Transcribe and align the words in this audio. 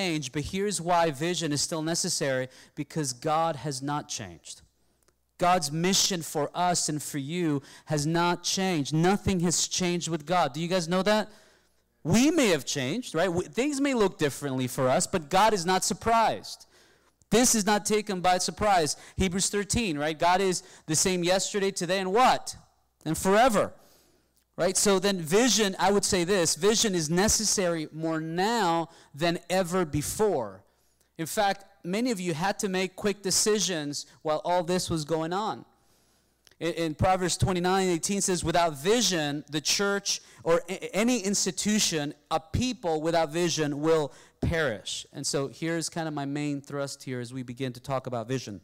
change, 0.00 0.32
but 0.32 0.42
here's 0.42 0.80
why 0.80 1.10
vision 1.10 1.52
is 1.52 1.60
still 1.60 1.82
necessary 1.82 2.48
because 2.74 3.12
God 3.12 3.56
has 3.56 3.82
not 3.82 4.08
changed. 4.08 4.62
God's 5.38 5.72
mission 5.72 6.22
for 6.22 6.50
us 6.54 6.88
and 6.88 7.02
for 7.02 7.18
you 7.18 7.62
has 7.86 8.06
not 8.06 8.42
changed. 8.42 8.92
Nothing 8.94 9.40
has 9.40 9.68
changed 9.68 10.08
with 10.08 10.26
God. 10.26 10.52
Do 10.52 10.60
you 10.60 10.68
guys 10.68 10.88
know 10.88 11.02
that? 11.02 11.28
We 12.02 12.30
may 12.30 12.48
have 12.48 12.64
changed, 12.64 13.14
right? 13.14 13.30
Things 13.52 13.80
may 13.80 13.94
look 13.94 14.18
differently 14.18 14.68
for 14.68 14.88
us, 14.88 15.06
but 15.06 15.30
God 15.30 15.52
is 15.52 15.66
not 15.66 15.84
surprised. 15.84 16.66
This 17.30 17.54
is 17.54 17.64
not 17.66 17.86
taken 17.86 18.20
by 18.20 18.38
surprise. 18.38 18.96
Hebrews 19.16 19.50
13, 19.50 19.98
right? 19.98 20.18
God 20.18 20.40
is 20.40 20.62
the 20.86 20.96
same 20.96 21.22
yesterday, 21.22 21.70
today, 21.70 22.00
and 22.00 22.12
what? 22.12 22.56
And 23.04 23.16
forever. 23.16 23.72
Right? 24.60 24.76
So 24.76 24.98
then, 24.98 25.22
vision, 25.22 25.74
I 25.78 25.90
would 25.90 26.04
say 26.04 26.24
this 26.24 26.54
vision 26.54 26.94
is 26.94 27.08
necessary 27.08 27.88
more 27.92 28.20
now 28.20 28.90
than 29.14 29.38
ever 29.48 29.86
before. 29.86 30.62
In 31.16 31.24
fact, 31.24 31.64
many 31.82 32.10
of 32.10 32.20
you 32.20 32.34
had 32.34 32.58
to 32.58 32.68
make 32.68 32.94
quick 32.94 33.22
decisions 33.22 34.04
while 34.20 34.42
all 34.44 34.62
this 34.62 34.90
was 34.90 35.06
going 35.06 35.32
on. 35.32 35.64
In, 36.58 36.74
in 36.74 36.94
Proverbs 36.94 37.38
29 37.38 37.88
18 37.88 38.20
says, 38.20 38.44
Without 38.44 38.76
vision, 38.76 39.46
the 39.48 39.62
church 39.62 40.20
or 40.44 40.60
any 40.92 41.20
institution, 41.20 42.12
a 42.30 42.38
people 42.38 43.00
without 43.00 43.32
vision 43.32 43.80
will 43.80 44.12
perish. 44.42 45.06
And 45.14 45.26
so 45.26 45.48
here's 45.48 45.88
kind 45.88 46.06
of 46.06 46.12
my 46.12 46.26
main 46.26 46.60
thrust 46.60 47.02
here 47.02 47.20
as 47.20 47.32
we 47.32 47.42
begin 47.42 47.72
to 47.72 47.80
talk 47.80 48.06
about 48.06 48.28
vision. 48.28 48.60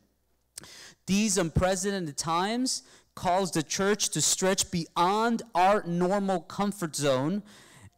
These 1.07 1.38
unprecedented 1.38 2.19
times 2.19 2.83
calls 3.16 3.51
the 3.51 3.62
church 3.65 4.11
to 4.11 4.20
stretch 4.20 4.70
beyond 4.70 5.43
our 5.57 5.83
normal 5.84 6.41
comfort 6.41 6.95
zone 6.95 7.43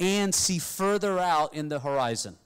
and 0.00 0.34
see 0.34 0.58
further 0.58 1.18
out 1.18 1.52
in 1.52 1.68
the 1.68 1.80
horizon. 1.80 2.38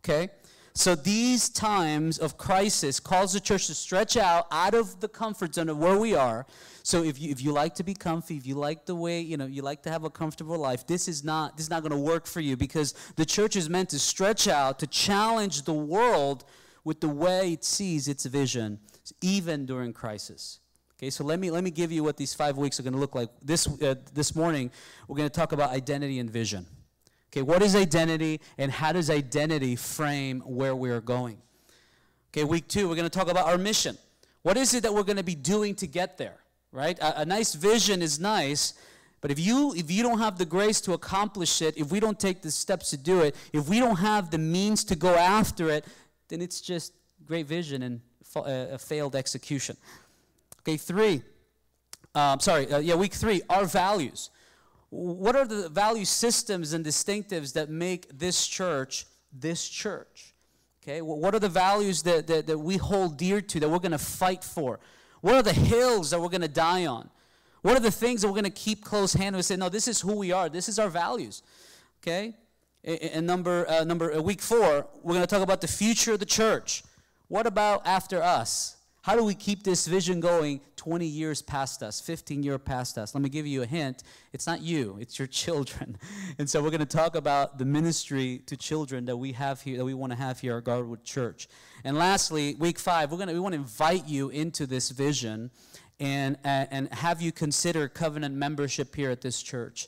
Okay? 0.00 0.30
So 0.76 0.96
these 0.96 1.48
times 1.48 2.18
of 2.18 2.36
crisis 2.36 2.98
calls 2.98 3.32
the 3.32 3.38
church 3.38 3.68
to 3.68 3.74
stretch 3.74 4.16
out 4.16 4.48
out 4.50 4.74
of 4.74 4.98
the 4.98 5.06
comfort 5.06 5.54
zone 5.54 5.68
of 5.68 5.78
where 5.78 5.96
we 5.96 6.16
are. 6.16 6.46
So 6.82 7.04
if 7.04 7.20
you 7.20 7.30
if 7.30 7.40
you 7.40 7.52
like 7.52 7.76
to 7.76 7.84
be 7.84 7.94
comfy, 7.94 8.36
if 8.36 8.44
you 8.44 8.56
like 8.56 8.84
the 8.84 8.96
way, 8.96 9.20
you 9.20 9.36
know, 9.36 9.46
you 9.46 9.62
like 9.62 9.82
to 9.84 9.90
have 9.90 10.02
a 10.02 10.10
comfortable 10.10 10.58
life, 10.58 10.84
this 10.84 11.06
is 11.06 11.22
not 11.22 11.56
this 11.56 11.66
is 11.66 11.70
not 11.70 11.82
going 11.82 11.92
to 11.92 11.98
work 11.98 12.26
for 12.26 12.40
you 12.40 12.56
because 12.56 12.92
the 13.14 13.24
church 13.24 13.54
is 13.54 13.70
meant 13.70 13.90
to 13.90 14.00
stretch 14.00 14.48
out 14.48 14.80
to 14.80 14.88
challenge 14.88 15.62
the 15.62 15.72
world 15.72 16.44
with 16.82 17.00
the 17.00 17.08
way 17.08 17.52
it 17.52 17.64
sees 17.64 18.08
its 18.08 18.24
vision 18.26 18.80
even 19.22 19.66
during 19.66 19.92
crisis. 19.92 20.58
Okay, 20.98 21.10
so 21.10 21.24
let 21.24 21.40
me 21.40 21.50
let 21.50 21.64
me 21.64 21.70
give 21.70 21.90
you 21.90 22.04
what 22.04 22.16
these 22.16 22.34
five 22.34 22.56
weeks 22.56 22.78
are 22.78 22.84
going 22.84 22.92
to 22.92 23.00
look 23.00 23.16
like. 23.16 23.28
This 23.42 23.66
uh, 23.82 23.96
this 24.12 24.36
morning, 24.36 24.70
we're 25.08 25.16
going 25.16 25.28
to 25.28 25.34
talk 25.34 25.52
about 25.52 25.70
identity 25.70 26.20
and 26.20 26.30
vision. 26.30 26.66
Okay, 27.32 27.42
what 27.42 27.62
is 27.62 27.74
identity, 27.74 28.40
and 28.58 28.70
how 28.70 28.92
does 28.92 29.10
identity 29.10 29.74
frame 29.74 30.40
where 30.46 30.76
we 30.76 30.90
are 30.90 31.00
going? 31.00 31.38
Okay, 32.30 32.44
week 32.44 32.68
two, 32.68 32.88
we're 32.88 32.94
going 32.94 33.10
to 33.10 33.18
talk 33.18 33.28
about 33.28 33.46
our 33.46 33.58
mission. 33.58 33.98
What 34.42 34.56
is 34.56 34.72
it 34.72 34.84
that 34.84 34.94
we're 34.94 35.02
going 35.02 35.16
to 35.16 35.24
be 35.24 35.34
doing 35.34 35.74
to 35.76 35.88
get 35.88 36.16
there? 36.16 36.36
Right? 36.70 36.96
A, 37.00 37.22
a 37.22 37.24
nice 37.24 37.54
vision 37.54 38.00
is 38.00 38.20
nice, 38.20 38.74
but 39.20 39.32
if 39.32 39.40
you 39.40 39.74
if 39.74 39.90
you 39.90 40.04
don't 40.04 40.18
have 40.20 40.38
the 40.38 40.46
grace 40.46 40.80
to 40.82 40.92
accomplish 40.92 41.60
it, 41.60 41.76
if 41.76 41.90
we 41.90 41.98
don't 41.98 42.20
take 42.20 42.40
the 42.40 42.52
steps 42.52 42.90
to 42.90 42.96
do 42.96 43.20
it, 43.22 43.34
if 43.52 43.68
we 43.68 43.80
don't 43.80 43.96
have 43.96 44.30
the 44.30 44.38
means 44.38 44.84
to 44.84 44.94
go 44.94 45.16
after 45.16 45.70
it, 45.70 45.84
then 46.28 46.40
it's 46.40 46.60
just 46.60 46.92
great 47.26 47.46
vision 47.46 47.82
and 47.82 48.00
fa- 48.22 48.68
a 48.72 48.78
failed 48.78 49.16
execution. 49.16 49.76
Okay, 50.64 50.78
three. 50.78 51.22
Um, 52.14 52.40
sorry, 52.40 52.70
uh, 52.72 52.78
yeah, 52.78 52.94
week 52.94 53.12
three, 53.12 53.42
our 53.50 53.66
values. 53.66 54.30
What 54.88 55.36
are 55.36 55.44
the 55.44 55.68
value 55.68 56.04
systems 56.04 56.72
and 56.72 56.84
distinctives 56.84 57.52
that 57.52 57.68
make 57.68 58.18
this 58.18 58.46
church 58.46 59.06
this 59.32 59.68
church? 59.68 60.32
Okay, 60.82 61.02
what 61.02 61.34
are 61.34 61.38
the 61.38 61.48
values 61.48 62.02
that, 62.02 62.26
that, 62.26 62.46
that 62.46 62.58
we 62.58 62.76
hold 62.76 63.16
dear 63.16 63.40
to, 63.40 63.60
that 63.60 63.68
we're 63.68 63.78
going 63.78 63.92
to 63.92 63.98
fight 63.98 64.44
for? 64.44 64.78
What 65.22 65.34
are 65.34 65.42
the 65.42 65.52
hills 65.52 66.10
that 66.10 66.20
we're 66.20 66.28
going 66.28 66.42
to 66.42 66.48
die 66.48 66.86
on? 66.86 67.08
What 67.62 67.76
are 67.76 67.80
the 67.80 67.90
things 67.90 68.20
that 68.20 68.28
we're 68.28 68.34
going 68.34 68.44
to 68.44 68.50
keep 68.50 68.84
close 68.84 69.14
hand 69.14 69.34
and 69.34 69.44
say, 69.44 69.56
no, 69.56 69.70
this 69.70 69.88
is 69.88 70.00
who 70.02 70.14
we 70.16 70.32
are, 70.32 70.50
this 70.50 70.68
is 70.68 70.78
our 70.78 70.90
values? 70.90 71.42
Okay? 72.02 72.34
And 72.84 73.26
number, 73.26 73.66
uh, 73.66 73.84
number 73.84 74.12
uh, 74.12 74.20
week 74.20 74.42
four, 74.42 74.86
we're 75.02 75.14
going 75.14 75.26
to 75.26 75.26
talk 75.26 75.42
about 75.42 75.62
the 75.62 75.68
future 75.68 76.12
of 76.12 76.20
the 76.20 76.26
church. 76.26 76.84
What 77.28 77.46
about 77.46 77.86
after 77.86 78.22
us? 78.22 78.76
How 79.04 79.14
do 79.14 79.22
we 79.22 79.34
keep 79.34 79.64
this 79.64 79.86
vision 79.86 80.18
going 80.18 80.62
20 80.76 81.04
years 81.04 81.42
past 81.42 81.82
us, 81.82 82.00
15 82.00 82.42
years 82.42 82.58
past 82.64 82.96
us? 82.96 83.14
Let 83.14 83.20
me 83.20 83.28
give 83.28 83.46
you 83.46 83.60
a 83.60 83.66
hint. 83.66 84.02
It's 84.32 84.46
not 84.46 84.62
you, 84.62 84.96
it's 84.98 85.18
your 85.18 85.28
children. 85.42 85.98
And 86.38 86.48
so 86.48 86.62
we're 86.62 86.70
going 86.70 86.80
to 86.80 86.86
talk 86.86 87.14
about 87.14 87.58
the 87.58 87.66
ministry 87.66 88.40
to 88.46 88.56
children 88.56 89.04
that 89.04 89.18
we 89.18 89.32
have 89.32 89.60
here, 89.60 89.76
that 89.76 89.84
we 89.84 89.92
want 89.92 90.12
to 90.12 90.18
have 90.18 90.40
here 90.40 90.56
at 90.56 90.64
Garwood 90.64 91.04
Church. 91.04 91.48
And 91.84 91.98
lastly, 91.98 92.54
week 92.54 92.78
five, 92.78 93.12
we're 93.12 93.18
going 93.18 93.28
to, 93.28 93.34
we 93.34 93.40
want 93.40 93.52
to 93.52 93.60
invite 93.60 94.08
you 94.08 94.30
into 94.30 94.66
this 94.66 94.88
vision 94.88 95.50
and, 96.00 96.38
and 96.42 96.88
have 96.94 97.20
you 97.20 97.30
consider 97.30 97.88
covenant 97.88 98.34
membership 98.34 98.96
here 98.96 99.10
at 99.10 99.20
this 99.20 99.42
church. 99.42 99.86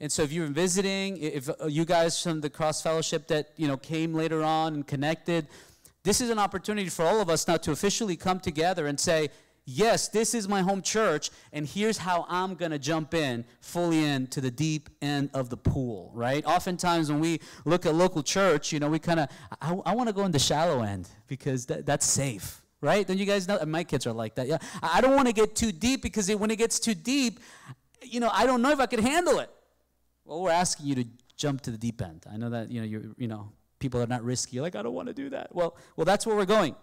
And 0.00 0.10
so 0.10 0.24
if 0.24 0.32
you're 0.32 0.48
visiting, 0.48 1.18
if 1.18 1.48
you 1.68 1.84
guys 1.84 2.20
from 2.20 2.40
the 2.40 2.50
Cross 2.50 2.82
Fellowship 2.82 3.28
that, 3.28 3.52
you 3.56 3.68
know, 3.68 3.76
came 3.76 4.12
later 4.12 4.42
on 4.42 4.74
and 4.74 4.84
connected, 4.84 5.46
this 6.06 6.20
is 6.20 6.30
an 6.30 6.38
opportunity 6.38 6.88
for 6.88 7.04
all 7.04 7.20
of 7.20 7.28
us 7.28 7.48
now 7.48 7.56
to 7.56 7.72
officially 7.72 8.14
come 8.14 8.38
together 8.38 8.86
and 8.86 8.98
say, 8.98 9.28
yes, 9.64 10.06
this 10.06 10.34
is 10.34 10.46
my 10.46 10.62
home 10.62 10.80
church, 10.80 11.30
and 11.52 11.66
here's 11.66 11.98
how 11.98 12.24
I'm 12.28 12.54
going 12.54 12.70
to 12.70 12.78
jump 12.78 13.12
in 13.12 13.44
fully 13.60 14.04
into 14.04 14.40
the 14.40 14.52
deep 14.52 14.88
end 15.02 15.30
of 15.34 15.50
the 15.50 15.56
pool, 15.56 16.12
right? 16.14 16.46
Oftentimes 16.46 17.10
when 17.10 17.18
we 17.18 17.40
look 17.64 17.86
at 17.86 17.94
local 17.96 18.22
church, 18.22 18.72
you 18.72 18.78
know, 18.78 18.88
we 18.88 19.00
kind 19.00 19.18
of, 19.18 19.28
I, 19.60 19.72
I 19.84 19.94
want 19.96 20.08
to 20.08 20.12
go 20.12 20.24
in 20.24 20.30
the 20.30 20.38
shallow 20.38 20.82
end 20.82 21.08
because 21.26 21.66
that, 21.66 21.84
that's 21.84 22.06
safe, 22.06 22.62
right? 22.80 23.04
Then 23.04 23.18
you 23.18 23.26
guys 23.26 23.48
know, 23.48 23.58
my 23.66 23.82
kids 23.82 24.06
are 24.06 24.12
like 24.12 24.36
that. 24.36 24.46
Yeah, 24.46 24.58
I 24.80 25.00
don't 25.00 25.16
want 25.16 25.26
to 25.26 25.34
get 25.34 25.56
too 25.56 25.72
deep 25.72 26.02
because 26.02 26.32
when 26.32 26.52
it 26.52 26.56
gets 26.56 26.78
too 26.78 26.94
deep, 26.94 27.40
you 28.00 28.20
know, 28.20 28.30
I 28.32 28.46
don't 28.46 28.62
know 28.62 28.70
if 28.70 28.78
I 28.78 28.86
could 28.86 29.00
handle 29.00 29.40
it. 29.40 29.50
Well, 30.24 30.40
we're 30.40 30.50
asking 30.50 30.86
you 30.86 30.94
to 30.94 31.04
jump 31.36 31.62
to 31.62 31.72
the 31.72 31.78
deep 31.78 32.00
end. 32.00 32.26
I 32.32 32.36
know 32.36 32.50
that, 32.50 32.70
you 32.70 32.80
know, 32.80 32.86
you're, 32.86 33.02
you 33.16 33.26
know, 33.26 33.50
people 33.78 34.02
are 34.02 34.06
not 34.06 34.22
risky. 34.22 34.60
Like, 34.60 34.76
I 34.76 34.82
don't 34.82 34.94
want 34.94 35.08
to 35.08 35.14
do 35.14 35.30
that. 35.30 35.54
Well, 35.54 35.76
well, 35.96 36.04
that's 36.04 36.26
where 36.26 36.36
we're 36.36 36.44
going. 36.44 36.74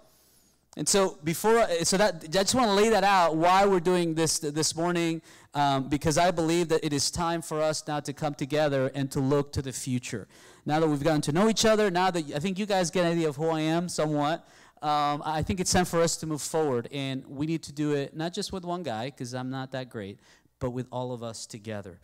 And 0.75 0.89
so 0.89 1.19
before, 1.23 1.67
so 1.83 1.97
that 1.97 2.23
I 2.23 2.27
just 2.27 2.55
want 2.55 2.67
to 2.67 2.73
lay 2.73 2.89
that 2.89 3.03
out 3.03 3.35
why 3.35 3.65
we're 3.65 3.79
doing 3.79 4.15
this 4.15 4.39
this 4.39 4.75
morning, 4.75 5.21
um, 5.53 5.87
because 5.87 6.17
I 6.17 6.31
believe 6.31 6.69
that 6.69 6.83
it 6.83 6.93
is 6.93 7.11
time 7.11 7.43
for 7.43 7.61
us 7.61 7.87
now 7.87 7.99
to 7.99 8.11
come 8.11 8.33
together 8.33 8.91
and 8.95 9.11
to 9.11 9.19
look 9.19 9.53
to 9.53 9.61
the 9.61 9.71
future. 9.71 10.27
Now 10.65 10.79
that 10.79 10.87
we've 10.87 11.03
gotten 11.03 11.21
to 11.21 11.31
know 11.31 11.47
each 11.47 11.65
other, 11.65 11.91
now 11.91 12.09
that 12.09 12.25
I 12.35 12.39
think 12.39 12.57
you 12.57 12.65
guys 12.65 12.89
get 12.89 13.05
an 13.05 13.11
idea 13.11 13.29
of 13.29 13.35
who 13.35 13.49
I 13.49 13.61
am 13.61 13.87
somewhat, 13.87 14.47
um, 14.81 15.21
I 15.23 15.43
think 15.43 15.59
it's 15.59 15.71
time 15.71 15.85
for 15.85 16.01
us 16.01 16.17
to 16.17 16.25
move 16.25 16.41
forward, 16.41 16.89
and 16.91 17.23
we 17.27 17.45
need 17.45 17.61
to 17.63 17.71
do 17.71 17.91
it 17.93 18.15
not 18.15 18.33
just 18.33 18.51
with 18.51 18.65
one 18.65 18.81
guy, 18.81 19.11
because 19.11 19.35
I'm 19.35 19.51
not 19.51 19.71
that 19.73 19.89
great, 19.89 20.19
but 20.59 20.71
with 20.71 20.87
all 20.91 21.13
of 21.13 21.21
us 21.21 21.45
together. 21.45 21.99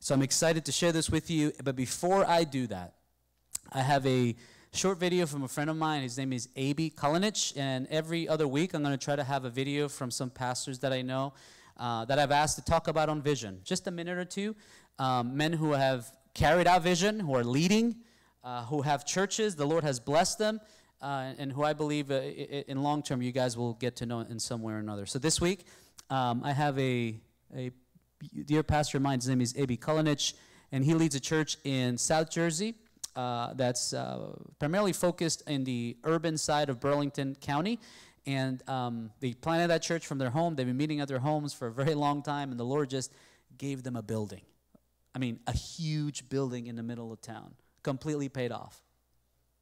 So 0.00 0.14
I'm 0.14 0.22
excited 0.22 0.64
to 0.64 0.72
share 0.72 0.92
this 0.92 1.10
with 1.10 1.30
you. 1.30 1.52
But 1.62 1.76
before 1.76 2.26
I 2.26 2.44
do 2.44 2.66
that, 2.68 2.94
I 3.76 3.80
have 3.80 4.06
a 4.06 4.36
short 4.72 5.00
video 5.00 5.26
from 5.26 5.42
a 5.42 5.48
friend 5.48 5.68
of 5.68 5.76
mine. 5.76 6.02
His 6.02 6.16
name 6.16 6.32
is 6.32 6.48
Aby 6.56 6.90
Kulinich. 6.90 7.56
And 7.56 7.88
every 7.88 8.28
other 8.28 8.46
week, 8.46 8.72
I'm 8.72 8.84
going 8.84 8.96
to 8.96 9.04
try 9.04 9.16
to 9.16 9.24
have 9.24 9.44
a 9.44 9.50
video 9.50 9.88
from 9.88 10.12
some 10.12 10.30
pastors 10.30 10.78
that 10.78 10.92
I 10.92 11.02
know 11.02 11.32
uh, 11.76 12.04
that 12.04 12.20
I've 12.20 12.30
asked 12.30 12.54
to 12.54 12.64
talk 12.64 12.86
about 12.86 13.08
on 13.08 13.20
vision. 13.20 13.62
Just 13.64 13.88
a 13.88 13.90
minute 13.90 14.16
or 14.16 14.24
two. 14.24 14.54
Um, 15.00 15.36
men 15.36 15.52
who 15.52 15.72
have 15.72 16.06
carried 16.34 16.68
out 16.68 16.82
vision, 16.82 17.18
who 17.18 17.34
are 17.34 17.42
leading, 17.42 17.96
uh, 18.44 18.64
who 18.66 18.82
have 18.82 19.04
churches. 19.04 19.56
The 19.56 19.66
Lord 19.66 19.82
has 19.82 19.98
blessed 19.98 20.38
them. 20.38 20.60
Uh, 21.02 21.32
and 21.36 21.50
who 21.50 21.64
I 21.64 21.72
believe 21.72 22.12
uh, 22.12 22.20
in 22.20 22.80
long 22.80 23.02
term 23.02 23.22
you 23.22 23.32
guys 23.32 23.58
will 23.58 23.74
get 23.74 23.96
to 23.96 24.06
know 24.06 24.20
in 24.20 24.38
some 24.38 24.62
way 24.62 24.74
or 24.74 24.78
another. 24.78 25.04
So 25.04 25.18
this 25.18 25.40
week, 25.40 25.66
um, 26.10 26.42
I 26.44 26.52
have 26.52 26.78
a, 26.78 27.16
a 27.52 27.72
dear 28.44 28.62
pastor 28.62 28.98
of 28.98 29.02
mine. 29.02 29.18
His 29.18 29.28
name 29.28 29.40
is 29.40 29.52
Aby 29.58 29.76
Kulinich, 29.76 30.34
and 30.70 30.84
he 30.84 30.94
leads 30.94 31.16
a 31.16 31.20
church 31.20 31.56
in 31.64 31.98
South 31.98 32.30
Jersey 32.30 32.76
uh, 33.16 33.54
that's 33.54 33.92
uh, 33.92 34.34
primarily 34.58 34.92
focused 34.92 35.42
in 35.46 35.64
the 35.64 35.96
urban 36.04 36.36
side 36.36 36.68
of 36.68 36.80
Burlington 36.80 37.36
County. 37.40 37.78
And 38.26 38.66
um, 38.68 39.10
they 39.20 39.34
planted 39.34 39.68
that 39.68 39.82
church 39.82 40.06
from 40.06 40.18
their 40.18 40.30
home. 40.30 40.56
They've 40.56 40.66
been 40.66 40.76
meeting 40.76 41.00
at 41.00 41.08
their 41.08 41.18
homes 41.18 41.52
for 41.52 41.68
a 41.68 41.72
very 41.72 41.94
long 42.06 42.22
time, 42.22 42.50
and 42.50 42.58
the 42.58 42.64
Lord 42.64 42.90
just 42.90 43.12
gave 43.58 43.82
them 43.82 43.96
a 43.96 44.02
building. 44.02 44.42
I 45.14 45.18
mean, 45.18 45.40
a 45.46 45.52
huge 45.52 46.28
building 46.28 46.66
in 46.66 46.76
the 46.76 46.82
middle 46.82 47.12
of 47.12 47.20
town, 47.20 47.54
completely 47.82 48.28
paid 48.28 48.50
off. 48.50 48.82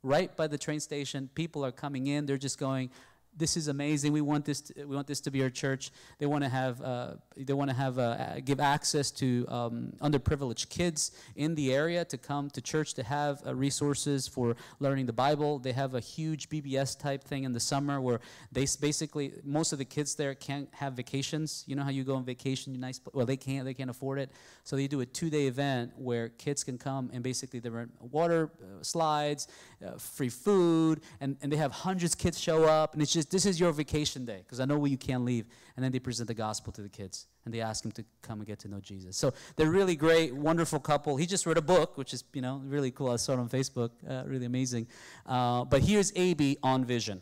Right 0.03 0.35
by 0.37 0.47
the 0.47 0.59
train 0.59 0.81
station, 0.81 1.29
people 1.35 1.65
are 1.65 1.73
coming 1.73 2.07
in. 2.07 2.27
They're 2.27 2.39
just 2.39 2.59
going, 2.59 2.91
this 3.37 3.57
is 3.57 3.69
amazing. 3.69 4.13
We 4.13 4.21
want 4.21 4.45
this. 4.45 4.61
To, 4.63 4.85
we 4.85 4.95
want 4.95 5.07
this 5.07 5.21
to 5.23 5.31
be 5.31 5.43
our 5.43 5.51
church. 5.51 5.91
They 6.19 6.27
want 6.27 6.45
to 6.45 6.51
have. 6.51 6.81
Uh, 6.81 7.15
they 7.37 7.53
want 7.53 7.71
to 7.71 7.77
have. 7.77 7.99
Uh, 7.99 8.41
give 8.41 8.61
access 8.61 9.11
to 9.13 9.47
um, 9.49 9.93
underprivileged 10.01 10.69
kids 10.69 11.13
in 11.37 11.55
the 11.55 11.73
area 11.73 12.05
to 12.05 12.19
come 12.19 12.51
to 12.51 12.61
church 12.61 12.95
to 12.95 13.03
have 13.03 13.43
uh, 13.47 13.55
resources 13.55 14.29
for 14.29 14.57
learning 14.81 15.07
the 15.07 15.13
Bible. 15.13 15.59
They 15.59 15.73
have 15.73 15.95
a 15.95 16.01
huge 16.01 16.49
VBS 16.49 16.99
type 16.99 17.25
thing 17.25 17.45
in 17.45 17.53
the 17.53 17.61
summer 17.61 18.01
where 18.01 18.21
they 18.51 18.67
basically 18.81 19.33
most 19.45 19.73
of 19.73 19.79
the 19.79 19.85
kids 19.85 20.15
there 20.15 20.35
can't 20.35 20.69
have 20.73 20.95
vacations. 20.95 21.65
You 21.67 21.77
know 21.77 21.83
how 21.83 21.91
you 21.91 22.05
go 22.05 22.17
on 22.17 22.25
vacation, 22.25 22.75
you 22.75 22.81
nice. 22.81 23.01
Well, 23.13 23.27
they 23.27 23.37
can't. 23.37 23.65
They 23.65 23.75
can't 23.75 23.91
afford 23.91 24.19
it. 24.19 24.31
So 24.65 24.77
they 24.77 24.87
do 24.87 25.01
a 25.01 25.07
two-day 25.07 25.47
event 25.47 25.93
where 25.97 26.29
kids 26.29 26.65
can 26.65 26.79
come 26.79 27.11
and 27.13 27.23
basically 27.23 27.61
they 27.61 27.71
rent 27.71 27.91
water 28.01 28.51
uh, 28.63 28.83
slides 28.83 29.49
uh, 29.85 29.99
free 29.99 30.29
food, 30.29 31.01
and, 31.21 31.37
and 31.43 31.51
they 31.51 31.57
have 31.57 31.73
hundreds 31.73 32.13
of 32.13 32.19
kids 32.19 32.39
show 32.39 32.65
up, 32.65 32.93
and 32.93 33.03
it's 33.03 33.13
just, 33.13 33.22
this 33.27 33.47
is 33.47 33.59
your 33.59 33.73
vacation 33.73 34.25
day, 34.25 34.39
because 34.39 34.61
I 34.61 34.65
know 34.65 34.85
you 34.85 34.97
can't 34.97 35.25
leave. 35.25 35.47
And 35.77 35.85
then 35.85 35.93
they 35.93 35.99
present 35.99 36.29
the 36.29 36.35
gospel 36.35 36.73
to 36.73 36.83
the 36.83 36.89
kids, 36.89 37.27
and 37.45 37.53
they 37.53 37.61
ask 37.61 37.83
them 37.83 37.93
to 37.93 38.05
come 38.23 38.39
and 38.39 38.47
get 38.47 38.59
to 38.61 38.69
know 38.69 38.81
Jesus. 38.81 39.17
So 39.17 39.33
they're 39.57 39.71
really 39.71 39.97
great, 39.97 40.35
wonderful 40.35 40.81
couple. 40.81 41.17
He 41.17 41.27
just 41.27 41.47
wrote 41.47 41.59
a 41.59 41.63
book, 41.63 41.97
which 41.97 42.13
is, 42.13 42.25
you 42.33 42.43
know, 42.43 42.63
really 42.65 42.91
cool. 42.91 43.11
I 43.11 43.17
saw 43.17 43.35
it 43.35 43.39
on 43.39 43.49
Facebook, 43.49 43.91
uh, 44.09 44.25
really 44.27 44.47
amazing. 44.47 44.87
Uh, 45.27 45.65
but 45.65 45.83
here's 45.83 46.13
AB 46.17 46.59
on 46.63 46.85
vision. 46.85 47.21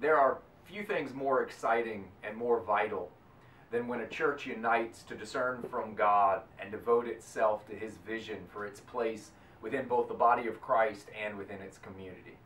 There 0.00 0.18
are 0.18 0.38
few 0.64 0.82
things 0.82 1.14
more 1.14 1.42
exciting 1.42 2.04
and 2.22 2.36
more 2.36 2.60
vital 2.60 3.10
than 3.70 3.88
when 3.88 4.00
a 4.00 4.06
church 4.06 4.46
unites 4.46 5.02
to 5.04 5.14
discern 5.14 5.62
from 5.70 5.94
God 5.94 6.42
and 6.60 6.70
devote 6.70 7.06
itself 7.06 7.66
to 7.68 7.74
his 7.74 7.94
vision 8.06 8.38
for 8.48 8.66
its 8.66 8.80
place 8.80 9.30
within 9.62 9.86
both 9.86 10.08
the 10.08 10.14
body 10.14 10.46
of 10.48 10.60
Christ 10.60 11.08
and 11.20 11.36
within 11.36 11.60
its 11.60 11.78
community. 11.78 12.38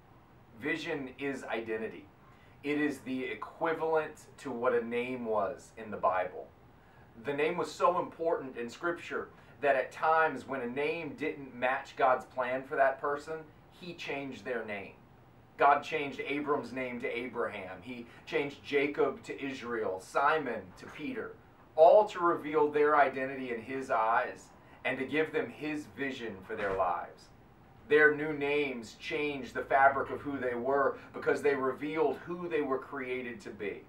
Vision 0.60 1.08
is 1.18 1.42
identity. 1.44 2.04
It 2.62 2.78
is 2.78 2.98
the 2.98 3.24
equivalent 3.24 4.26
to 4.38 4.50
what 4.50 4.74
a 4.74 4.84
name 4.84 5.24
was 5.24 5.72
in 5.78 5.90
the 5.90 5.96
Bible. 5.96 6.48
The 7.24 7.32
name 7.32 7.56
was 7.56 7.72
so 7.72 7.98
important 7.98 8.58
in 8.58 8.68
Scripture 8.68 9.28
that 9.62 9.76
at 9.76 9.90
times 9.90 10.46
when 10.46 10.60
a 10.60 10.66
name 10.66 11.14
didn't 11.18 11.54
match 11.54 11.96
God's 11.96 12.26
plan 12.26 12.62
for 12.62 12.76
that 12.76 13.00
person, 13.00 13.38
he 13.70 13.94
changed 13.94 14.44
their 14.44 14.64
name. 14.66 14.92
God 15.56 15.82
changed 15.82 16.20
Abram's 16.20 16.72
name 16.72 17.00
to 17.00 17.08
Abraham. 17.18 17.78
He 17.80 18.06
changed 18.26 18.62
Jacob 18.62 19.22
to 19.24 19.42
Israel, 19.42 19.98
Simon 20.00 20.60
to 20.78 20.86
Peter, 20.86 21.32
all 21.74 22.04
to 22.06 22.18
reveal 22.18 22.70
their 22.70 22.96
identity 22.98 23.54
in 23.54 23.62
his 23.62 23.90
eyes 23.90 24.48
and 24.84 24.98
to 24.98 25.06
give 25.06 25.32
them 25.32 25.48
his 25.48 25.86
vision 25.96 26.36
for 26.46 26.54
their 26.54 26.76
lives. 26.76 27.30
Their 27.90 28.14
new 28.14 28.32
names 28.32 28.94
changed 29.00 29.52
the 29.52 29.64
fabric 29.64 30.10
of 30.10 30.20
who 30.20 30.38
they 30.38 30.54
were 30.54 30.96
because 31.12 31.42
they 31.42 31.56
revealed 31.56 32.18
who 32.24 32.48
they 32.48 32.60
were 32.60 32.78
created 32.78 33.40
to 33.40 33.50
be. 33.50 33.82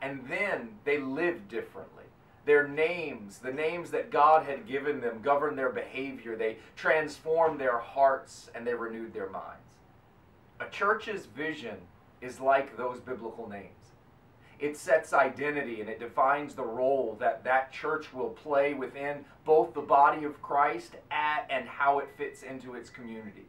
And 0.00 0.26
then 0.26 0.70
they 0.84 0.98
lived 0.98 1.48
differently. 1.48 2.04
Their 2.46 2.66
names, 2.66 3.38
the 3.38 3.52
names 3.52 3.90
that 3.90 4.10
God 4.10 4.46
had 4.46 4.66
given 4.66 5.02
them, 5.02 5.20
governed 5.22 5.58
their 5.58 5.68
behavior. 5.68 6.34
They 6.34 6.56
transformed 6.76 7.60
their 7.60 7.76
hearts 7.76 8.50
and 8.54 8.66
they 8.66 8.72
renewed 8.72 9.12
their 9.12 9.28
minds. 9.28 9.60
A 10.58 10.70
church's 10.70 11.26
vision 11.26 11.76
is 12.22 12.40
like 12.40 12.78
those 12.78 13.00
biblical 13.00 13.50
names. 13.50 13.81
It 14.62 14.76
sets 14.78 15.12
identity 15.12 15.80
and 15.82 15.90
it 15.90 16.00
defines 16.00 16.54
the 16.54 16.64
role 16.64 17.16
that 17.20 17.44
that 17.44 17.72
church 17.72 18.14
will 18.14 18.30
play 18.30 18.72
within 18.72 19.24
both 19.44 19.74
the 19.74 19.82
body 19.82 20.24
of 20.24 20.40
Christ 20.40 20.92
at, 21.10 21.46
and 21.50 21.68
how 21.68 21.98
it 21.98 22.08
fits 22.16 22.42
into 22.42 22.74
its 22.74 22.88
community. 22.88 23.46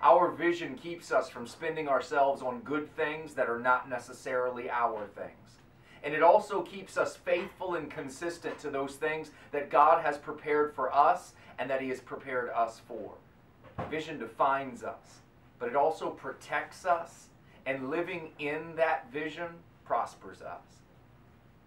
Our 0.00 0.30
vision 0.30 0.76
keeps 0.76 1.12
us 1.12 1.28
from 1.28 1.46
spending 1.46 1.88
ourselves 1.88 2.40
on 2.40 2.60
good 2.60 2.94
things 2.96 3.34
that 3.34 3.50
are 3.50 3.60
not 3.60 3.90
necessarily 3.90 4.70
our 4.70 5.06
things. 5.16 5.58
And 6.02 6.14
it 6.14 6.22
also 6.22 6.62
keeps 6.62 6.96
us 6.96 7.16
faithful 7.16 7.74
and 7.74 7.90
consistent 7.90 8.58
to 8.60 8.70
those 8.70 8.94
things 8.96 9.32
that 9.52 9.70
God 9.70 10.04
has 10.04 10.16
prepared 10.16 10.74
for 10.74 10.94
us 10.94 11.32
and 11.58 11.68
that 11.68 11.82
He 11.82 11.88
has 11.88 12.00
prepared 12.00 12.50
us 12.50 12.80
for. 12.86 13.12
Vision 13.90 14.18
defines 14.18 14.82
us 14.82 15.20
but 15.58 15.68
it 15.68 15.76
also 15.76 16.10
protects 16.10 16.84
us, 16.84 17.28
and 17.66 17.88
living 17.88 18.30
in 18.38 18.74
that 18.76 19.10
vision 19.10 19.48
prospers 19.84 20.42
us. 20.42 20.62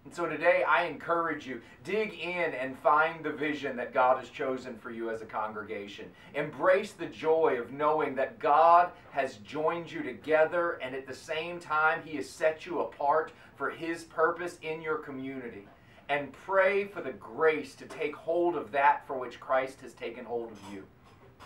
And 0.04 0.14
so 0.14 0.26
today 0.26 0.62
I 0.62 0.84
encourage 0.84 1.46
you, 1.46 1.60
dig 1.84 2.14
in 2.14 2.54
and 2.54 2.78
find 2.78 3.22
the 3.22 3.32
vision 3.32 3.76
that 3.76 3.92
God 3.92 4.18
has 4.18 4.30
chosen 4.30 4.78
for 4.78 4.90
you 4.90 5.10
as 5.10 5.20
a 5.20 5.26
congregation. 5.26 6.06
Embrace 6.34 6.92
the 6.92 7.06
joy 7.06 7.58
of 7.60 7.72
knowing 7.72 8.14
that 8.14 8.38
God 8.38 8.90
has 9.10 9.36
joined 9.44 9.92
you 9.92 10.02
together 10.02 10.78
and 10.82 10.94
at 10.94 11.06
the 11.06 11.14
same 11.14 11.60
time 11.60 12.00
He 12.04 12.16
has 12.16 12.28
set 12.28 12.64
you 12.64 12.80
apart 12.80 13.32
for 13.56 13.68
His 13.68 14.04
purpose 14.04 14.58
in 14.62 14.80
your 14.80 14.96
community. 14.96 15.66
And 16.08 16.32
pray 16.32 16.86
for 16.86 17.02
the 17.02 17.12
grace 17.12 17.74
to 17.74 17.84
take 17.84 18.16
hold 18.16 18.56
of 18.56 18.72
that 18.72 19.06
for 19.06 19.18
which 19.18 19.38
Christ 19.38 19.82
has 19.82 19.92
taken 19.92 20.24
hold 20.24 20.50
of 20.50 20.58
you 20.72 20.84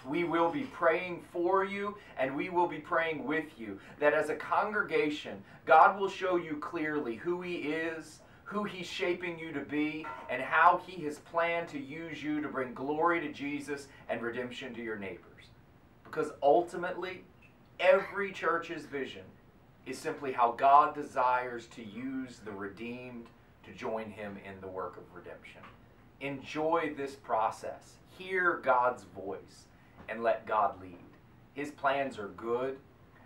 we 0.08 0.24
will 0.24 0.50
be 0.50 0.62
praying 0.62 1.22
for 1.32 1.64
you 1.64 1.96
and 2.18 2.34
we 2.34 2.48
will 2.48 2.66
be 2.66 2.78
praying 2.78 3.24
with 3.24 3.58
you. 3.58 3.78
That 4.00 4.14
as 4.14 4.30
a 4.30 4.34
congregation, 4.34 5.42
God 5.64 5.98
will 5.98 6.08
show 6.08 6.36
you 6.36 6.56
clearly 6.56 7.16
who 7.16 7.40
He 7.42 7.56
is, 7.56 8.20
who 8.44 8.64
He's 8.64 8.86
shaping 8.86 9.38
you 9.38 9.52
to 9.52 9.60
be, 9.60 10.06
and 10.28 10.42
how 10.42 10.82
He 10.86 11.04
has 11.04 11.18
planned 11.18 11.68
to 11.68 11.80
use 11.80 12.22
you 12.22 12.40
to 12.40 12.48
bring 12.48 12.74
glory 12.74 13.20
to 13.20 13.32
Jesus 13.32 13.88
and 14.08 14.22
redemption 14.22 14.74
to 14.74 14.82
your 14.82 14.98
neighbors. 14.98 15.46
Because 16.04 16.32
ultimately, 16.42 17.24
every 17.80 18.32
church's 18.32 18.84
vision 18.84 19.22
is 19.86 19.98
simply 19.98 20.32
how 20.32 20.52
God 20.52 20.94
desires 20.94 21.66
to 21.68 21.82
use 21.82 22.40
the 22.44 22.52
redeemed 22.52 23.26
to 23.64 23.72
join 23.72 24.10
Him 24.10 24.36
in 24.44 24.60
the 24.60 24.68
work 24.68 24.96
of 24.96 25.02
redemption. 25.14 25.60
Enjoy 26.20 26.92
this 26.96 27.14
process. 27.14 27.94
Hear 28.16 28.60
God's 28.62 29.04
voice 29.04 29.66
and 30.08 30.22
let 30.22 30.46
God 30.46 30.80
lead. 30.80 30.98
His 31.54 31.70
plans 31.70 32.18
are 32.18 32.28
good 32.28 32.78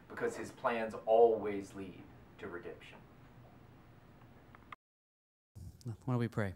because 0.08 0.36
his 0.36 0.50
plans 0.50 0.94
always 1.06 1.72
lead 1.74 2.02
to 2.38 2.48
redemption. 2.48 2.96
Why 6.04 6.14
don't 6.14 6.18
we 6.18 6.28
pray? 6.28 6.54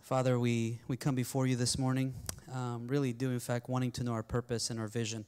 Father, 0.00 0.38
we, 0.38 0.80
we 0.88 0.96
come 0.96 1.14
before 1.14 1.46
you 1.46 1.56
this 1.56 1.78
morning, 1.78 2.14
um, 2.52 2.86
really 2.86 3.12
do, 3.12 3.30
in 3.30 3.40
fact, 3.40 3.68
wanting 3.68 3.90
to 3.92 4.04
know 4.04 4.12
our 4.12 4.22
purpose 4.22 4.70
and 4.70 4.78
our 4.78 4.86
vision. 4.86 5.24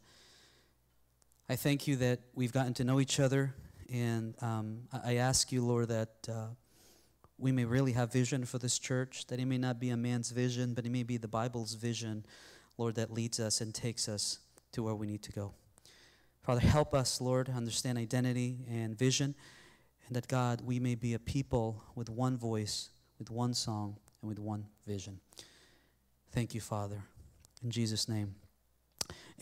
I 1.49 1.57
thank 1.57 1.87
you 1.87 1.97
that 1.97 2.21
we've 2.35 2.53
gotten 2.53 2.75
to 2.75 2.85
know 2.85 3.01
each 3.01 3.19
other, 3.19 3.55
and 3.93 4.41
um, 4.43 4.83
I, 4.93 5.17
ask 5.17 5.51
you, 5.51 5.65
Lord, 5.65 5.89
that 5.89 6.29
uh, 6.29 6.47
we 7.39 7.53
may 7.53 7.65
really 7.65 7.93
have 7.93 8.13
vision 8.13 8.45
for 8.45 8.59
this 8.59 8.79
church, 8.79 9.27
that 9.29 9.41
it 9.41 9.47
may 9.47 9.59
not 9.59 9.81
be 9.81 9.91
a 9.91 9.97
man's 9.97 10.31
vision, 10.31 10.75
but 10.75 10.85
it 10.85 10.91
may 10.91 11.03
be 11.03 11.17
the 11.17 11.29
Bible's 11.29 11.75
vision 11.75 12.25
Lord, 12.79 12.95
that 12.95 13.13
leads 13.13 13.41
us 13.41 13.61
and 13.61 13.75
takes 13.75 14.09
us 14.09 14.39
to 14.73 14.83
where 14.83 14.95
we 14.95 15.07
need 15.07 15.23
to 15.25 15.33
go. 15.33 15.53
Father, 16.43 16.61
help 16.61 16.95
us, 16.95 17.21
Lord, 17.21 17.51
understand 17.55 17.99
identity 17.99 18.61
and 18.71 18.97
vision, 18.97 19.35
and 20.07 20.17
that, 20.17 20.29
God, 20.29 20.63
we 20.65 20.81
may 20.81 20.95
be 20.95 21.13
a 21.13 21.19
people 21.19 21.83
with 21.95 22.09
one 22.09 22.39
voice, 22.39 22.89
with 23.19 23.31
one 23.31 23.53
song, 23.53 23.97
and 24.23 24.29
with 24.29 24.39
one 24.39 24.65
vision. 24.87 25.21
Thank 26.33 26.55
you, 26.55 26.61
Father. 26.61 27.03
In 27.63 27.71
Jesus' 27.71 28.09
name. 28.09 28.37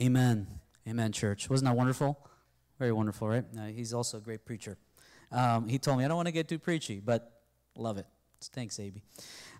Amen. 0.01 0.47
Amen, 0.89 1.13
church. 1.13 1.49
Wasn't 1.49 1.69
that 1.69 1.77
wonderful? 1.77 2.19
Very 2.79 2.93
wonderful, 2.93 3.29
right? 3.29 3.45
Uh, 3.57 3.67
he's 3.67 3.93
also 3.93 4.19
a 4.19 4.21
great 4.21 4.45
preacher. 4.45 4.77
Um, 5.31 5.69
he 5.69 5.79
told 5.79 5.99
me, 5.99 6.05
I 6.05 6.09
don't 6.09 6.17
want 6.17 6.27
to 6.29 6.33
get 6.33 6.49
too 6.49 6.59
preachy, 6.59 7.01
but 7.01 7.41
love 7.77 7.99
it. 7.99 8.07
Thanks, 8.53 8.79
Aby. 8.79 9.03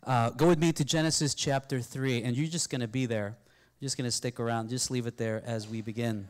Uh, 0.03 0.31
go 0.31 0.49
with 0.49 0.59
me 0.59 0.73
to 0.73 0.85
Genesis 0.85 1.35
chapter 1.35 1.81
3, 1.81 2.23
and 2.23 2.37
you're 2.37 2.47
just 2.47 2.71
going 2.71 2.81
to 2.81 2.89
be 2.89 3.07
there 3.07 3.37
just 3.83 3.97
going 3.97 4.07
to 4.07 4.11
stick 4.11 4.41
around, 4.41 4.71
just 4.71 4.91
leave 4.91 5.07
it 5.07 5.17
there 5.17 5.43
as 5.45 5.69
we 5.69 5.83
begin. 5.83 6.29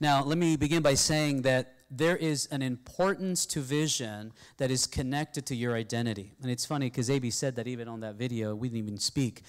Now, 0.00 0.24
let 0.24 0.38
me 0.38 0.56
begin 0.56 0.82
by 0.82 0.94
saying 0.94 1.42
that 1.42 1.74
there 1.90 2.16
is 2.16 2.46
an 2.46 2.62
importance 2.62 3.44
to 3.46 3.60
vision 3.60 4.32
that 4.56 4.70
is 4.70 4.86
connected 4.86 5.44
to 5.46 5.56
your 5.56 5.74
identity. 5.74 6.32
And 6.40 6.50
it's 6.50 6.64
funny 6.64 6.86
because 6.86 7.10
AB 7.10 7.30
said 7.30 7.56
that 7.56 7.66
even 7.66 7.88
on 7.88 8.00
that 8.00 8.14
video, 8.14 8.54
we 8.54 8.68
didn't 8.68 8.78
even 8.78 8.98
speak. 8.98 9.42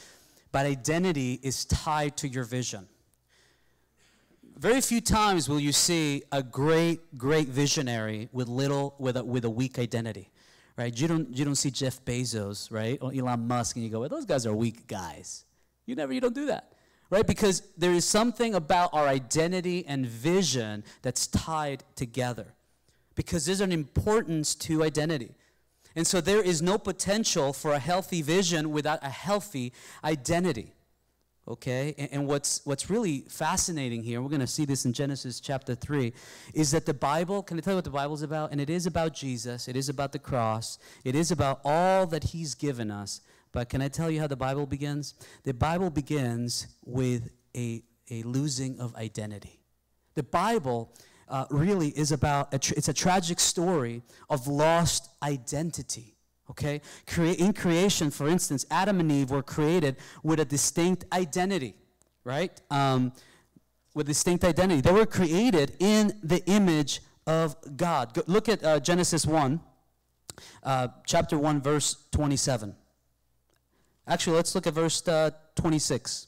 But 0.51 0.65
identity 0.65 1.39
is 1.43 1.63
tied 1.65 2.17
to 2.17 2.27
your 2.27 2.43
vision. 2.43 2.87
Very 4.57 4.81
few 4.81 4.99
times 4.99 5.47
will 5.47 5.59
you 5.59 5.71
see 5.71 6.23
a 6.31 6.43
great, 6.43 7.17
great 7.17 7.47
visionary 7.47 8.27
with 8.33 8.47
little, 8.47 8.95
with 8.99 9.15
a, 9.17 9.23
with 9.23 9.45
a 9.45 9.49
weak 9.49 9.79
identity, 9.79 10.29
right? 10.77 10.95
You 10.99 11.07
don't, 11.07 11.35
you 11.35 11.45
don't 11.45 11.55
see 11.55 11.71
Jeff 11.71 12.03
Bezos, 12.03 12.69
right, 12.69 12.97
or 13.01 13.13
Elon 13.13 13.47
Musk, 13.47 13.77
and 13.77 13.85
you 13.85 13.89
go, 13.89 14.01
well, 14.01 14.09
those 14.09 14.25
guys 14.25 14.45
are 14.45 14.53
weak 14.53 14.87
guys. 14.87 15.45
You 15.85 15.95
never, 15.95 16.11
you 16.11 16.19
don't 16.19 16.35
do 16.35 16.47
that 16.47 16.73
right? 17.11 17.27
Because 17.27 17.61
there 17.77 17.91
is 17.91 18.05
something 18.05 18.55
about 18.55 18.89
our 18.93 19.07
identity 19.07 19.85
and 19.85 20.07
vision 20.07 20.83
that's 21.03 21.27
tied 21.27 21.83
together. 21.95 22.55
Because 23.13 23.45
there's 23.45 23.61
an 23.61 23.73
importance 23.73 24.55
to 24.55 24.83
identity. 24.83 25.35
And 25.95 26.07
so 26.07 26.21
there 26.21 26.41
is 26.41 26.61
no 26.61 26.77
potential 26.77 27.51
for 27.51 27.73
a 27.73 27.79
healthy 27.79 28.21
vision 28.21 28.71
without 28.71 28.99
a 29.03 29.09
healthy 29.09 29.73
identity. 30.03 30.73
Okay? 31.45 31.93
And, 31.97 32.09
and 32.13 32.27
what's, 32.27 32.61
what's 32.63 32.89
really 32.89 33.25
fascinating 33.27 34.03
here, 34.03 34.21
we're 34.21 34.29
going 34.29 34.39
to 34.39 34.47
see 34.47 34.63
this 34.63 34.85
in 34.85 34.93
Genesis 34.93 35.41
chapter 35.41 35.75
3, 35.75 36.13
is 36.53 36.71
that 36.71 36.85
the 36.85 36.93
Bible, 36.93 37.43
can 37.43 37.57
I 37.57 37.61
tell 37.61 37.73
you 37.73 37.77
what 37.77 37.83
the 37.83 37.89
Bible's 37.89 38.21
about? 38.21 38.53
And 38.53 38.61
it 38.61 38.69
is 38.69 38.85
about 38.85 39.13
Jesus, 39.13 39.67
it 39.67 39.75
is 39.75 39.89
about 39.89 40.13
the 40.13 40.19
cross, 40.19 40.79
it 41.03 41.13
is 41.13 41.29
about 41.29 41.59
all 41.65 42.05
that 42.07 42.23
He's 42.25 42.55
given 42.55 42.89
us. 42.89 43.19
But 43.51 43.69
can 43.69 43.81
I 43.81 43.89
tell 43.89 44.09
you 44.09 44.19
how 44.19 44.27
the 44.27 44.35
Bible 44.35 44.65
begins? 44.65 45.15
The 45.43 45.53
Bible 45.53 45.89
begins 45.89 46.67
with 46.85 47.31
a, 47.55 47.83
a 48.09 48.23
losing 48.23 48.79
of 48.79 48.95
identity. 48.95 49.59
The 50.15 50.23
Bible 50.23 50.93
uh, 51.27 51.45
really 51.49 51.89
is 51.89 52.11
about, 52.11 52.53
a 52.53 52.57
it's 52.77 52.87
a 52.87 52.93
tragic 52.93 53.39
story 53.39 54.03
of 54.29 54.47
lost 54.47 55.09
identity. 55.23 56.15
Okay? 56.49 56.81
Cre- 57.07 57.37
in 57.37 57.53
creation, 57.53 58.11
for 58.11 58.27
instance, 58.27 58.65
Adam 58.69 58.99
and 58.99 59.11
Eve 59.11 59.31
were 59.31 59.43
created 59.43 59.97
with 60.23 60.39
a 60.39 60.45
distinct 60.45 61.05
identity, 61.13 61.75
right? 62.23 62.59
Um, 62.69 63.13
with 63.93 64.07
distinct 64.07 64.43
identity. 64.43 64.81
They 64.81 64.91
were 64.91 65.05
created 65.05 65.75
in 65.79 66.19
the 66.23 66.43
image 66.45 67.01
of 67.27 67.55
God. 67.77 68.13
Go, 68.13 68.23
look 68.27 68.49
at 68.49 68.63
uh, 68.63 68.79
Genesis 68.79 69.25
1, 69.25 69.59
uh, 70.63 70.87
chapter 71.05 71.37
1, 71.37 71.61
verse 71.61 72.05
27. 72.11 72.75
Actually, 74.07 74.35
let's 74.35 74.55
look 74.55 74.67
at 74.67 74.73
verse 74.73 75.07
uh, 75.07 75.31
26. 75.55 76.27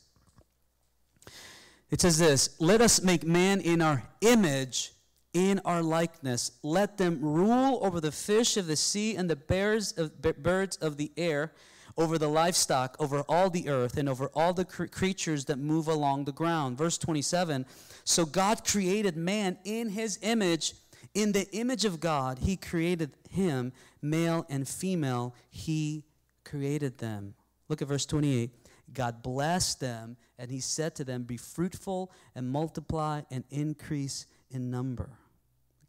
It 1.89 2.01
says 2.01 2.17
this 2.17 2.55
Let 2.59 2.81
us 2.81 3.03
make 3.03 3.23
man 3.25 3.61
in 3.61 3.81
our 3.81 4.03
image, 4.21 4.93
in 5.33 5.59
our 5.65 5.81
likeness. 5.81 6.51
Let 6.63 6.97
them 6.97 7.19
rule 7.21 7.79
over 7.81 7.99
the 7.99 8.11
fish 8.11 8.57
of 8.57 8.67
the 8.67 8.75
sea 8.75 9.15
and 9.15 9.29
the 9.29 9.35
bears 9.35 9.91
of, 9.93 10.21
birds 10.21 10.77
of 10.77 10.97
the 10.97 11.11
air 11.17 11.53
over 11.97 12.17
the 12.17 12.27
livestock, 12.27 12.95
over 12.99 13.21
all 13.29 13.49
the 13.49 13.69
earth, 13.69 13.97
and 13.97 14.09
over 14.09 14.31
all 14.33 14.53
the 14.53 14.65
cr- 14.65 14.85
creatures 14.85 15.45
that 15.45 15.59
move 15.59 15.87
along 15.87 16.25
the 16.25 16.31
ground. 16.31 16.77
Verse 16.77 16.97
27 16.97 17.65
So 18.03 18.25
God 18.25 18.65
created 18.65 19.15
man 19.15 19.57
in 19.63 19.89
his 19.89 20.17
image. 20.21 20.73
In 21.13 21.31
the 21.31 21.47
image 21.51 21.85
of 21.85 21.99
God, 21.99 22.39
he 22.39 22.55
created 22.55 23.11
him, 23.29 23.71
male 24.01 24.47
and 24.49 24.67
female, 24.67 25.35
he 25.51 26.05
created 26.43 26.97
them. 26.97 27.35
Look 27.73 27.81
at 27.81 27.87
verse 27.87 28.05
28. 28.05 28.51
God 28.93 29.23
blessed 29.23 29.79
them, 29.79 30.15
and 30.37 30.51
he 30.51 30.59
said 30.59 30.93
to 30.97 31.03
them, 31.03 31.23
Be 31.23 31.37
fruitful 31.37 32.11
and 32.35 32.47
multiply 32.47 33.23
and 33.31 33.43
increase 33.49 34.27
in 34.51 34.69
number. 34.69 35.09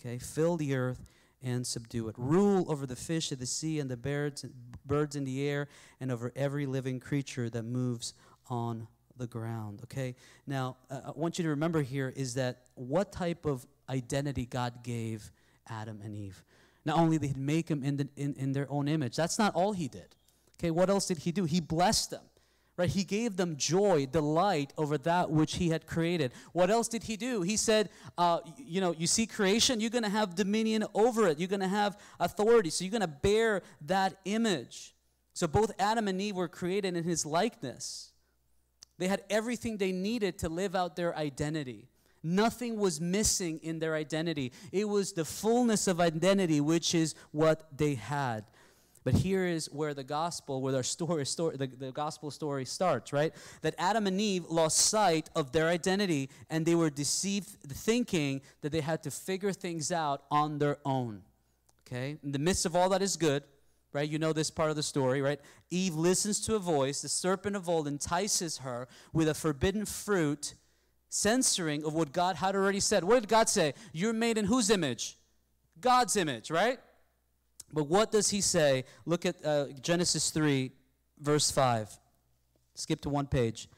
Okay, 0.00 0.16
fill 0.16 0.56
the 0.56 0.74
earth 0.74 1.04
and 1.42 1.66
subdue 1.66 2.08
it. 2.08 2.14
Rule 2.16 2.64
over 2.72 2.86
the 2.86 2.96
fish 2.96 3.32
of 3.32 3.38
the 3.38 3.44
sea 3.44 3.80
and 3.80 3.90
the 3.90 3.98
birds, 3.98 4.46
birds 4.86 5.14
in 5.14 5.24
the 5.24 5.46
air 5.46 5.68
and 6.00 6.10
over 6.10 6.32
every 6.34 6.64
living 6.64 7.00
creature 7.00 7.50
that 7.50 7.64
moves 7.64 8.14
on 8.48 8.88
the 9.18 9.26
ground. 9.26 9.80
Okay? 9.82 10.16
Now, 10.46 10.78
uh, 10.90 11.00
I 11.08 11.10
want 11.14 11.36
you 11.36 11.42
to 11.42 11.50
remember 11.50 11.82
here 11.82 12.10
is 12.16 12.32
that 12.36 12.62
what 12.76 13.12
type 13.12 13.44
of 13.44 13.66
identity 13.90 14.46
God 14.46 14.82
gave 14.82 15.30
Adam 15.68 16.00
and 16.02 16.16
Eve. 16.16 16.42
Not 16.86 16.96
only 16.96 17.18
did 17.18 17.34
he 17.34 17.38
make 17.38 17.66
them 17.66 17.84
in, 17.84 17.98
the, 17.98 18.08
in, 18.16 18.32
in 18.38 18.52
their 18.52 18.70
own 18.70 18.88
image, 18.88 19.16
that's 19.16 19.38
not 19.38 19.54
all 19.54 19.74
he 19.74 19.86
did. 19.86 20.16
Okay, 20.58 20.70
what 20.70 20.90
else 20.90 21.06
did 21.06 21.18
he 21.18 21.32
do? 21.32 21.44
He 21.44 21.60
blessed 21.60 22.10
them 22.10 22.22
right? 22.76 22.88
He 22.88 23.04
gave 23.04 23.36
them 23.36 23.56
joy 23.56 24.06
delight 24.06 24.72
over 24.76 24.98
that 24.98 25.30
which 25.30 25.56
he 25.56 25.68
had 25.68 25.86
created. 25.86 26.32
What 26.52 26.70
else 26.70 26.88
did 26.88 27.04
he 27.04 27.16
do? 27.16 27.42
He 27.42 27.56
said 27.56 27.90
uh, 28.18 28.40
you 28.56 28.80
know 28.80 28.94
you 28.96 29.06
see 29.06 29.26
creation 29.26 29.80
you're 29.80 29.90
going 29.90 30.04
to 30.04 30.10
have 30.10 30.34
dominion 30.34 30.84
over 30.94 31.28
it. 31.28 31.38
You're 31.38 31.48
going 31.48 31.60
to 31.60 31.68
have 31.68 31.98
authority. 32.18 32.70
So 32.70 32.84
you're 32.84 32.92
going 32.92 33.00
to 33.02 33.08
bear 33.08 33.62
that 33.82 34.18
image. 34.24 34.94
So 35.32 35.46
both 35.46 35.72
adam 35.78 36.08
and 36.08 36.20
eve 36.20 36.36
were 36.36 36.48
created 36.48 36.96
in 36.96 37.04
his 37.04 37.26
likeness. 37.26 38.12
They 38.98 39.08
had 39.08 39.24
everything 39.28 39.76
they 39.76 39.90
needed 39.90 40.38
to 40.38 40.48
live 40.48 40.76
out 40.76 40.94
their 40.94 41.16
identity. 41.16 41.88
Nothing 42.22 42.78
was 42.78 43.00
missing 43.00 43.58
in 43.62 43.80
their 43.80 43.94
identity. 43.94 44.52
It 44.72 44.88
was 44.88 45.12
the 45.12 45.24
fullness 45.24 45.88
of 45.88 46.00
identity, 46.00 46.60
which 46.60 46.94
is 46.94 47.14
what 47.32 47.76
they 47.76 47.94
had. 47.94 48.44
But 49.04 49.14
here 49.14 49.46
is 49.46 49.66
where 49.70 49.92
the 49.92 50.02
gospel, 50.02 50.62
where 50.62 50.74
our 50.74 50.82
story, 50.82 51.26
story 51.26 51.56
the, 51.58 51.66
the 51.66 51.92
gospel 51.92 52.30
story 52.30 52.64
starts, 52.64 53.12
right? 53.12 53.34
That 53.60 53.74
Adam 53.76 54.06
and 54.06 54.18
Eve 54.18 54.46
lost 54.48 54.78
sight 54.78 55.28
of 55.36 55.52
their 55.52 55.68
identity 55.68 56.30
and 56.48 56.64
they 56.64 56.74
were 56.74 56.88
deceived 56.88 57.48
thinking 57.68 58.40
that 58.62 58.72
they 58.72 58.80
had 58.80 59.02
to 59.02 59.10
figure 59.10 59.52
things 59.52 59.92
out 59.92 60.22
on 60.30 60.58
their 60.58 60.78
own. 60.86 61.22
Okay? 61.86 62.16
In 62.24 62.32
the 62.32 62.38
midst 62.38 62.64
of 62.64 62.74
all 62.74 62.88
that 62.88 63.02
is 63.02 63.16
good, 63.16 63.42
right? 63.92 64.08
You 64.08 64.18
know 64.18 64.32
this 64.32 64.50
part 64.50 64.70
of 64.70 64.76
the 64.76 64.82
story, 64.82 65.20
right? 65.20 65.40
Eve 65.70 65.94
listens 65.94 66.40
to 66.46 66.56
a 66.56 66.58
voice. 66.58 67.02
The 67.02 67.08
serpent 67.08 67.56
of 67.56 67.68
old 67.68 67.86
entices 67.86 68.58
her 68.58 68.88
with 69.12 69.28
a 69.28 69.34
forbidden 69.34 69.84
fruit, 69.84 70.54
censoring 71.10 71.84
of 71.84 71.92
what 71.92 72.12
God 72.12 72.36
had 72.36 72.56
already 72.56 72.80
said. 72.80 73.04
What 73.04 73.20
did 73.20 73.28
God 73.28 73.50
say? 73.50 73.74
You're 73.92 74.14
made 74.14 74.38
in 74.38 74.46
whose 74.46 74.70
image? 74.70 75.18
God's 75.80 76.16
image, 76.16 76.50
right? 76.50 76.78
But 77.74 77.88
what 77.88 78.12
does 78.12 78.30
he 78.30 78.40
say? 78.40 78.84
Look 79.04 79.26
at 79.26 79.44
uh, 79.44 79.66
Genesis 79.82 80.30
3, 80.30 80.70
verse 81.20 81.50
5. 81.50 81.98
Skip 82.74 83.00
to 83.02 83.08
one 83.08 83.26
page. 83.26 83.68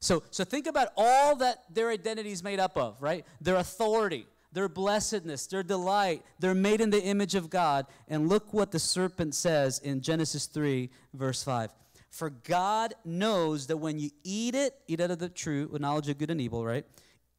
So, 0.00 0.22
so 0.30 0.44
think 0.44 0.66
about 0.66 0.88
all 0.96 1.36
that 1.36 1.62
their 1.72 1.88
identity 1.88 2.30
is 2.30 2.42
made 2.42 2.60
up 2.60 2.76
of, 2.76 3.00
right? 3.00 3.24
Their 3.40 3.56
authority, 3.56 4.26
their 4.52 4.68
blessedness, 4.68 5.46
their 5.46 5.62
delight. 5.62 6.22
They're 6.40 6.54
made 6.54 6.80
in 6.80 6.90
the 6.90 7.02
image 7.02 7.34
of 7.34 7.48
God. 7.48 7.86
And 8.08 8.28
look 8.28 8.52
what 8.52 8.70
the 8.72 8.78
serpent 8.78 9.34
says 9.34 9.78
in 9.78 10.02
Genesis 10.02 10.46
3, 10.46 10.90
verse 11.14 11.42
5. 11.42 11.70
For 12.10 12.30
God 12.30 12.94
knows 13.04 13.68
that 13.68 13.76
when 13.76 13.98
you 13.98 14.10
eat 14.22 14.54
it, 14.54 14.74
eat 14.86 15.00
out 15.00 15.10
of 15.10 15.18
the 15.18 15.28
true, 15.28 15.70
knowledge 15.80 16.08
of 16.08 16.18
good 16.18 16.30
and 16.30 16.40
evil, 16.40 16.64
right? 16.64 16.84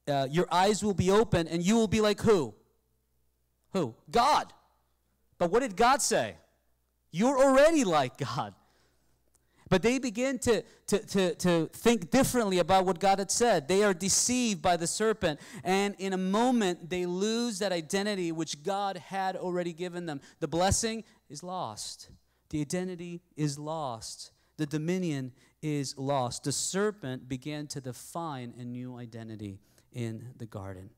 Uh, 0.07 0.27
your 0.31 0.47
eyes 0.51 0.83
will 0.83 0.93
be 0.93 1.11
open 1.11 1.47
and 1.47 1.63
you 1.63 1.75
will 1.75 1.87
be 1.87 2.01
like 2.01 2.21
who? 2.21 2.53
Who? 3.73 3.95
God. 4.09 4.51
But 5.37 5.51
what 5.51 5.61
did 5.61 5.75
God 5.75 6.01
say? 6.01 6.35
You're 7.11 7.37
already 7.37 7.83
like 7.83 8.17
God. 8.17 8.53
But 9.69 9.81
they 9.81 9.97
begin 9.97 10.37
to, 10.39 10.63
to, 10.87 10.99
to, 10.99 11.35
to 11.35 11.69
think 11.73 12.11
differently 12.11 12.59
about 12.59 12.85
what 12.85 12.99
God 12.99 13.17
had 13.17 13.31
said. 13.31 13.67
They 13.67 13.83
are 13.83 13.93
deceived 13.93 14.61
by 14.61 14.77
the 14.77 14.85
serpent. 14.85 15.39
And 15.63 15.95
in 15.97 16.13
a 16.13 16.17
moment, 16.17 16.89
they 16.89 17.05
lose 17.07 17.59
that 17.59 17.71
identity 17.71 18.31
which 18.31 18.61
God 18.63 18.97
had 18.97 19.35
already 19.35 19.73
given 19.73 20.05
them. 20.05 20.21
The 20.39 20.47
blessing 20.47 21.03
is 21.29 21.41
lost, 21.41 22.09
the 22.49 22.61
identity 22.61 23.21
is 23.35 23.57
lost, 23.57 24.31
the 24.57 24.67
dominion 24.67 25.31
is 25.63 25.97
lost. 25.97 26.43
The 26.43 26.51
serpent 26.51 27.27
began 27.27 27.65
to 27.67 27.81
define 27.81 28.53
a 28.59 28.63
new 28.63 28.97
identity 28.97 29.59
in 29.91 30.27
the 30.37 30.45
garden. 30.45 30.91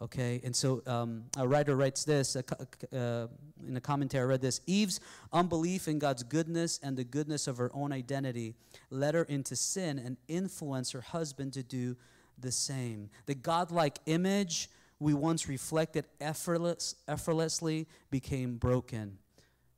Okay, 0.00 0.40
and 0.44 0.54
so 0.54 0.80
um, 0.86 1.24
a 1.36 1.46
writer 1.46 1.74
writes 1.74 2.04
this 2.04 2.36
uh, 2.36 3.26
in 3.66 3.76
a 3.76 3.80
commentary. 3.80 4.22
I 4.22 4.26
read 4.26 4.40
this 4.40 4.60
Eve's 4.66 5.00
unbelief 5.32 5.88
in 5.88 5.98
God's 5.98 6.22
goodness 6.22 6.78
and 6.84 6.96
the 6.96 7.02
goodness 7.02 7.48
of 7.48 7.56
her 7.56 7.70
own 7.74 7.92
identity 7.92 8.54
led 8.90 9.14
her 9.14 9.24
into 9.24 9.56
sin 9.56 9.98
and 9.98 10.16
influenced 10.28 10.92
her 10.92 11.00
husband 11.00 11.52
to 11.54 11.64
do 11.64 11.96
the 12.38 12.52
same. 12.52 13.10
The 13.26 13.34
godlike 13.34 13.98
image 14.06 14.70
we 15.00 15.14
once 15.14 15.48
reflected 15.48 16.06
effortless, 16.20 16.94
effortlessly 17.08 17.88
became 18.10 18.56
broken. 18.56 19.18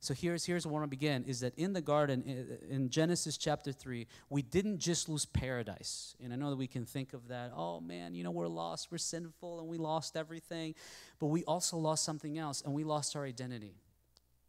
So 0.01 0.15
here's, 0.15 0.43
here's 0.43 0.65
where 0.65 0.81
I 0.81 0.87
begin 0.87 1.25
is 1.25 1.41
that 1.41 1.55
in 1.57 1.73
the 1.73 1.81
garden, 1.81 2.47
in 2.67 2.89
Genesis 2.89 3.37
chapter 3.37 3.71
3, 3.71 4.07
we 4.31 4.41
didn't 4.41 4.79
just 4.79 5.07
lose 5.07 5.25
paradise. 5.25 6.15
And 6.23 6.33
I 6.33 6.35
know 6.35 6.49
that 6.49 6.55
we 6.55 6.65
can 6.65 6.87
think 6.87 7.13
of 7.13 7.27
that, 7.27 7.51
oh 7.55 7.79
man, 7.79 8.15
you 8.15 8.23
know, 8.23 8.31
we're 8.31 8.47
lost, 8.47 8.91
we're 8.91 8.97
sinful, 8.97 9.59
and 9.59 9.69
we 9.69 9.77
lost 9.77 10.17
everything. 10.17 10.73
But 11.19 11.27
we 11.27 11.43
also 11.43 11.77
lost 11.77 12.03
something 12.03 12.39
else, 12.39 12.63
and 12.63 12.73
we 12.73 12.83
lost 12.83 13.15
our 13.15 13.25
identity. 13.25 13.75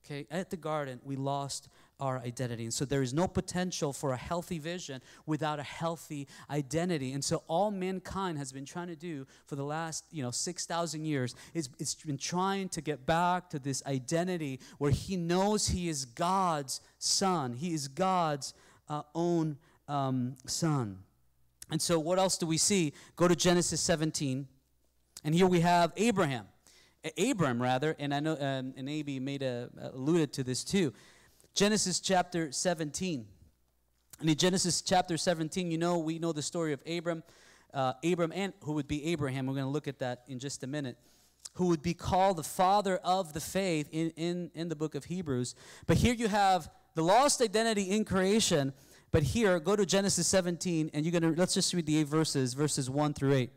Okay, 0.06 0.26
at 0.30 0.48
the 0.48 0.56
garden, 0.56 1.00
we 1.04 1.16
lost 1.16 1.68
our 2.02 2.18
identity. 2.18 2.64
And 2.64 2.74
so 2.74 2.84
there 2.84 3.00
is 3.00 3.14
no 3.14 3.28
potential 3.28 3.92
for 3.92 4.12
a 4.12 4.16
healthy 4.16 4.58
vision 4.58 5.00
without 5.24 5.60
a 5.60 5.62
healthy 5.62 6.26
identity. 6.50 7.12
And 7.12 7.24
so 7.24 7.44
all 7.46 7.70
mankind 7.70 8.38
has 8.38 8.50
been 8.50 8.64
trying 8.64 8.88
to 8.88 8.96
do 8.96 9.24
for 9.46 9.54
the 9.54 9.62
last, 9.62 10.04
you 10.10 10.20
know, 10.20 10.32
6,000 10.32 11.04
years 11.04 11.36
is 11.54 11.68
it's 11.78 11.94
been 11.94 12.18
trying 12.18 12.68
to 12.70 12.80
get 12.80 13.06
back 13.06 13.50
to 13.50 13.60
this 13.60 13.84
identity 13.86 14.58
where 14.78 14.90
he 14.90 15.16
knows 15.16 15.68
he 15.68 15.88
is 15.88 16.04
God's 16.04 16.80
son. 16.98 17.52
He 17.52 17.72
is 17.72 17.86
God's 17.86 18.52
uh, 18.88 19.02
own 19.14 19.56
um, 19.86 20.34
son. 20.44 20.98
And 21.70 21.80
so 21.80 22.00
what 22.00 22.18
else 22.18 22.36
do 22.36 22.46
we 22.46 22.58
see? 22.58 22.94
Go 23.14 23.28
to 23.28 23.36
Genesis 23.36 23.80
17. 23.80 24.48
And 25.22 25.34
here 25.36 25.46
we 25.46 25.60
have 25.60 25.92
Abraham. 25.96 26.46
Abram, 27.18 27.60
rather, 27.60 27.96
and 27.98 28.14
I 28.14 28.20
know, 28.20 28.34
um, 28.34 28.74
and 28.76 28.88
Aby 28.88 29.18
made 29.18 29.42
a, 29.42 29.68
alluded 29.92 30.32
to 30.34 30.44
this 30.44 30.62
too. 30.62 30.92
Genesis 31.54 32.00
chapter 32.00 32.50
17. 32.50 33.26
And 34.20 34.30
in 34.30 34.36
Genesis 34.36 34.80
chapter 34.80 35.18
17, 35.18 35.70
you 35.70 35.76
know, 35.76 35.98
we 35.98 36.18
know 36.18 36.32
the 36.32 36.42
story 36.42 36.72
of 36.72 36.80
Abram, 36.86 37.22
uh, 37.74 37.92
Abram, 38.02 38.32
and 38.34 38.54
who 38.62 38.72
would 38.72 38.88
be 38.88 39.04
Abraham. 39.06 39.46
We're 39.46 39.54
going 39.54 39.66
to 39.66 39.70
look 39.70 39.86
at 39.86 39.98
that 39.98 40.22
in 40.28 40.38
just 40.38 40.62
a 40.62 40.66
minute. 40.66 40.96
Who 41.54 41.66
would 41.66 41.82
be 41.82 41.92
called 41.92 42.38
the 42.38 42.42
father 42.42 42.96
of 43.04 43.34
the 43.34 43.40
faith 43.40 43.88
in, 43.92 44.10
in, 44.16 44.50
in 44.54 44.68
the 44.70 44.76
book 44.76 44.94
of 44.94 45.04
Hebrews. 45.04 45.54
But 45.86 45.98
here 45.98 46.14
you 46.14 46.28
have 46.28 46.70
the 46.94 47.02
lost 47.02 47.42
identity 47.42 47.90
in 47.90 48.06
creation. 48.06 48.72
But 49.10 49.22
here, 49.22 49.60
go 49.60 49.76
to 49.76 49.84
Genesis 49.84 50.26
17, 50.28 50.90
and 50.94 51.04
you're 51.04 51.12
going 51.12 51.34
to, 51.34 51.38
let's 51.38 51.52
just 51.52 51.74
read 51.74 51.84
the 51.84 51.98
eight 51.98 52.06
verses, 52.06 52.54
verses 52.54 52.88
1 52.88 53.12
through 53.12 53.34
8. 53.34 53.50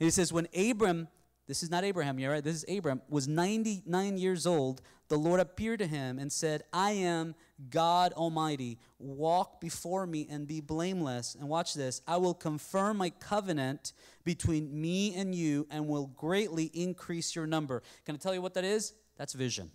And 0.00 0.08
it 0.08 0.12
says, 0.12 0.32
When 0.32 0.48
Abram 0.56 1.08
this 1.46 1.62
is 1.62 1.70
not 1.70 1.84
Abraham 1.84 2.16
here, 2.16 2.30
right? 2.30 2.42
This 2.42 2.62
is 2.62 2.76
Abram, 2.78 3.02
was 3.08 3.28
99 3.28 4.16
years 4.16 4.46
old. 4.46 4.80
The 5.08 5.18
Lord 5.18 5.40
appeared 5.40 5.80
to 5.80 5.86
him 5.86 6.18
and 6.18 6.32
said, 6.32 6.62
I 6.72 6.92
am 6.92 7.34
God 7.70 8.12
Almighty. 8.14 8.78
Walk 8.98 9.60
before 9.60 10.06
me 10.06 10.26
and 10.30 10.46
be 10.46 10.60
blameless. 10.60 11.36
And 11.38 11.48
watch 11.48 11.74
this 11.74 12.00
I 12.06 12.16
will 12.16 12.34
confirm 12.34 12.96
my 12.96 13.10
covenant 13.10 13.92
between 14.24 14.80
me 14.80 15.14
and 15.14 15.34
you 15.34 15.66
and 15.70 15.86
will 15.86 16.06
greatly 16.06 16.70
increase 16.72 17.36
your 17.36 17.46
number. 17.46 17.82
Can 18.06 18.14
I 18.14 18.18
tell 18.18 18.34
you 18.34 18.42
what 18.42 18.54
that 18.54 18.64
is? 18.64 18.94
That's 19.16 19.34
vision. 19.34 19.70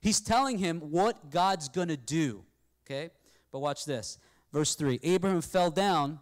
He's 0.00 0.20
telling 0.20 0.58
him 0.58 0.80
what 0.80 1.30
God's 1.30 1.68
going 1.68 1.88
to 1.88 1.96
do. 1.96 2.44
Okay? 2.86 3.10
But 3.52 3.58
watch 3.58 3.84
this. 3.84 4.18
Verse 4.52 4.74
3 4.74 5.00
Abraham 5.02 5.40
fell 5.40 5.70
down 5.70 6.20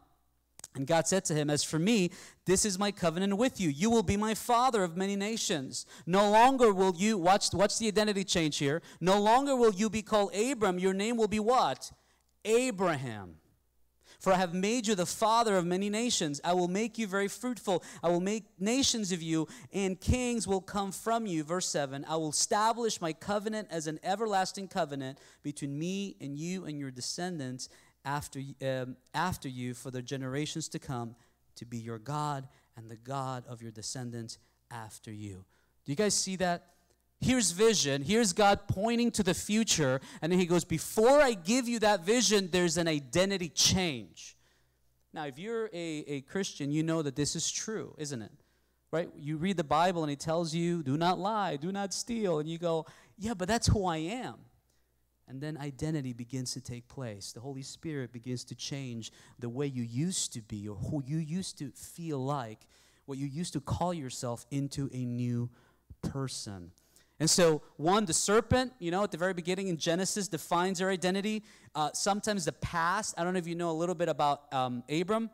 And 0.78 0.86
God 0.86 1.08
said 1.08 1.24
to 1.26 1.34
him, 1.34 1.50
As 1.50 1.64
for 1.64 1.78
me, 1.78 2.12
this 2.46 2.64
is 2.64 2.78
my 2.78 2.92
covenant 2.92 3.36
with 3.36 3.60
you. 3.60 3.68
You 3.68 3.90
will 3.90 4.04
be 4.04 4.16
my 4.16 4.34
father 4.34 4.84
of 4.84 4.96
many 4.96 5.16
nations. 5.16 5.84
No 6.06 6.30
longer 6.30 6.72
will 6.72 6.94
you, 6.96 7.18
watch, 7.18 7.52
watch 7.52 7.78
the 7.78 7.88
identity 7.88 8.22
change 8.22 8.58
here. 8.58 8.80
No 9.00 9.20
longer 9.20 9.56
will 9.56 9.74
you 9.74 9.90
be 9.90 10.02
called 10.02 10.34
Abram. 10.34 10.78
Your 10.78 10.94
name 10.94 11.16
will 11.16 11.28
be 11.28 11.40
what? 11.40 11.90
Abraham. 12.44 13.34
For 14.20 14.32
I 14.32 14.36
have 14.36 14.54
made 14.54 14.86
you 14.86 14.94
the 14.94 15.06
father 15.06 15.56
of 15.56 15.66
many 15.66 15.90
nations. 15.90 16.40
I 16.44 16.52
will 16.52 16.68
make 16.68 16.96
you 16.96 17.06
very 17.06 17.28
fruitful. 17.28 17.84
I 18.02 18.08
will 18.08 18.20
make 18.20 18.44
nations 18.58 19.12
of 19.12 19.22
you, 19.22 19.46
and 19.72 20.00
kings 20.00 20.46
will 20.46 20.60
come 20.60 20.90
from 20.90 21.26
you. 21.26 21.44
Verse 21.44 21.68
7 21.68 22.04
I 22.08 22.16
will 22.16 22.30
establish 22.30 23.00
my 23.00 23.12
covenant 23.12 23.68
as 23.70 23.86
an 23.86 24.00
everlasting 24.02 24.68
covenant 24.68 25.18
between 25.42 25.78
me 25.78 26.16
and 26.20 26.36
you 26.36 26.64
and 26.64 26.78
your 26.78 26.90
descendants 26.90 27.68
after, 28.08 28.40
um, 28.62 28.96
after 29.12 29.48
you 29.48 29.74
for 29.74 29.90
the 29.90 30.00
generations 30.00 30.68
to 30.68 30.78
come 30.78 31.14
to 31.56 31.66
be 31.66 31.76
your 31.76 31.98
God 31.98 32.48
and 32.76 32.90
the 32.90 32.96
God 32.96 33.44
of 33.46 33.60
your 33.60 33.70
descendants 33.70 34.38
after 34.70 35.12
you. 35.12 35.44
Do 35.84 35.92
you 35.92 35.96
guys 35.96 36.14
see 36.14 36.36
that? 36.36 36.68
Here's 37.20 37.50
vision. 37.50 38.02
Here's 38.02 38.32
God 38.32 38.60
pointing 38.68 39.10
to 39.12 39.22
the 39.22 39.34
future. 39.34 40.00
And 40.22 40.32
then 40.32 40.38
he 40.38 40.46
goes, 40.46 40.64
Before 40.64 41.20
I 41.20 41.34
give 41.34 41.68
you 41.68 41.80
that 41.80 42.04
vision, 42.04 42.48
there's 42.50 42.76
an 42.76 42.88
identity 42.88 43.48
change. 43.48 44.36
Now, 45.12 45.26
if 45.26 45.38
you're 45.38 45.66
a, 45.66 46.04
a 46.06 46.20
Christian, 46.22 46.70
you 46.70 46.82
know 46.82 47.02
that 47.02 47.16
this 47.16 47.34
is 47.34 47.50
true, 47.50 47.94
isn't 47.98 48.22
it? 48.22 48.32
Right? 48.90 49.10
You 49.16 49.36
read 49.36 49.56
the 49.56 49.64
Bible 49.64 50.02
and 50.02 50.12
it 50.12 50.20
tells 50.20 50.54
you, 50.54 50.82
Do 50.82 50.96
not 50.96 51.18
lie, 51.18 51.56
do 51.56 51.72
not 51.72 51.92
steal. 51.92 52.38
And 52.38 52.48
you 52.48 52.56
go, 52.56 52.86
Yeah, 53.18 53.34
but 53.34 53.48
that's 53.48 53.66
who 53.66 53.84
I 53.84 53.96
am. 53.98 54.36
And 55.28 55.40
then 55.40 55.58
identity 55.58 56.14
begins 56.14 56.54
to 56.54 56.60
take 56.60 56.88
place. 56.88 57.32
The 57.32 57.40
Holy 57.40 57.62
Spirit 57.62 58.12
begins 58.12 58.44
to 58.44 58.54
change 58.54 59.12
the 59.38 59.48
way 59.48 59.66
you 59.66 59.82
used 59.82 60.32
to 60.32 60.40
be 60.40 60.66
or 60.66 60.76
who 60.76 61.02
you 61.06 61.18
used 61.18 61.58
to 61.58 61.70
feel 61.70 62.18
like, 62.18 62.66
what 63.04 63.18
you 63.18 63.26
used 63.26 63.52
to 63.52 63.60
call 63.60 63.92
yourself, 63.92 64.46
into 64.50 64.88
a 64.92 65.04
new 65.04 65.50
person. 66.02 66.70
And 67.20 67.28
so, 67.28 67.62
one, 67.76 68.04
the 68.04 68.12
serpent, 68.14 68.72
you 68.78 68.90
know, 68.90 69.02
at 69.02 69.10
the 69.10 69.18
very 69.18 69.34
beginning 69.34 69.68
in 69.68 69.76
Genesis 69.76 70.28
defines 70.28 70.80
our 70.80 70.88
identity. 70.88 71.42
Uh, 71.74 71.90
sometimes 71.92 72.44
the 72.44 72.52
past, 72.52 73.14
I 73.18 73.24
don't 73.24 73.32
know 73.34 73.38
if 73.38 73.46
you 73.46 73.56
know 73.56 73.70
a 73.70 73.72
little 73.72 73.96
bit 73.96 74.08
about 74.08 74.52
um, 74.54 74.84
Abram, 74.88 75.28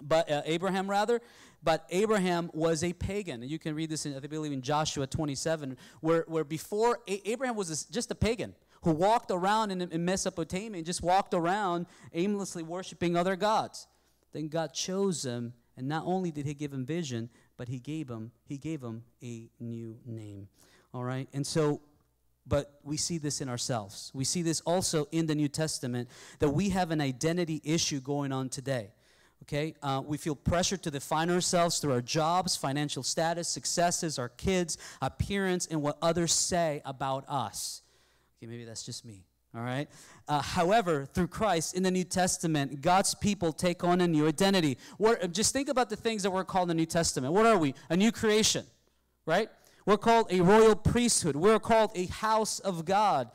but 0.00 0.30
uh, 0.30 0.42
Abraham 0.46 0.88
rather, 0.88 1.20
but 1.62 1.84
Abraham 1.90 2.50
was 2.54 2.84
a 2.84 2.92
pagan. 2.92 3.42
And 3.42 3.50
you 3.50 3.58
can 3.58 3.74
read 3.74 3.90
this 3.90 4.06
in, 4.06 4.16
I 4.16 4.20
believe, 4.20 4.52
in 4.52 4.62
Joshua 4.62 5.06
27, 5.06 5.76
where, 6.00 6.24
where 6.28 6.44
before 6.44 7.00
a- 7.08 7.28
Abraham 7.28 7.56
was 7.56 7.84
just 7.86 8.10
a 8.10 8.14
pagan 8.14 8.54
who 8.82 8.92
walked 8.92 9.30
around 9.30 9.70
in, 9.70 9.82
in 9.82 10.04
Mesopotamia 10.04 10.78
and 10.78 10.86
just 10.86 11.02
walked 11.02 11.34
around 11.34 11.86
aimlessly 12.14 12.62
worshiping 12.62 13.16
other 13.16 13.36
gods. 13.36 13.86
Then 14.32 14.48
God 14.48 14.72
chose 14.72 15.24
him, 15.24 15.52
and 15.76 15.88
not 15.88 16.04
only 16.06 16.30
did 16.30 16.46
he 16.46 16.54
give 16.54 16.72
him 16.72 16.86
vision, 16.86 17.30
but 17.56 17.68
he 17.68 17.78
gave 17.78 18.08
him, 18.08 18.32
he 18.46 18.58
gave 18.58 18.82
him 18.82 19.02
a 19.22 19.48
new 19.58 19.98
name. 20.06 20.48
All 20.94 21.04
right? 21.04 21.28
And 21.32 21.46
so 21.46 21.80
but 22.46 22.80
we 22.82 22.96
see 22.96 23.18
this 23.18 23.40
in 23.40 23.48
ourselves. 23.48 24.10
We 24.14 24.24
see 24.24 24.42
this 24.42 24.60
also 24.62 25.06
in 25.12 25.26
the 25.26 25.34
New 25.34 25.48
Testament 25.48 26.08
that 26.40 26.50
we 26.50 26.70
have 26.70 26.90
an 26.90 27.00
identity 27.00 27.60
issue 27.64 28.00
going 28.00 28.32
on 28.32 28.48
today. 28.48 28.92
Okay? 29.44 29.74
Uh, 29.82 30.02
we 30.04 30.18
feel 30.18 30.34
pressure 30.34 30.76
to 30.76 30.90
define 30.90 31.30
ourselves 31.30 31.78
through 31.78 31.92
our 31.92 32.02
jobs, 32.02 32.56
financial 32.56 33.02
status, 33.02 33.48
successes, 33.48 34.18
our 34.18 34.28
kids, 34.28 34.78
appearance, 35.00 35.66
and 35.66 35.80
what 35.80 35.96
others 36.02 36.32
say 36.32 36.82
about 36.84 37.24
us. 37.28 37.82
Okay, 38.40 38.50
maybe 38.50 38.64
that's 38.64 38.82
just 38.82 39.04
me. 39.04 39.22
All 39.54 39.62
right. 39.62 39.86
Uh, 40.28 40.40
however, 40.40 41.04
through 41.04 41.26
Christ 41.26 41.74
in 41.74 41.82
the 41.82 41.90
New 41.90 42.04
Testament, 42.04 42.80
God's 42.80 43.14
people 43.14 43.52
take 43.52 43.84
on 43.84 44.00
a 44.00 44.08
new 44.08 44.26
identity. 44.26 44.78
Just 45.32 45.52
think 45.52 45.68
about 45.68 45.90
the 45.90 45.96
things 45.96 46.22
that 46.22 46.30
we're 46.30 46.44
called 46.44 46.70
in 46.70 46.76
the 46.76 46.80
New 46.80 46.86
Testament. 46.86 47.34
What 47.34 47.44
are 47.44 47.58
we? 47.58 47.74
A 47.90 47.96
new 47.96 48.12
creation, 48.12 48.64
right? 49.26 49.50
We're 49.84 49.98
called 49.98 50.32
a 50.32 50.40
royal 50.40 50.74
priesthood. 50.74 51.36
We're 51.36 51.58
called 51.58 51.90
a 51.94 52.06
house 52.06 52.60
of 52.60 52.84
God. 52.86 53.30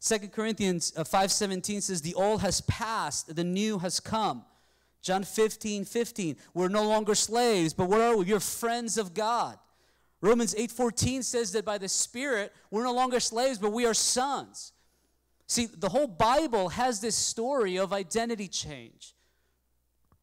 Second 0.00 0.32
Corinthians 0.32 0.92
uh, 0.96 1.04
5.17 1.04 1.82
says, 1.82 2.02
The 2.02 2.14
old 2.14 2.40
has 2.40 2.60
passed, 2.62 3.36
the 3.36 3.44
new 3.44 3.78
has 3.78 4.00
come. 4.00 4.44
John 5.02 5.22
15, 5.22 5.84
15, 5.84 6.36
we're 6.54 6.68
no 6.68 6.82
longer 6.82 7.14
slaves, 7.14 7.72
but 7.72 7.88
what 7.88 8.00
are 8.00 8.16
we? 8.16 8.24
We're 8.24 8.40
friends 8.40 8.98
of 8.98 9.14
God. 9.14 9.58
Romans 10.20 10.54
8:14 10.54 11.22
says 11.22 11.52
that 11.52 11.64
by 11.64 11.78
the 11.78 11.88
Spirit, 11.88 12.52
we're 12.70 12.84
no 12.84 12.94
longer 12.94 13.20
slaves, 13.20 13.58
but 13.58 13.72
we 13.72 13.86
are 13.86 13.94
sons. 13.94 14.72
See, 15.46 15.66
the 15.66 15.88
whole 15.88 16.08
Bible 16.08 16.70
has 16.70 17.00
this 17.00 17.16
story 17.16 17.76
of 17.78 17.92
identity 17.92 18.48
change. 18.48 19.14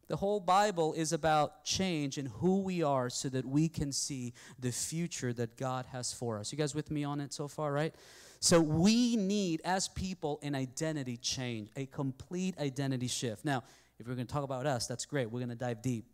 The 0.07 0.17
whole 0.17 0.39
Bible 0.39 0.93
is 0.93 1.13
about 1.13 1.65
change 1.65 2.19
in 2.19 2.27
who 2.27 2.61
we 2.61 2.83
are 2.83 3.09
so 3.09 3.27
that 3.29 3.43
we 3.43 3.67
can 3.67 3.91
see 3.91 4.33
the 4.59 4.71
future 4.71 5.33
that 5.33 5.57
God 5.57 5.87
has 5.87 6.13
for 6.13 6.37
us. 6.37 6.51
You 6.51 6.59
guys 6.59 6.75
with 6.75 6.91
me 6.91 7.03
on 7.03 7.19
it 7.19 7.33
so 7.33 7.47
far, 7.47 7.71
right? 7.71 7.95
So 8.39 8.61
we 8.61 9.15
need, 9.15 9.61
as 9.65 9.87
people, 9.87 10.39
an 10.43 10.53
identity 10.53 11.17
change, 11.17 11.69
a 11.75 11.87
complete 11.87 12.55
identity 12.59 13.07
shift. 13.07 13.43
Now, 13.43 13.63
if 13.97 14.07
we're 14.07 14.13
going 14.13 14.27
to 14.27 14.33
talk 14.33 14.43
about 14.43 14.67
us, 14.67 14.85
that's 14.85 15.05
great. 15.05 15.31
We're 15.31 15.39
going 15.39 15.49
to 15.49 15.55
dive 15.55 15.81
deep. 15.81 16.05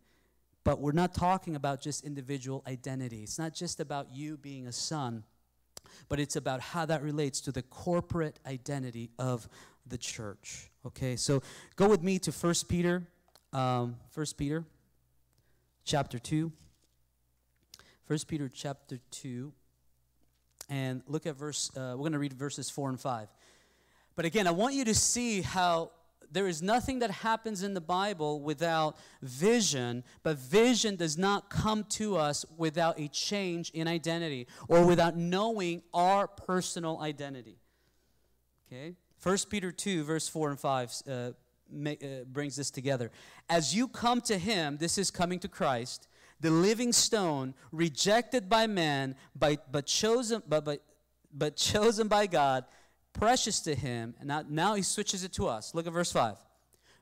But 0.64 0.80
we're 0.80 0.92
not 0.92 1.14
talking 1.14 1.56
about 1.56 1.82
just 1.82 2.04
individual 2.04 2.64
identity. 2.68 3.24
It's 3.24 3.40
not 3.40 3.54
just 3.54 3.80
about 3.80 4.14
you 4.14 4.38
being 4.38 4.68
a 4.68 4.72
son, 4.72 5.24
but 6.08 6.20
it's 6.20 6.36
about 6.36 6.62
how 6.62 6.86
that 6.86 7.02
relates 7.02 7.42
to 7.42 7.52
the 7.52 7.64
corporate 7.64 8.40
identity 8.46 9.10
of 9.18 9.50
the 9.88 9.98
church. 9.98 10.70
Okay, 10.86 11.16
so 11.16 11.42
go 11.76 11.88
with 11.90 12.04
me 12.04 12.20
to 12.20 12.32
1 12.32 12.54
Peter, 12.68 13.08
um, 13.54 13.96
1 14.14 14.26
Peter 14.38 14.66
chapter 15.84 16.20
2. 16.20 16.52
1 18.08 18.20
Peter 18.28 18.50
chapter 18.50 19.00
2. 19.12 19.52
And 20.70 21.02
look 21.08 21.26
at 21.26 21.36
verse, 21.36 21.72
uh, 21.76 21.92
we're 21.92 22.04
going 22.04 22.12
to 22.14 22.20
read 22.20 22.34
verses 22.34 22.70
4 22.70 22.90
and 22.90 23.00
5. 23.00 23.28
But 24.16 24.26
again, 24.26 24.48
I 24.48 24.52
want 24.52 24.76
you 24.76 24.86
to 24.86 24.94
see 24.94 25.42
how 25.42 25.92
there 26.32 26.48
is 26.48 26.62
nothing 26.62 27.00
that 27.00 27.12
happens 27.12 27.62
in 27.62 27.74
the 27.74 27.82
Bible 27.82 28.42
without 28.42 28.98
vision, 29.22 30.04
but 30.24 30.38
vision 30.38 30.96
does 30.96 31.18
not 31.18 31.50
come 31.50 31.84
to 31.90 32.16
us 32.16 32.46
without 32.58 33.00
a 33.00 33.08
change 33.10 33.70
in 33.72 33.88
identity 33.88 34.48
or 34.68 34.86
without 34.86 35.18
knowing 35.18 35.82
our 35.94 36.28
personal 36.28 37.00
identity. 37.02 37.58
Okay? 38.72 38.96
1 39.22 39.38
Peter 39.50 39.72
2, 39.72 40.04
verse 40.04 40.28
4 40.28 40.52
and 40.52 40.60
5 40.60 40.94
uh, 41.08 41.12
uh, 41.12 41.32
brings 42.26 42.56
this 42.56 42.72
together. 42.72 43.12
As 43.50 43.76
you 43.76 43.88
come 43.88 44.22
to 44.22 44.38
Him, 44.38 44.78
this 44.78 44.98
is 44.98 45.12
coming 45.12 45.40
to 45.40 45.48
Christ, 45.48 46.08
the 46.40 46.50
living 46.50 46.94
stone, 46.94 47.54
rejected 47.72 48.50
by 48.50 48.68
man, 48.68 49.16
by, 49.36 49.58
but, 49.72 49.86
chosen, 49.86 50.42
but, 50.48 50.66
but, 50.66 50.82
but 51.34 51.56
chosen 51.58 52.08
by 52.08 52.26
God 52.26 52.66
precious 53.14 53.60
to 53.62 53.76
him. 53.76 54.16
And 54.20 54.28
now, 54.28 54.44
now 54.48 54.76
he 54.76 54.82
switches 54.82 55.24
it 55.24 55.34
to 55.34 55.48
us. 55.48 55.74
Look 55.76 55.88
at 55.88 55.94
verse 55.94 56.12
5. 56.12 56.38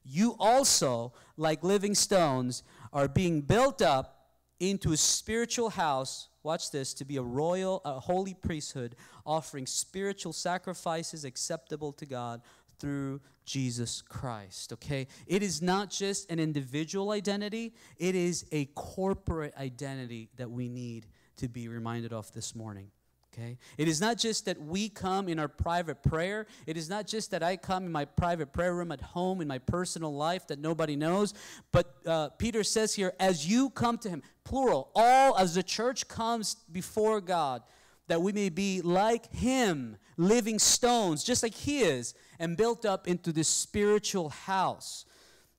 You 0.04 0.36
also, 0.40 1.14
like 1.38 1.64
living 1.64 1.96
stones, 1.96 2.64
are 2.92 3.08
being 3.08 3.42
built 3.42 3.82
up 3.82 4.20
into 4.60 4.92
a 4.92 4.98
spiritual 4.98 5.70
house. 5.70 6.30
Watch 6.44 6.72
this 6.72 6.94
to 6.96 7.06
be 7.06 7.18
a 7.18 7.22
royal, 7.22 7.82
a 7.86 8.00
holy 8.00 8.34
priesthood, 8.34 8.96
offering 9.26 9.66
spiritual 9.66 10.34
sacrifices 10.34 11.26
acceptable 11.26 11.94
to 11.94 12.06
God 12.06 12.42
through 12.80 13.22
Jesus 13.46 14.02
Christ. 14.02 14.74
Okay? 14.74 15.08
It 15.28 15.44
is 15.44 15.62
not 15.62 15.90
just 15.90 16.32
an 16.32 16.40
individual 16.40 17.12
identity, 17.12 17.74
it 17.98 18.16
is 18.16 18.46
a 18.52 18.66
corporate 18.76 19.54
identity 19.58 20.30
that 20.38 20.50
we 20.50 20.70
need 20.70 21.08
to 21.38 21.48
be 21.48 21.68
reminded 21.68 22.14
of 22.14 22.32
this 22.34 22.56
morning. 22.56 22.92
Okay? 23.34 23.58
It 23.78 23.88
is 23.88 24.02
not 24.02 24.18
just 24.18 24.46
that 24.46 24.60
we 24.60 24.90
come 24.90 25.30
in 25.30 25.40
our 25.40 25.48
private 25.48 26.02
prayer. 26.02 26.48
It 26.66 26.78
is 26.78 26.90
not 26.90 27.08
just 27.08 27.32
that 27.32 27.44
I 27.44 27.58
come 27.58 27.86
in 27.86 27.92
my 27.92 28.06
private 28.06 28.52
prayer 28.54 28.76
room 28.76 28.92
at 28.92 29.02
home 29.02 29.42
in 29.42 29.48
my 29.48 29.60
personal 29.60 30.14
life 30.14 30.48
that 30.48 30.60
nobody 30.60 30.96
knows. 30.96 31.34
But 31.72 31.96
uh, 32.06 32.30
Peter 32.30 32.64
says 32.64 32.96
here, 32.96 33.14
as 33.20 33.48
you 33.48 33.70
come 33.70 33.98
to 34.00 34.10
him, 34.10 34.24
plural, 34.44 34.90
all 34.96 35.38
as 35.38 35.56
the 35.56 35.64
church 35.64 36.08
comes 36.08 36.56
before 36.72 37.22
God, 37.22 37.62
that 38.08 38.22
we 38.22 38.32
may 38.32 38.50
be 38.50 38.82
like 38.82 39.32
him, 39.32 39.98
living 40.18 40.58
stones, 40.58 41.24
just 41.24 41.44
like 41.44 41.54
he 41.54 41.82
is, 41.82 42.16
and 42.40 42.58
built 42.58 42.84
up 42.84 43.08
into 43.08 43.32
this 43.32 43.48
spiritual 43.48 44.30
house. 44.30 45.06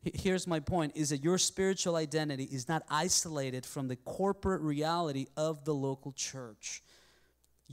Here's 0.03 0.47
my 0.47 0.61
point 0.61 0.93
is 0.97 1.11
that 1.11 1.23
your 1.23 1.39
spiritual 1.39 1.95
identity 1.95 2.45
is 2.45 2.69
not 2.69 2.83
isolated 2.91 3.67
from 3.67 3.87
the 3.87 3.97
corporate 3.97 4.63
reality 4.63 5.27
of 5.37 5.65
the 5.65 5.75
local 5.75 6.13
church. 6.13 6.83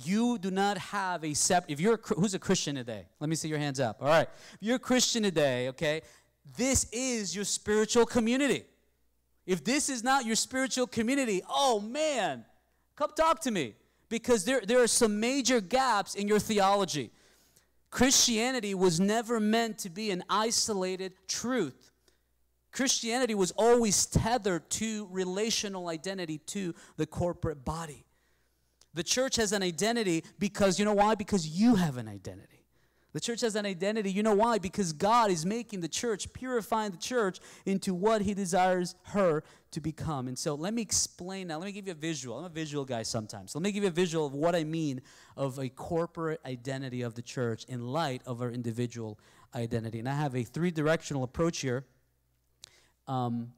You 0.04 0.38
do 0.38 0.52
not 0.52 0.78
have 0.78 1.24
a 1.24 1.34
separate, 1.34 1.72
if 1.72 1.80
you're, 1.80 1.96
a, 1.96 2.14
who's 2.14 2.36
a 2.36 2.40
Christian 2.40 2.76
today? 2.76 3.06
Let 3.20 3.30
me 3.30 3.36
see 3.36 3.48
your 3.48 3.58
hands 3.58 3.80
up. 3.80 3.98
All 4.00 4.08
right. 4.08 4.30
If 4.54 4.58
you're 4.62 4.76
a 4.76 4.80
Christian 4.80 5.24
today, 5.24 5.70
okay, 5.70 6.02
this 6.56 6.88
is 6.92 7.36
your 7.36 7.46
spiritual 7.46 8.06
community. 8.06 8.66
If 9.48 9.64
this 9.64 9.90
is 9.90 10.04
not 10.04 10.26
your 10.26 10.36
spiritual 10.36 10.86
community, 10.86 11.42
oh 11.50 11.80
man, 11.80 12.46
come 12.96 13.10
talk 13.16 13.42
to 13.42 13.52
me. 13.52 13.74
Because 14.10 14.46
there, 14.46 14.62
there 14.62 14.82
are 14.82 14.88
some 14.88 15.20
major 15.20 15.60
gaps 15.60 16.16
in 16.16 16.28
your 16.28 16.40
theology. 16.40 17.12
Christianity 17.90 18.76
was 18.76 19.00
never 19.00 19.40
meant 19.40 19.80
to 19.80 19.90
be 19.90 20.12
an 20.12 20.24
isolated 20.30 21.14
truth. 21.28 21.92
Christianity 22.72 23.34
was 23.34 23.52
always 23.52 24.06
tethered 24.06 24.70
to 24.72 25.08
relational 25.12 25.90
identity 25.90 26.38
to 26.38 26.76
the 26.98 27.08
corporate 27.08 27.66
body. 27.66 28.06
The 28.98 29.04
church 29.04 29.36
has 29.36 29.52
an 29.52 29.62
identity 29.62 30.24
because, 30.40 30.80
you 30.80 30.86
know 30.86 30.96
why? 30.96 31.14
Because 31.14 31.48
you 31.48 31.76
have 31.76 31.98
an 31.98 32.08
identity. 32.08 32.66
The 33.14 33.20
church 33.20 33.42
has 33.42 33.56
an 33.56 33.64
identity. 33.64 34.12
You 34.12 34.24
know 34.24 34.34
why? 34.34 34.58
Because 34.58 34.92
God 34.92 35.30
is 35.30 35.46
making 35.46 35.82
the 35.82 35.88
church, 35.88 36.34
purifying 36.34 36.92
the 36.92 36.98
church 36.98 37.40
into 37.68 37.94
what 37.94 38.24
He 38.24 38.34
desires 38.34 38.96
her 39.04 39.44
to 39.70 39.80
become. 39.80 40.28
And 40.28 40.38
so 40.38 40.56
let 40.56 40.74
me 40.74 40.82
explain 40.82 41.48
now. 41.48 41.60
Let 41.60 41.68
me 41.68 41.74
give 41.74 41.86
you 41.86 41.92
a 41.92 41.96
visual. 41.96 42.40
I'm 42.40 42.46
a 42.46 42.50
visual 42.50 42.86
guy 42.86 43.04
sometimes. 43.04 43.54
Let 43.54 43.62
me 43.62 43.72
give 43.72 43.84
you 43.84 43.90
a 43.90 43.92
visual 43.92 44.26
of 44.26 44.34
what 44.34 44.56
I 44.56 44.64
mean 44.64 45.02
of 45.36 45.60
a 45.60 45.70
corporate 45.70 46.42
identity 46.44 47.04
of 47.04 47.14
the 47.14 47.22
church 47.22 47.66
in 47.66 47.86
light 47.86 48.24
of 48.26 48.42
our 48.42 48.50
individual 48.50 49.20
identity. 49.54 50.00
And 50.00 50.10
I 50.10 50.16
have 50.16 50.36
a 50.36 50.44
three 50.44 50.72
directional 50.72 51.22
approach 51.22 51.60
here. 51.60 51.86
Um, 53.06 53.54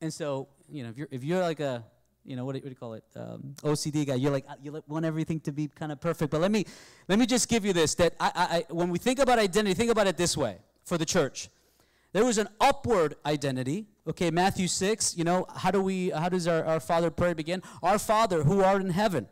and 0.00 0.12
so, 0.12 0.48
you 0.68 0.82
know, 0.82 0.88
if 0.88 0.98
you're, 0.98 1.08
if 1.12 1.22
you're 1.22 1.42
like 1.42 1.60
a 1.60 1.84
you 2.30 2.36
know 2.36 2.44
what 2.44 2.52
do, 2.52 2.58
what 2.58 2.64
do 2.64 2.70
you 2.70 2.76
call 2.76 2.94
it? 2.94 3.04
Um, 3.16 3.56
ocd 3.64 4.06
guy. 4.06 4.14
You're 4.14 4.30
like 4.30 4.46
you 4.62 4.82
want 4.86 5.04
everything 5.04 5.40
to 5.40 5.52
be 5.52 5.66
kind 5.66 5.90
of 5.90 6.00
perfect. 6.00 6.30
But 6.30 6.40
let 6.40 6.52
me 6.52 6.64
let 7.08 7.18
me 7.18 7.26
just 7.26 7.48
give 7.48 7.64
you 7.64 7.72
this 7.72 7.96
that 7.96 8.14
I, 8.20 8.30
I, 8.34 8.72
when 8.72 8.88
we 8.88 8.98
think 8.98 9.18
about 9.18 9.40
identity 9.40 9.74
think 9.74 9.90
about 9.90 10.06
it 10.06 10.16
this 10.16 10.36
way 10.36 10.58
for 10.84 10.96
the 10.96 11.04
church. 11.04 11.48
There 12.12 12.24
was 12.24 12.38
an 12.38 12.48
upward 12.60 13.16
identity 13.26 13.86
okay 14.06 14.30
matthew 14.30 14.66
6 14.66 15.16
you 15.16 15.24
know 15.24 15.46
how 15.54 15.70
do 15.70 15.82
we 15.82 16.10
how 16.10 16.28
does 16.28 16.46
our, 16.46 16.64
our 16.64 16.80
father 16.80 17.10
prayer 17.10 17.34
begin? 17.34 17.62
Our 17.82 17.98
father 17.98 18.44
who 18.44 18.62
art 18.62 18.80
in 18.80 18.90
heaven. 18.90 19.26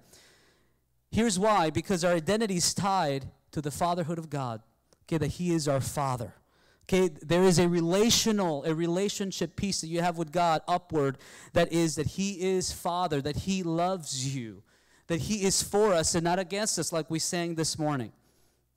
Here's 1.13 1.39
why 1.39 1.71
because 1.71 2.05
our 2.05 2.15
identity 2.15 2.57
is 2.57 2.75
tied 2.75 3.27
to 3.53 3.63
the 3.63 3.71
fatherhood 3.71 4.19
of 4.19 4.29
god 4.29 4.61
okay 5.05 5.19
that 5.19 5.29
he 5.39 5.53
is 5.55 5.69
our 5.69 5.81
father 5.81 6.35
Okay, 6.89 7.15
there 7.21 7.45
is 7.45 7.59
a 7.59 7.69
relational, 7.69 8.65
a 8.65 8.75
relationship 8.75 9.57
piece 9.57 9.83
that 9.83 9.89
you 9.89 10.01
have 10.01 10.17
with 10.17 10.33
God 10.33 10.63
upward 10.67 11.19
that 11.53 11.71
is 11.71 11.97
that 11.97 12.07
He 12.07 12.41
is 12.41 12.73
Father, 12.73 13.21
that 13.21 13.37
He 13.37 13.63
loves 13.63 14.35
you, 14.35 14.63
that 15.07 15.21
He 15.21 15.45
is 15.45 15.63
for 15.63 15.93
us 15.93 16.15
and 16.15 16.25
not 16.25 16.39
against 16.39 16.79
us, 16.79 16.91
like 16.91 17.11
we 17.11 17.19
sang 17.19 17.57
this 17.57 17.79
morning. 17.79 18.11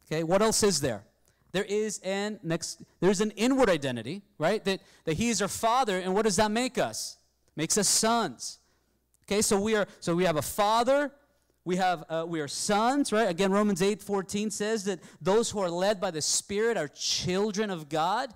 Okay, 0.06 0.24
what 0.24 0.42
else 0.42 0.62
is 0.62 0.82
there? 0.82 1.06
There 1.54 1.64
is 1.64 2.00
an 2.04 2.40
next 2.44 2.82
there's 3.00 3.22
an 3.22 3.32
inward 3.32 3.70
identity, 3.70 4.24
right? 4.38 4.64
That 4.66 4.82
that 5.06 5.14
He 5.14 5.30
is 5.30 5.42
our 5.42 5.48
Father, 5.48 5.98
and 5.98 6.14
what 6.14 6.24
does 6.24 6.36
that 6.36 6.52
make 6.52 6.78
us? 6.78 7.18
Makes 7.56 7.78
us 7.78 7.88
sons. 7.88 8.60
Okay, 9.26 9.42
so 9.42 9.58
we 9.58 9.76
are 9.78 9.88
so 10.02 10.16
we 10.16 10.26
have 10.26 10.36
a 10.36 10.42
father, 10.42 11.14
we 11.64 11.76
have 11.76 12.04
uh, 12.10 12.26
we 12.28 12.42
are 12.42 12.48
sons, 12.48 13.12
right? 13.12 13.30
Again, 13.30 13.52
Romans 13.52 13.82
8 13.82 14.02
14 14.02 14.50
says 14.50 14.86
that 14.86 15.00
those 15.22 15.52
who 15.52 15.60
are 15.60 15.70
led 15.70 16.00
by 16.02 16.12
the 16.12 16.22
Spirit 16.22 16.78
are 16.78 16.88
children 16.88 17.70
of 17.70 17.88
God, 17.90 18.34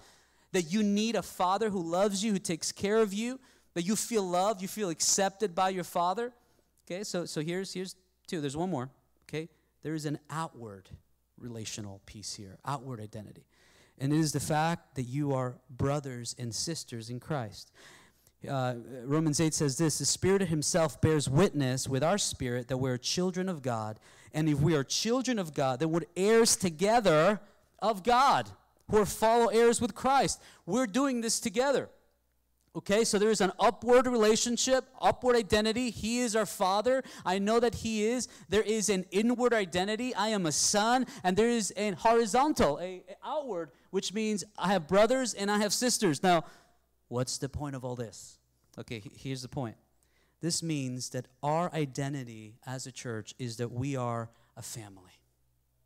that 0.51 0.71
you 0.71 0.83
need 0.83 1.15
a 1.15 1.21
father 1.21 1.69
who 1.69 1.81
loves 1.81 2.23
you, 2.23 2.31
who 2.31 2.39
takes 2.39 2.71
care 2.71 2.97
of 2.97 3.13
you, 3.13 3.39
that 3.73 3.83
you 3.83 3.95
feel 3.95 4.23
loved, 4.23 4.61
you 4.61 4.67
feel 4.67 4.89
accepted 4.89 5.55
by 5.55 5.69
your 5.69 5.83
father. 5.83 6.33
Okay, 6.85 7.03
so 7.03 7.25
so 7.25 7.41
here's 7.41 7.73
here's 7.73 7.95
two. 8.27 8.41
There's 8.41 8.57
one 8.57 8.69
more. 8.69 8.89
Okay, 9.27 9.49
there 9.81 9.95
is 9.95 10.05
an 10.05 10.19
outward 10.29 10.89
relational 11.39 12.01
piece 12.05 12.35
here, 12.35 12.57
outward 12.65 12.99
identity. 12.99 13.45
And 13.97 14.11
it 14.11 14.19
is 14.19 14.33
the 14.33 14.39
fact 14.39 14.95
that 14.95 15.03
you 15.03 15.33
are 15.33 15.55
brothers 15.69 16.35
and 16.37 16.53
sisters 16.53 17.09
in 17.09 17.19
Christ. 17.19 17.71
Uh, 18.47 18.75
Romans 19.03 19.39
8 19.39 19.53
says 19.53 19.77
this 19.77 19.99
The 19.99 20.05
Spirit 20.05 20.43
Himself 20.43 20.99
bears 21.01 21.29
witness 21.29 21.87
with 21.87 22.03
our 22.03 22.17
spirit 22.17 22.67
that 22.67 22.77
we're 22.77 22.97
children 22.97 23.49
of 23.49 23.61
God. 23.61 23.99
And 24.33 24.49
if 24.49 24.59
we 24.59 24.75
are 24.75 24.83
children 24.83 25.39
of 25.39 25.53
God, 25.53 25.79
then 25.79 25.91
we're 25.91 26.01
heirs 26.15 26.55
together 26.55 27.39
of 27.79 28.03
God, 28.03 28.49
who 28.89 28.97
are 28.97 29.05
follow 29.05 29.47
heirs 29.47 29.79
with 29.79 29.95
Christ. 29.95 30.41
We're 30.65 30.87
doing 30.87 31.21
this 31.21 31.39
together. 31.39 31.89
Okay, 32.75 33.05
so 33.05 33.17
there 33.17 33.31
is 33.31 33.39
an 33.39 33.53
upward 33.57 34.05
relationship, 34.05 34.83
upward 35.01 35.37
identity. 35.37 35.91
He 35.91 36.19
is 36.19 36.35
our 36.35 36.45
father. 36.45 37.03
I 37.25 37.39
know 37.39 37.61
that 37.61 37.75
He 37.75 38.05
is. 38.05 38.27
There 38.49 38.63
is 38.63 38.89
an 38.89 39.05
inward 39.11 39.53
identity. 39.53 40.13
I 40.13 40.29
am 40.29 40.45
a 40.45 40.51
son. 40.51 41.05
And 41.23 41.37
there 41.37 41.49
is 41.49 41.73
a 41.77 41.91
horizontal, 41.91 42.77
a, 42.79 43.01
a 43.09 43.15
outward, 43.23 43.71
which 43.91 44.13
means 44.13 44.43
I 44.57 44.73
have 44.73 44.87
brothers 44.87 45.33
and 45.33 45.49
I 45.49 45.59
have 45.59 45.71
sisters. 45.71 46.21
Now, 46.21 46.43
What's 47.07 47.37
the 47.37 47.49
point 47.49 47.75
of 47.75 47.85
all 47.85 47.95
this? 47.95 48.37
Okay, 48.77 49.01
here's 49.15 49.41
the 49.41 49.47
point. 49.47 49.75
This 50.41 50.61
means 50.61 51.09
that 51.09 51.27
our 51.41 51.73
identity 51.73 52.55
as 52.65 52.87
a 52.87 52.91
church 52.91 53.33
is 53.39 53.57
that 53.57 53.71
we 53.71 53.95
are 53.95 54.29
a 54.57 54.61
family. 54.61 55.13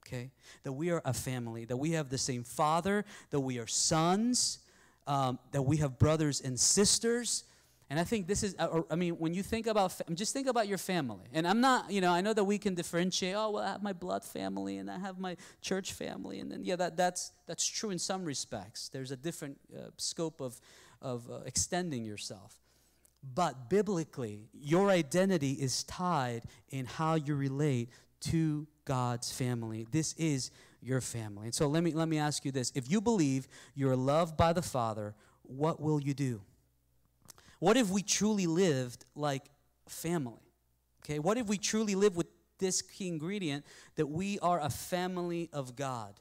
Okay? 0.07 0.31
That 0.63 0.73
we 0.73 0.89
are 0.89 1.01
a 1.05 1.13
family, 1.13 1.65
that 1.65 1.77
we 1.77 1.91
have 1.91 2.09
the 2.09 2.17
same 2.17 2.43
father, 2.43 3.05
that 3.29 3.39
we 3.39 3.59
are 3.59 3.67
sons, 3.67 4.59
um, 5.05 5.39
that 5.51 5.61
we 5.61 5.77
have 5.77 5.99
brothers 5.99 6.41
and 6.41 6.59
sisters. 6.59 7.43
And 7.91 7.99
I 7.99 8.03
think 8.03 8.27
this 8.27 8.43
is, 8.43 8.55
uh, 8.59 8.81
I 8.89 8.95
mean, 8.95 9.13
when 9.13 9.33
you 9.33 9.43
think 9.43 9.67
about, 9.67 9.99
just 10.13 10.33
think 10.33 10.47
about 10.47 10.67
your 10.67 10.77
family. 10.77 11.25
And 11.33 11.47
I'm 11.47 11.61
not, 11.61 11.91
you 11.91 12.01
know, 12.01 12.11
I 12.11 12.21
know 12.21 12.33
that 12.33 12.43
we 12.43 12.57
can 12.57 12.75
differentiate, 12.75 13.35
oh, 13.35 13.51
well, 13.51 13.63
I 13.63 13.71
have 13.71 13.83
my 13.83 13.93
blood 13.93 14.23
family 14.23 14.77
and 14.77 14.89
I 14.89 14.99
have 14.99 15.19
my 15.19 15.37
church 15.61 15.93
family. 15.93 16.39
And 16.39 16.51
then, 16.51 16.63
yeah, 16.63 16.75
that, 16.75 16.97
that's, 16.97 17.31
that's 17.47 17.65
true 17.65 17.91
in 17.91 17.99
some 17.99 18.25
respects. 18.25 18.89
There's 18.89 19.11
a 19.11 19.17
different 19.17 19.59
uh, 19.75 19.89
scope 19.97 20.41
of, 20.41 20.59
of 21.01 21.29
uh, 21.29 21.39
extending 21.45 22.05
yourself. 22.05 22.59
But 23.35 23.69
biblically, 23.69 24.49
your 24.53 24.89
identity 24.89 25.53
is 25.53 25.83
tied 25.83 26.43
in 26.69 26.85
how 26.85 27.15
you 27.15 27.35
relate 27.35 27.89
to 28.21 28.67
God's 28.85 29.31
family. 29.31 29.87
This 29.91 30.13
is 30.13 30.51
your 30.81 31.01
family. 31.01 31.45
And 31.45 31.55
so 31.55 31.67
let 31.67 31.83
me 31.83 31.91
let 31.91 32.07
me 32.07 32.17
ask 32.17 32.45
you 32.45 32.51
this. 32.51 32.71
If 32.75 32.89
you 32.89 33.01
believe 33.01 33.47
you're 33.75 33.95
loved 33.95 34.37
by 34.37 34.53
the 34.53 34.61
Father, 34.61 35.15
what 35.43 35.81
will 35.81 36.01
you 36.01 36.13
do? 36.13 36.41
What 37.59 37.75
if 37.75 37.89
we 37.89 38.01
truly 38.01 38.47
lived 38.47 39.05
like 39.15 39.43
family? 39.87 40.41
Okay? 41.03 41.19
What 41.19 41.37
if 41.37 41.47
we 41.47 41.57
truly 41.57 41.95
live 41.95 42.15
with 42.15 42.27
this 42.57 42.81
key 42.81 43.07
ingredient 43.07 43.65
that 43.95 44.07
we 44.07 44.39
are 44.39 44.61
a 44.61 44.69
family 44.69 45.49
of 45.51 45.75
God? 45.75 46.19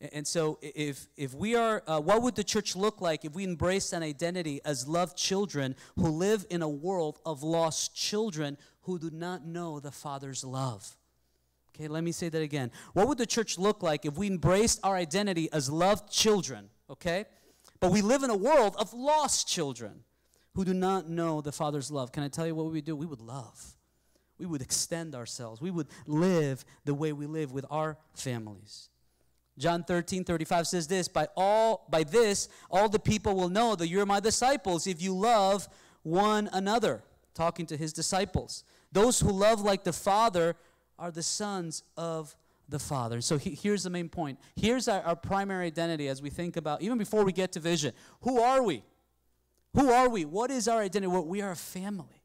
And 0.00 0.26
so, 0.26 0.58
if, 0.62 1.08
if 1.16 1.34
we 1.34 1.56
are, 1.56 1.82
uh, 1.86 2.00
what 2.00 2.22
would 2.22 2.36
the 2.36 2.44
church 2.44 2.76
look 2.76 3.00
like 3.00 3.24
if 3.24 3.34
we 3.34 3.42
embraced 3.42 3.92
an 3.92 4.04
identity 4.04 4.60
as 4.64 4.86
loved 4.86 5.16
children 5.16 5.74
who 5.96 6.08
live 6.08 6.46
in 6.50 6.62
a 6.62 6.68
world 6.68 7.18
of 7.26 7.42
lost 7.42 7.96
children 7.96 8.56
who 8.82 8.98
do 8.98 9.10
not 9.10 9.44
know 9.44 9.80
the 9.80 9.90
Father's 9.90 10.44
love? 10.44 10.96
Okay, 11.74 11.88
let 11.88 12.04
me 12.04 12.12
say 12.12 12.28
that 12.28 12.42
again. 12.42 12.70
What 12.92 13.08
would 13.08 13.18
the 13.18 13.26
church 13.26 13.58
look 13.58 13.82
like 13.82 14.04
if 14.04 14.16
we 14.16 14.28
embraced 14.28 14.78
our 14.84 14.94
identity 14.94 15.48
as 15.52 15.68
loved 15.68 16.10
children, 16.10 16.70
okay? 16.88 17.24
But 17.80 17.90
we 17.90 18.00
live 18.00 18.22
in 18.22 18.30
a 18.30 18.36
world 18.36 18.76
of 18.78 18.92
lost 18.92 19.48
children 19.48 20.04
who 20.54 20.64
do 20.64 20.74
not 20.74 21.08
know 21.08 21.40
the 21.40 21.52
Father's 21.52 21.90
love. 21.90 22.12
Can 22.12 22.22
I 22.22 22.28
tell 22.28 22.46
you 22.46 22.54
what 22.54 22.66
we 22.66 22.72
would 22.72 22.84
do? 22.84 22.96
We 22.96 23.06
would 23.06 23.20
love. 23.20 23.76
We 24.38 24.46
would 24.46 24.62
extend 24.62 25.14
ourselves. 25.14 25.60
We 25.60 25.70
would 25.70 25.88
live 26.06 26.64
the 26.84 26.94
way 26.94 27.12
we 27.12 27.26
live 27.26 27.52
with 27.52 27.64
our 27.70 27.96
families. 28.14 28.90
John 29.58 29.82
13, 29.82 30.24
35 30.24 30.66
says 30.66 30.86
this 30.86 31.08
by 31.08 31.28
all 31.36 31.86
by 31.90 32.04
this 32.04 32.48
all 32.70 32.88
the 32.88 32.98
people 32.98 33.34
will 33.34 33.48
know 33.48 33.74
that 33.74 33.88
you're 33.88 34.06
my 34.06 34.20
disciples 34.20 34.86
if 34.86 35.02
you 35.02 35.14
love 35.14 35.68
one 36.02 36.48
another. 36.52 37.02
Talking 37.34 37.66
to 37.66 37.76
his 37.76 37.92
disciples. 37.92 38.64
Those 38.90 39.20
who 39.20 39.30
love 39.30 39.60
like 39.60 39.84
the 39.84 39.92
Father 39.92 40.56
are 40.98 41.10
the 41.10 41.22
sons 41.22 41.82
of 41.96 42.34
the 42.68 42.78
Father. 42.78 43.20
So 43.20 43.38
he, 43.38 43.50
here's 43.50 43.84
the 43.84 43.90
main 43.90 44.08
point. 44.08 44.38
Here's 44.56 44.88
our, 44.88 45.00
our 45.02 45.16
primary 45.16 45.66
identity 45.66 46.08
as 46.08 46.20
we 46.20 46.30
think 46.30 46.56
about, 46.56 46.82
even 46.82 46.98
before 46.98 47.24
we 47.24 47.32
get 47.32 47.52
to 47.52 47.60
vision. 47.60 47.92
Who 48.22 48.40
are 48.40 48.62
we? 48.62 48.82
Who 49.74 49.90
are 49.90 50.08
we? 50.08 50.24
What 50.24 50.50
is 50.50 50.66
our 50.68 50.80
identity? 50.80 51.06
Well, 51.06 51.24
we 51.24 51.40
are 51.42 51.52
a 51.52 51.56
family. 51.56 52.22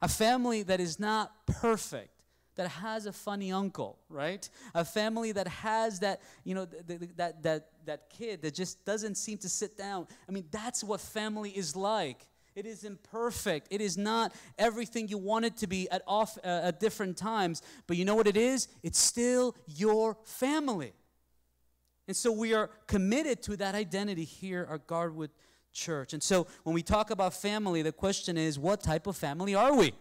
A 0.00 0.08
family 0.08 0.62
that 0.62 0.80
is 0.80 0.98
not 0.98 1.46
perfect 1.46 2.19
that 2.60 2.68
has 2.68 3.06
a 3.06 3.12
funny 3.12 3.50
uncle, 3.50 3.98
right? 4.10 4.46
A 4.74 4.84
family 4.84 5.32
that 5.32 5.48
has 5.48 6.00
that, 6.00 6.20
you 6.44 6.54
know, 6.54 6.66
th- 6.66 7.00
th- 7.00 7.10
that, 7.16 7.42
that, 7.42 7.68
that 7.86 8.10
kid 8.10 8.42
that 8.42 8.52
just 8.54 8.84
doesn't 8.84 9.14
seem 9.14 9.38
to 9.38 9.48
sit 9.48 9.78
down. 9.78 10.06
I 10.28 10.32
mean, 10.32 10.44
that's 10.50 10.84
what 10.84 11.00
family 11.00 11.48
is 11.52 11.74
like. 11.74 12.26
It 12.54 12.66
is 12.66 12.84
imperfect. 12.84 13.68
It 13.70 13.80
is 13.80 13.96
not 13.96 14.34
everything 14.58 15.08
you 15.08 15.16
want 15.16 15.46
it 15.46 15.56
to 15.56 15.66
be 15.66 15.88
at, 15.88 16.02
off, 16.06 16.36
uh, 16.44 16.64
at 16.64 16.80
different 16.80 17.16
times. 17.16 17.62
But 17.86 17.96
you 17.96 18.04
know 18.04 18.14
what 18.14 18.26
it 18.26 18.36
is? 18.36 18.68
It's 18.82 18.98
still 18.98 19.56
your 19.66 20.18
family. 20.24 20.92
And 22.08 22.14
so 22.14 22.30
we 22.30 22.52
are 22.52 22.68
committed 22.86 23.42
to 23.44 23.56
that 23.56 23.74
identity 23.74 24.24
here 24.24 24.68
at 24.70 24.86
Garwood 24.86 25.30
Church. 25.72 26.12
And 26.12 26.22
so 26.22 26.46
when 26.64 26.74
we 26.74 26.82
talk 26.82 27.10
about 27.10 27.32
family, 27.32 27.80
the 27.80 27.92
question 27.92 28.36
is 28.36 28.58
what 28.58 28.82
type 28.82 29.06
of 29.06 29.16
family 29.16 29.54
are 29.54 29.74
we? 29.74 29.94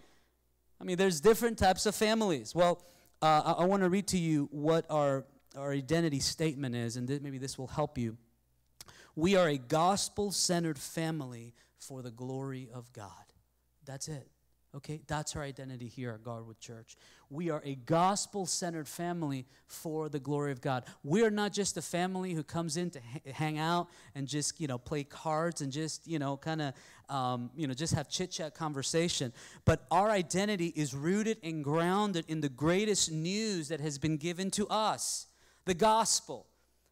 I 0.81 0.85
mean, 0.85 0.97
there's 0.97 1.19
different 1.19 1.57
types 1.57 1.85
of 1.85 1.95
families. 1.95 2.55
Well, 2.55 2.81
uh, 3.21 3.53
I, 3.57 3.63
I 3.63 3.65
want 3.65 3.83
to 3.83 3.89
read 3.89 4.07
to 4.07 4.17
you 4.17 4.47
what 4.51 4.85
our, 4.89 5.25
our 5.57 5.71
identity 5.71 6.19
statement 6.19 6.75
is, 6.75 6.95
and 6.95 7.07
th- 7.07 7.21
maybe 7.21 7.37
this 7.37 7.57
will 7.57 7.67
help 7.67 7.97
you. 7.97 8.17
We 9.15 9.35
are 9.35 9.49
a 9.49 9.57
gospel 9.57 10.31
centered 10.31 10.79
family 10.79 11.53
for 11.77 12.01
the 12.01 12.11
glory 12.11 12.69
of 12.73 12.91
God. 12.93 13.11
That's 13.85 14.07
it. 14.07 14.29
Okay, 14.75 15.01
that's 15.07 15.35
our 15.35 15.41
identity 15.41 15.87
here 15.87 16.11
at 16.11 16.23
Garwood 16.23 16.59
Church. 16.59 16.95
We 17.31 17.49
are 17.49 17.61
a 17.65 17.73
gospel 17.73 18.45
centered 18.45 18.87
family 18.87 19.47
for 19.65 20.09
the 20.09 20.19
glory 20.19 20.51
of 20.51 20.61
God. 20.61 20.83
We 21.03 21.23
are 21.23 21.31
not 21.31 21.53
just 21.53 21.75
a 21.77 21.81
family 21.81 22.33
who 22.33 22.43
comes 22.43 22.77
in 22.77 22.91
to 22.91 22.99
ha- 22.99 23.31
hang 23.33 23.57
out 23.57 23.87
and 24.13 24.27
just, 24.27 24.61
you 24.61 24.67
know, 24.67 24.77
play 24.77 25.03
cards 25.03 25.61
and 25.61 25.71
just, 25.71 26.05
you 26.05 26.19
know, 26.19 26.37
kind 26.37 26.61
of, 26.61 26.73
um, 27.09 27.49
you 27.55 27.65
know, 27.65 27.73
just 27.73 27.95
have 27.95 28.09
chit 28.09 28.29
chat 28.29 28.53
conversation. 28.53 29.33
But 29.65 29.87
our 29.89 30.11
identity 30.11 30.67
is 30.75 30.93
rooted 30.93 31.39
and 31.41 31.63
grounded 31.63 32.25
in 32.27 32.41
the 32.41 32.49
greatest 32.49 33.11
news 33.11 33.69
that 33.69 33.79
has 33.81 33.97
been 33.97 34.17
given 34.17 34.51
to 34.51 34.67
us 34.67 35.25
the 35.65 35.73
gospel. 35.73 36.45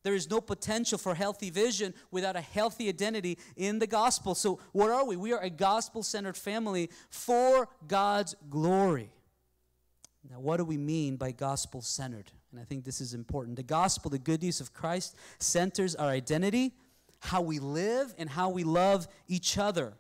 There 0.07 0.15
is 0.15 0.29
no 0.29 0.39
potential 0.39 0.97
for 0.97 1.13
healthy 1.13 1.49
vision 1.49 1.93
without 2.11 2.37
a 2.37 2.39
healthy 2.39 2.87
identity 2.87 3.37
in 3.57 3.77
the 3.77 3.87
gospel. 3.87 4.35
So, 4.35 4.57
what 4.71 4.89
are 4.89 5.03
we? 5.03 5.17
We 5.17 5.33
are 5.33 5.41
a 5.41 5.49
gospel 5.49 6.01
centered 6.01 6.37
family 6.37 6.89
for 7.09 7.67
God's 7.89 8.33
glory. 8.49 9.09
Now, 10.31 10.39
what 10.39 10.57
do 10.57 10.63
we 10.63 10.77
mean 10.77 11.17
by 11.17 11.33
gospel 11.33 11.81
centered? 11.81 12.31
And 12.53 12.61
I 12.61 12.63
think 12.63 12.85
this 12.85 13.01
is 13.01 13.13
important. 13.13 13.57
The 13.57 13.63
gospel, 13.63 14.09
the 14.09 14.17
good 14.17 14.41
news 14.41 14.61
of 14.61 14.73
Christ, 14.73 15.17
centers 15.39 15.93
our 15.93 16.07
identity, 16.07 16.71
how 17.19 17.41
we 17.41 17.59
live, 17.59 18.15
and 18.17 18.29
how 18.29 18.47
we 18.47 18.63
love 18.63 19.09
each 19.27 19.57
other. 19.57 19.91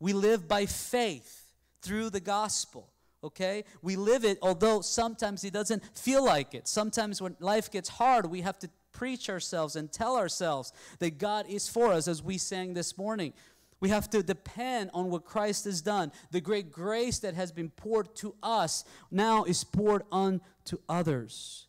We 0.00 0.14
live 0.14 0.48
by 0.48 0.64
faith 0.64 1.52
through 1.82 2.08
the 2.08 2.20
gospel 2.20 2.88
okay? 3.24 3.64
We 3.82 3.96
live 3.96 4.24
it, 4.24 4.38
although 4.42 4.80
sometimes 4.80 5.42
it 5.42 5.52
doesn't 5.52 5.82
feel 5.96 6.24
like 6.24 6.54
it. 6.54 6.68
Sometimes 6.68 7.20
when 7.20 7.36
life 7.40 7.68
gets 7.68 7.88
hard, 7.88 8.26
we 8.26 8.42
have 8.42 8.60
to 8.60 8.70
preach 8.92 9.28
ourselves 9.28 9.76
and 9.76 9.90
tell 9.90 10.16
ourselves 10.16 10.72
that 10.98 11.18
God 11.18 11.46
is 11.48 11.68
for 11.68 11.92
us, 11.92 12.08
as 12.08 12.22
we 12.22 12.38
sang 12.38 12.74
this 12.74 12.96
morning. 12.98 13.32
We 13.80 13.90
have 13.90 14.10
to 14.10 14.22
depend 14.22 14.90
on 14.92 15.08
what 15.10 15.24
Christ 15.24 15.64
has 15.64 15.80
done. 15.80 16.10
The 16.32 16.40
great 16.40 16.72
grace 16.72 17.20
that 17.20 17.34
has 17.34 17.52
been 17.52 17.70
poured 17.70 18.14
to 18.16 18.34
us 18.42 18.84
now 19.10 19.44
is 19.44 19.62
poured 19.62 20.02
on 20.10 20.40
to 20.64 20.80
others. 20.88 21.68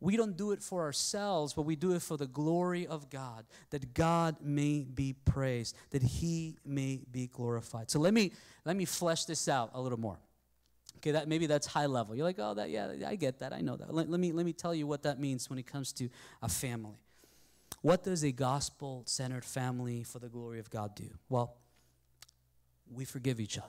We 0.00 0.16
don't 0.16 0.36
do 0.36 0.52
it 0.52 0.62
for 0.62 0.82
ourselves, 0.82 1.52
but 1.52 1.62
we 1.62 1.76
do 1.76 1.92
it 1.92 2.00
for 2.00 2.16
the 2.16 2.26
glory 2.26 2.86
of 2.86 3.10
God, 3.10 3.44
that 3.68 3.92
God 3.92 4.36
may 4.40 4.84
be 4.84 5.12
praised, 5.12 5.76
that 5.90 6.02
He 6.02 6.56
may 6.64 7.02
be 7.12 7.26
glorified. 7.26 7.90
So 7.90 8.00
let 8.00 8.14
me 8.14 8.32
let 8.64 8.76
me 8.76 8.86
flesh 8.86 9.26
this 9.26 9.46
out 9.46 9.70
a 9.74 9.80
little 9.80 10.00
more. 10.00 10.18
Okay, 11.00 11.12
that 11.12 11.28
maybe 11.28 11.46
that's 11.46 11.66
high 11.66 11.86
level. 11.86 12.14
You're 12.14 12.26
like, 12.26 12.38
oh, 12.38 12.52
that 12.54 12.68
yeah, 12.68 12.92
I 13.06 13.16
get 13.16 13.38
that. 13.38 13.54
I 13.54 13.62
know 13.62 13.76
that. 13.76 13.92
Let, 13.92 14.10
let 14.10 14.20
me 14.20 14.32
let 14.32 14.44
me 14.44 14.52
tell 14.52 14.74
you 14.74 14.86
what 14.86 15.02
that 15.04 15.18
means 15.18 15.48
when 15.48 15.58
it 15.58 15.66
comes 15.66 15.92
to 15.94 16.10
a 16.42 16.48
family. 16.48 17.00
What 17.80 18.04
does 18.04 18.22
a 18.22 18.32
gospel-centered 18.32 19.44
family 19.44 20.02
for 20.02 20.18
the 20.18 20.28
glory 20.28 20.58
of 20.58 20.68
God 20.68 20.94
do? 20.94 21.08
Well, 21.30 21.56
we 22.92 23.06
forgive 23.06 23.40
each 23.40 23.56
other. 23.56 23.66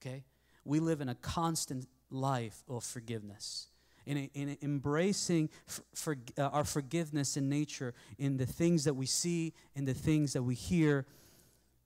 Okay, 0.00 0.24
we 0.64 0.80
live 0.80 1.00
in 1.00 1.08
a 1.08 1.14
constant 1.14 1.86
life 2.10 2.64
of 2.68 2.82
forgiveness. 2.82 3.68
In, 4.06 4.30
in 4.32 4.56
embracing 4.62 5.50
for, 5.66 5.82
for, 5.94 6.16
uh, 6.38 6.44
our 6.44 6.64
forgiveness 6.64 7.36
in 7.36 7.50
nature, 7.50 7.92
in 8.18 8.38
the 8.38 8.46
things 8.46 8.84
that 8.84 8.94
we 8.94 9.04
see, 9.04 9.52
in 9.76 9.84
the 9.84 9.92
things 9.92 10.32
that 10.32 10.42
we 10.42 10.54
hear, 10.54 11.04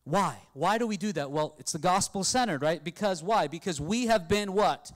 why? 0.04 0.36
Why 0.52 0.78
do 0.78 0.86
we 0.86 0.96
do 0.96 1.12
that? 1.12 1.30
Well, 1.30 1.54
it's 1.58 1.72
the 1.72 1.78
gospel 1.78 2.24
centered, 2.24 2.62
right? 2.62 2.82
Because 2.82 3.22
why? 3.22 3.46
Because 3.46 3.80
we 3.80 4.06
have 4.06 4.28
been 4.28 4.52
what? 4.52 4.90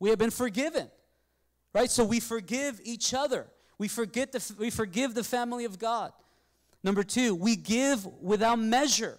We 0.00 0.10
have 0.10 0.18
been 0.18 0.30
forgiven. 0.30 0.90
Right? 1.72 1.90
So 1.90 2.04
we 2.04 2.18
forgive 2.18 2.80
each 2.82 3.14
other. 3.14 3.46
We 3.78 3.86
forget 3.86 4.32
the 4.32 4.54
we 4.58 4.70
forgive 4.70 5.14
the 5.14 5.22
family 5.22 5.64
of 5.64 5.78
God. 5.78 6.12
Number 6.82 7.02
2, 7.02 7.34
we 7.34 7.56
give 7.56 8.04
without 8.20 8.58
measure. 8.58 9.18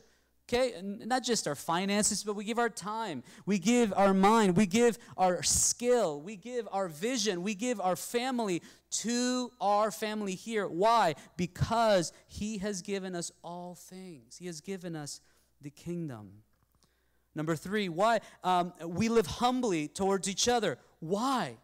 Okay? 0.50 0.74
Not 0.84 1.24
just 1.24 1.48
our 1.48 1.56
finances, 1.56 2.24
but 2.24 2.36
we 2.36 2.44
give 2.44 2.60
our 2.60 2.70
time. 2.70 3.24
We 3.46 3.58
give 3.58 3.94
our 3.96 4.14
mind. 4.14 4.58
We 4.58 4.66
give 4.66 4.98
our 5.16 5.44
skill. 5.44 6.22
We 6.22 6.36
give 6.36 6.68
our 6.72 6.90
vision. 6.90 7.42
We 7.42 7.56
give 7.56 7.80
our 7.80 7.96
family 7.96 8.62
to 8.92 9.52
our 9.60 9.92
family 9.92 10.36
here. 10.36 10.68
Why? 10.68 11.16
Because 11.38 12.12
He 12.28 12.60
has 12.60 12.82
given 12.82 13.16
us 13.16 13.32
all 13.44 13.76
things, 13.76 14.38
He 14.38 14.48
has 14.48 14.62
given 14.62 14.96
us 14.96 15.22
the 15.62 15.70
kingdom. 15.70 16.44
Number 17.34 17.56
three, 17.56 17.88
why? 17.88 18.20
Um, 18.44 18.74
we 18.86 19.08
live 19.08 19.26
humbly 19.26 19.88
towards 19.88 20.28
each 20.28 20.48
other. 20.48 20.78
Why? 21.00 21.58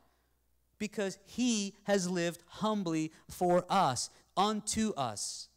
Because 0.79 1.17
He 1.25 1.75
has 1.83 2.09
lived 2.09 2.41
humbly 2.47 3.11
for 3.29 3.65
us, 3.69 4.09
unto 4.37 4.93
us. 4.93 5.49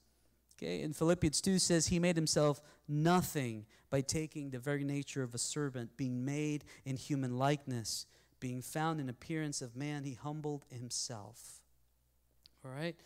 Okay, 0.57 0.83
in 0.83 0.93
Philippians 0.93 1.41
2 1.41 1.59
says, 1.59 1.87
He 1.87 1.99
made 1.99 2.17
Himself 2.17 2.61
nothing 2.89 3.67
by 3.89 4.01
taking 4.01 4.51
the 4.51 4.59
very 4.59 4.85
nature 4.85 5.23
of 5.23 5.35
a 5.35 5.39
servant, 5.39 5.97
being 5.97 6.25
made 6.25 6.65
in 6.85 6.97
human 6.97 7.39
likeness, 7.39 8.07
being 8.41 8.63
found 8.63 9.01
in 9.01 9.09
appearance 9.09 9.63
of 9.63 9.77
man, 9.77 10.05
He 10.05 10.15
humbled 10.15 10.65
Himself. 10.71 11.60
All 12.65 12.71
right? 12.71 12.97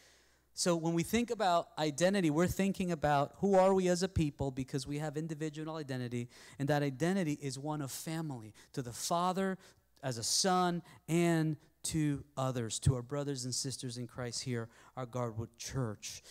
So 0.52 0.76
when 0.76 0.94
we 0.94 1.02
think 1.02 1.30
about 1.30 1.68
identity, 1.78 2.30
we're 2.30 2.46
thinking 2.46 2.92
about 2.92 3.32
who 3.38 3.56
are 3.56 3.74
we 3.74 3.88
as 3.88 4.02
a 4.02 4.08
people 4.08 4.50
because 4.50 4.86
we 4.86 4.98
have 4.98 5.16
individual 5.16 5.76
identity, 5.76 6.28
and 6.58 6.68
that 6.68 6.82
identity 6.82 7.38
is 7.42 7.58
one 7.58 7.82
of 7.82 7.90
family 7.90 8.54
to 8.72 8.82
the 8.82 8.92
Father, 8.92 9.58
as 10.02 10.16
a 10.18 10.22
son, 10.22 10.82
and 11.08 11.56
to 11.84 12.24
others, 12.36 12.78
to 12.80 12.94
our 12.94 13.02
brothers 13.02 13.44
and 13.44 13.54
sisters 13.54 13.98
in 13.98 14.06
Christ 14.06 14.44
here, 14.44 14.68
our 14.96 15.06
Garwood 15.06 15.50
Church. 15.58 16.22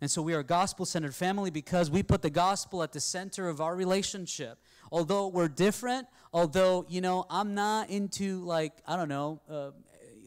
And 0.00 0.10
so 0.10 0.20
we 0.20 0.34
are 0.34 0.40
a 0.40 0.44
gospel 0.44 0.84
centered 0.84 1.14
family 1.14 1.50
because 1.50 1.90
we 1.90 2.02
put 2.02 2.22
the 2.22 2.30
gospel 2.30 2.82
at 2.82 2.92
the 2.92 3.00
center 3.00 3.48
of 3.48 3.60
our 3.60 3.74
relationship. 3.74 4.58
Although 4.92 5.28
we're 5.28 5.48
different, 5.48 6.06
although, 6.32 6.84
you 6.88 7.00
know, 7.00 7.24
I'm 7.30 7.54
not 7.54 7.88
into, 7.88 8.44
like, 8.44 8.72
I 8.86 8.96
don't 8.96 9.08
know, 9.08 9.40
uh, 9.50 9.70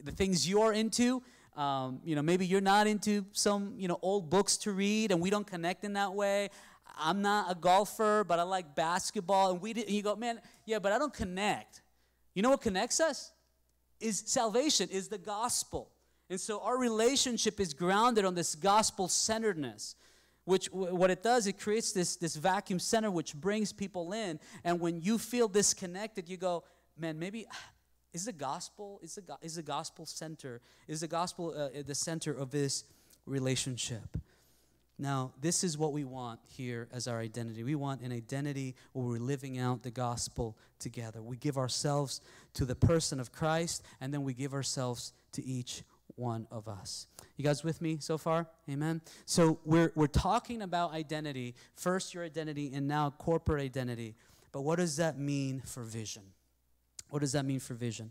the 0.02 0.12
things 0.12 0.48
you're 0.48 0.72
into. 0.72 1.22
Um, 1.56 2.00
you 2.04 2.14
know, 2.14 2.22
maybe 2.22 2.46
you're 2.46 2.60
not 2.60 2.86
into 2.86 3.24
some, 3.32 3.74
you 3.76 3.88
know, 3.88 3.98
old 4.02 4.30
books 4.30 4.56
to 4.58 4.72
read 4.72 5.10
and 5.10 5.20
we 5.20 5.30
don't 5.30 5.46
connect 5.46 5.84
in 5.84 5.94
that 5.94 6.14
way. 6.14 6.50
I'm 6.98 7.22
not 7.22 7.50
a 7.50 7.54
golfer, 7.54 8.24
but 8.24 8.38
I 8.38 8.42
like 8.42 8.74
basketball. 8.74 9.50
And, 9.50 9.60
we 9.60 9.72
did, 9.72 9.86
and 9.86 9.94
you 9.94 10.02
go, 10.02 10.16
man, 10.16 10.40
yeah, 10.64 10.78
but 10.78 10.92
I 10.92 10.98
don't 10.98 11.12
connect. 11.12 11.82
You 12.34 12.42
know 12.42 12.50
what 12.50 12.60
connects 12.60 13.00
us? 13.00 13.32
Is 14.00 14.22
salvation, 14.26 14.88
is 14.90 15.08
the 15.08 15.18
gospel. 15.18 15.90
And 16.28 16.40
so 16.40 16.60
our 16.60 16.78
relationship 16.78 17.58
is 17.58 17.74
grounded 17.74 18.24
on 18.24 18.34
this 18.34 18.54
gospel 18.54 19.08
centeredness, 19.08 19.96
which 20.44 20.66
what 20.72 21.10
it 21.10 21.22
does, 21.22 21.46
it 21.46 21.58
creates 21.58 21.92
this, 21.92 22.16
this 22.16 22.36
vacuum 22.36 22.78
center 22.78 23.10
which 23.10 23.34
brings 23.34 23.72
people 23.72 24.12
in. 24.12 24.38
And 24.64 24.80
when 24.80 25.00
you 25.00 25.18
feel 25.18 25.48
disconnected, 25.48 26.28
you 26.28 26.36
go, 26.36 26.64
man, 26.96 27.18
maybe 27.18 27.46
is 28.12 28.24
the 28.24 28.32
gospel 28.32 29.00
is 29.02 29.14
the, 29.14 29.22
is 29.42 29.56
the 29.56 29.62
gospel 29.62 30.06
center 30.06 30.60
is 30.88 31.00
the 31.00 31.08
gospel 31.08 31.54
uh, 31.56 31.82
the 31.86 31.94
center 31.94 32.32
of 32.32 32.50
this 32.50 32.84
relationship 33.26 34.16
now 34.98 35.32
this 35.40 35.64
is 35.64 35.78
what 35.78 35.92
we 35.92 36.04
want 36.04 36.40
here 36.46 36.88
as 36.92 37.06
our 37.06 37.20
identity 37.20 37.62
we 37.62 37.74
want 37.74 38.00
an 38.00 38.12
identity 38.12 38.74
where 38.92 39.06
we're 39.06 39.18
living 39.18 39.58
out 39.58 39.82
the 39.82 39.90
gospel 39.90 40.56
together 40.78 41.22
we 41.22 41.36
give 41.36 41.56
ourselves 41.56 42.20
to 42.54 42.64
the 42.64 42.74
person 42.74 43.20
of 43.20 43.32
christ 43.32 43.82
and 44.00 44.12
then 44.12 44.22
we 44.22 44.34
give 44.34 44.54
ourselves 44.54 45.12
to 45.32 45.44
each 45.44 45.82
one 46.20 46.46
of 46.50 46.68
us. 46.68 47.06
You 47.36 47.44
guys 47.44 47.64
with 47.64 47.80
me 47.80 47.96
so 47.98 48.18
far? 48.18 48.46
Amen. 48.68 49.00
So 49.24 49.58
we're 49.64 49.90
we're 49.94 50.06
talking 50.06 50.62
about 50.62 50.92
identity, 50.92 51.54
first 51.74 52.14
your 52.14 52.24
identity 52.24 52.70
and 52.74 52.86
now 52.86 53.10
corporate 53.10 53.62
identity. 53.62 54.14
But 54.52 54.62
what 54.62 54.76
does 54.76 54.96
that 54.96 55.18
mean 55.18 55.62
for 55.64 55.82
vision? 55.82 56.22
What 57.10 57.20
does 57.20 57.32
that 57.32 57.44
mean 57.44 57.60
for 57.60 57.74
vision? 57.74 58.10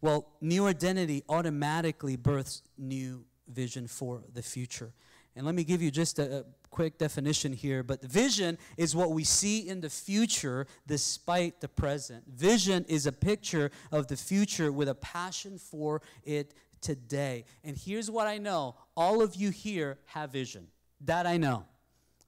Well, 0.00 0.26
new 0.40 0.66
identity 0.66 1.24
automatically 1.28 2.16
births 2.16 2.62
new 2.76 3.24
vision 3.48 3.86
for 3.86 4.22
the 4.32 4.42
future. 4.42 4.92
And 5.36 5.44
let 5.44 5.54
me 5.54 5.64
give 5.64 5.82
you 5.82 5.90
just 5.90 6.18
a, 6.18 6.40
a, 6.40 6.44
quick 6.70 6.98
definition 6.98 7.52
here, 7.52 7.84
but 7.84 8.02
vision 8.02 8.58
is 8.76 8.96
what 8.96 9.12
we 9.12 9.22
see 9.22 9.68
in 9.68 9.80
the 9.80 9.88
future 9.88 10.66
despite 10.88 11.60
the 11.60 11.68
present. 11.68 12.24
Vision 12.26 12.84
is 12.88 13.06
a 13.06 13.12
picture 13.12 13.70
of 13.92 14.08
the 14.08 14.16
future 14.16 14.72
with 14.72 14.88
a 14.88 14.94
passion 14.96 15.56
for 15.56 16.02
it 16.24 16.52
today. 16.80 17.44
And 17.62 17.76
here's 17.76 18.10
what 18.10 18.26
I 18.26 18.38
know 18.38 18.74
all 18.96 19.22
of 19.22 19.36
you 19.36 19.50
here 19.50 19.98
have 20.06 20.32
vision. 20.32 20.66
That 21.02 21.26
I 21.26 21.36
know. 21.36 21.64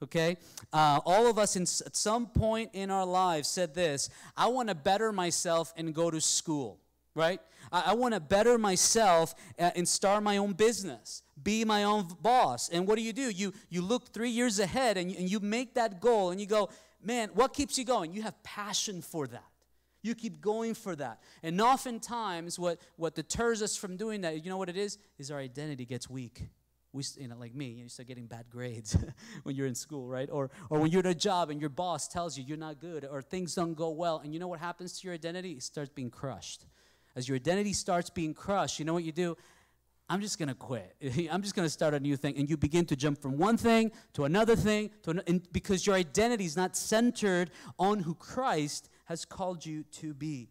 Okay? 0.02 0.36
Uh, 0.72 1.00
all 1.04 1.26
of 1.26 1.38
us 1.38 1.56
in, 1.56 1.62
at 1.62 1.96
some 1.96 2.26
point 2.26 2.70
in 2.72 2.90
our 2.90 3.06
lives 3.06 3.48
said 3.48 3.74
this 3.74 4.10
I 4.36 4.48
want 4.48 4.68
to 4.68 4.74
better 4.74 5.12
myself 5.12 5.72
and 5.76 5.94
go 5.94 6.10
to 6.10 6.20
school, 6.20 6.78
right? 7.14 7.40
I, 7.72 7.84
I 7.86 7.94
want 7.94 8.14
to 8.14 8.20
better 8.20 8.58
myself 8.58 9.34
uh, 9.58 9.70
and 9.74 9.88
start 9.88 10.22
my 10.22 10.36
own 10.36 10.52
business, 10.52 11.22
be 11.42 11.64
my 11.64 11.84
own 11.84 12.08
boss. 12.20 12.68
And 12.68 12.86
what 12.86 12.96
do 12.96 13.02
you 13.02 13.12
do? 13.12 13.30
You, 13.30 13.52
you 13.70 13.82
look 13.82 14.12
three 14.12 14.30
years 14.30 14.58
ahead 14.58 14.96
and 14.96 15.14
and 15.16 15.30
you 15.30 15.40
make 15.40 15.74
that 15.74 16.00
goal 16.00 16.30
and 16.30 16.40
you 16.40 16.46
go, 16.46 16.68
man, 17.02 17.30
what 17.34 17.54
keeps 17.54 17.78
you 17.78 17.84
going? 17.84 18.12
You 18.12 18.22
have 18.22 18.42
passion 18.42 19.00
for 19.00 19.26
that. 19.28 19.44
You 20.02 20.14
keep 20.14 20.40
going 20.40 20.74
for 20.74 20.94
that. 20.96 21.20
And 21.42 21.60
oftentimes, 21.60 22.58
what, 22.58 22.78
what 22.96 23.14
deters 23.14 23.60
us 23.62 23.76
from 23.76 23.96
doing 23.96 24.20
that, 24.20 24.44
you 24.44 24.50
know 24.50 24.56
what 24.56 24.68
it 24.68 24.76
is? 24.76 24.98
Is 25.18 25.30
our 25.30 25.38
identity 25.38 25.84
gets 25.84 26.08
weak. 26.08 26.42
We, 26.96 27.04
you 27.18 27.28
know, 27.28 27.36
like 27.38 27.54
me, 27.54 27.66
you 27.66 27.88
start 27.88 28.08
getting 28.08 28.26
bad 28.26 28.46
grades 28.50 28.96
when 29.44 29.54
you're 29.54 29.66
in 29.66 29.74
school, 29.74 30.08
right? 30.08 30.28
Or, 30.32 30.50
or 30.70 30.80
when 30.80 30.90
you're 30.90 31.00
at 31.00 31.06
a 31.06 31.14
job 31.14 31.50
and 31.50 31.60
your 31.60 31.70
boss 31.70 32.08
tells 32.08 32.36
you 32.36 32.44
you're 32.44 32.56
not 32.56 32.80
good, 32.80 33.04
or 33.04 33.22
things 33.22 33.54
don't 33.54 33.74
go 33.74 33.90
well, 33.90 34.20
and 34.24 34.32
you 34.32 34.40
know 34.40 34.48
what 34.48 34.58
happens 34.58 34.98
to 35.00 35.06
your 35.06 35.14
identity? 35.14 35.52
It 35.52 35.62
starts 35.62 35.90
being 35.90 36.10
crushed. 36.10 36.66
As 37.14 37.28
your 37.28 37.36
identity 37.36 37.72
starts 37.72 38.10
being 38.10 38.34
crushed, 38.34 38.78
you 38.78 38.84
know 38.84 38.94
what 38.94 39.04
you 39.04 39.12
do? 39.12 39.36
I'm 40.08 40.20
just 40.20 40.38
going 40.38 40.48
to 40.48 40.54
quit. 40.54 40.96
I'm 41.30 41.42
just 41.42 41.54
going 41.54 41.66
to 41.66 41.70
start 41.70 41.94
a 41.94 42.00
new 42.00 42.16
thing. 42.16 42.36
And 42.38 42.48
you 42.48 42.56
begin 42.56 42.86
to 42.86 42.96
jump 42.96 43.20
from 43.20 43.36
one 43.36 43.56
thing 43.56 43.92
to 44.14 44.24
another 44.24 44.56
thing, 44.56 44.90
to 45.02 45.22
an, 45.26 45.42
because 45.52 45.86
your 45.86 45.96
identity 45.96 46.44
is 46.44 46.56
not 46.56 46.76
centered 46.76 47.50
on 47.78 48.00
who 48.00 48.14
Christ 48.14 48.88
has 49.06 49.24
called 49.24 49.64
you 49.64 49.84
to 49.92 50.14
be. 50.14 50.48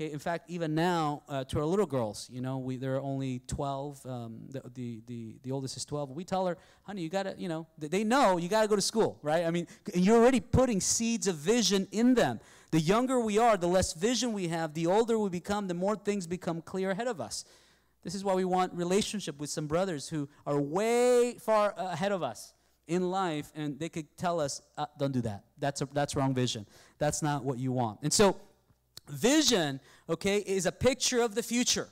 Okay, 0.00 0.10
in 0.14 0.18
fact, 0.18 0.48
even 0.48 0.74
now, 0.74 1.22
uh, 1.28 1.44
to 1.44 1.58
our 1.58 1.66
little 1.66 1.84
girls, 1.84 2.26
you 2.32 2.40
know, 2.40 2.56
we, 2.56 2.78
there 2.78 2.96
are 2.96 3.02
only 3.02 3.42
12. 3.48 4.06
Um, 4.06 4.38
the, 4.48 4.62
the, 4.72 5.02
the, 5.06 5.36
the, 5.42 5.52
oldest 5.52 5.76
is 5.76 5.84
12. 5.84 6.12
We 6.12 6.24
tell 6.24 6.46
her, 6.46 6.56
honey, 6.84 7.02
you 7.02 7.10
got 7.10 7.24
to, 7.24 7.34
you 7.36 7.50
know, 7.50 7.66
they 7.76 8.02
know 8.02 8.38
you 8.38 8.48
got 8.48 8.62
to 8.62 8.68
go 8.68 8.76
to 8.76 8.80
school, 8.80 9.18
right? 9.20 9.44
I 9.44 9.50
mean, 9.50 9.66
you're 9.92 10.16
already 10.16 10.40
putting 10.40 10.80
seeds 10.80 11.26
of 11.26 11.36
vision 11.36 11.86
in 11.92 12.14
them. 12.14 12.40
The 12.70 12.80
younger 12.80 13.20
we 13.20 13.36
are, 13.36 13.58
the 13.58 13.66
less 13.66 13.92
vision 13.92 14.32
we 14.32 14.48
have, 14.48 14.72
the 14.72 14.86
older 14.86 15.18
we 15.18 15.28
become, 15.28 15.68
the 15.68 15.74
more 15.74 15.96
things 15.96 16.26
become 16.26 16.62
clear 16.62 16.92
ahead 16.92 17.06
of 17.06 17.20
us. 17.20 17.44
This 18.02 18.14
is 18.14 18.24
why 18.24 18.32
we 18.32 18.46
want 18.46 18.72
relationship 18.72 19.38
with 19.38 19.50
some 19.50 19.66
brothers 19.66 20.08
who 20.08 20.30
are 20.46 20.58
way 20.58 21.36
far 21.38 21.74
ahead 21.76 22.12
of 22.12 22.22
us 22.22 22.54
in 22.88 23.10
life, 23.10 23.52
and 23.54 23.78
they 23.78 23.90
could 23.90 24.16
tell 24.16 24.40
us, 24.40 24.62
uh, 24.78 24.86
"Don't 24.98 25.12
do 25.12 25.20
that. 25.20 25.44
That's 25.58 25.82
a, 25.82 25.88
that's 25.92 26.16
wrong 26.16 26.32
vision. 26.32 26.66
That's 26.98 27.20
not 27.22 27.44
what 27.44 27.58
you 27.58 27.70
want." 27.70 27.98
And 28.02 28.10
so, 28.10 28.36
vision, 29.10 29.80
okay, 30.08 30.38
is 30.38 30.66
a 30.66 30.72
picture 30.72 31.20
of 31.20 31.34
the 31.34 31.42
future 31.42 31.88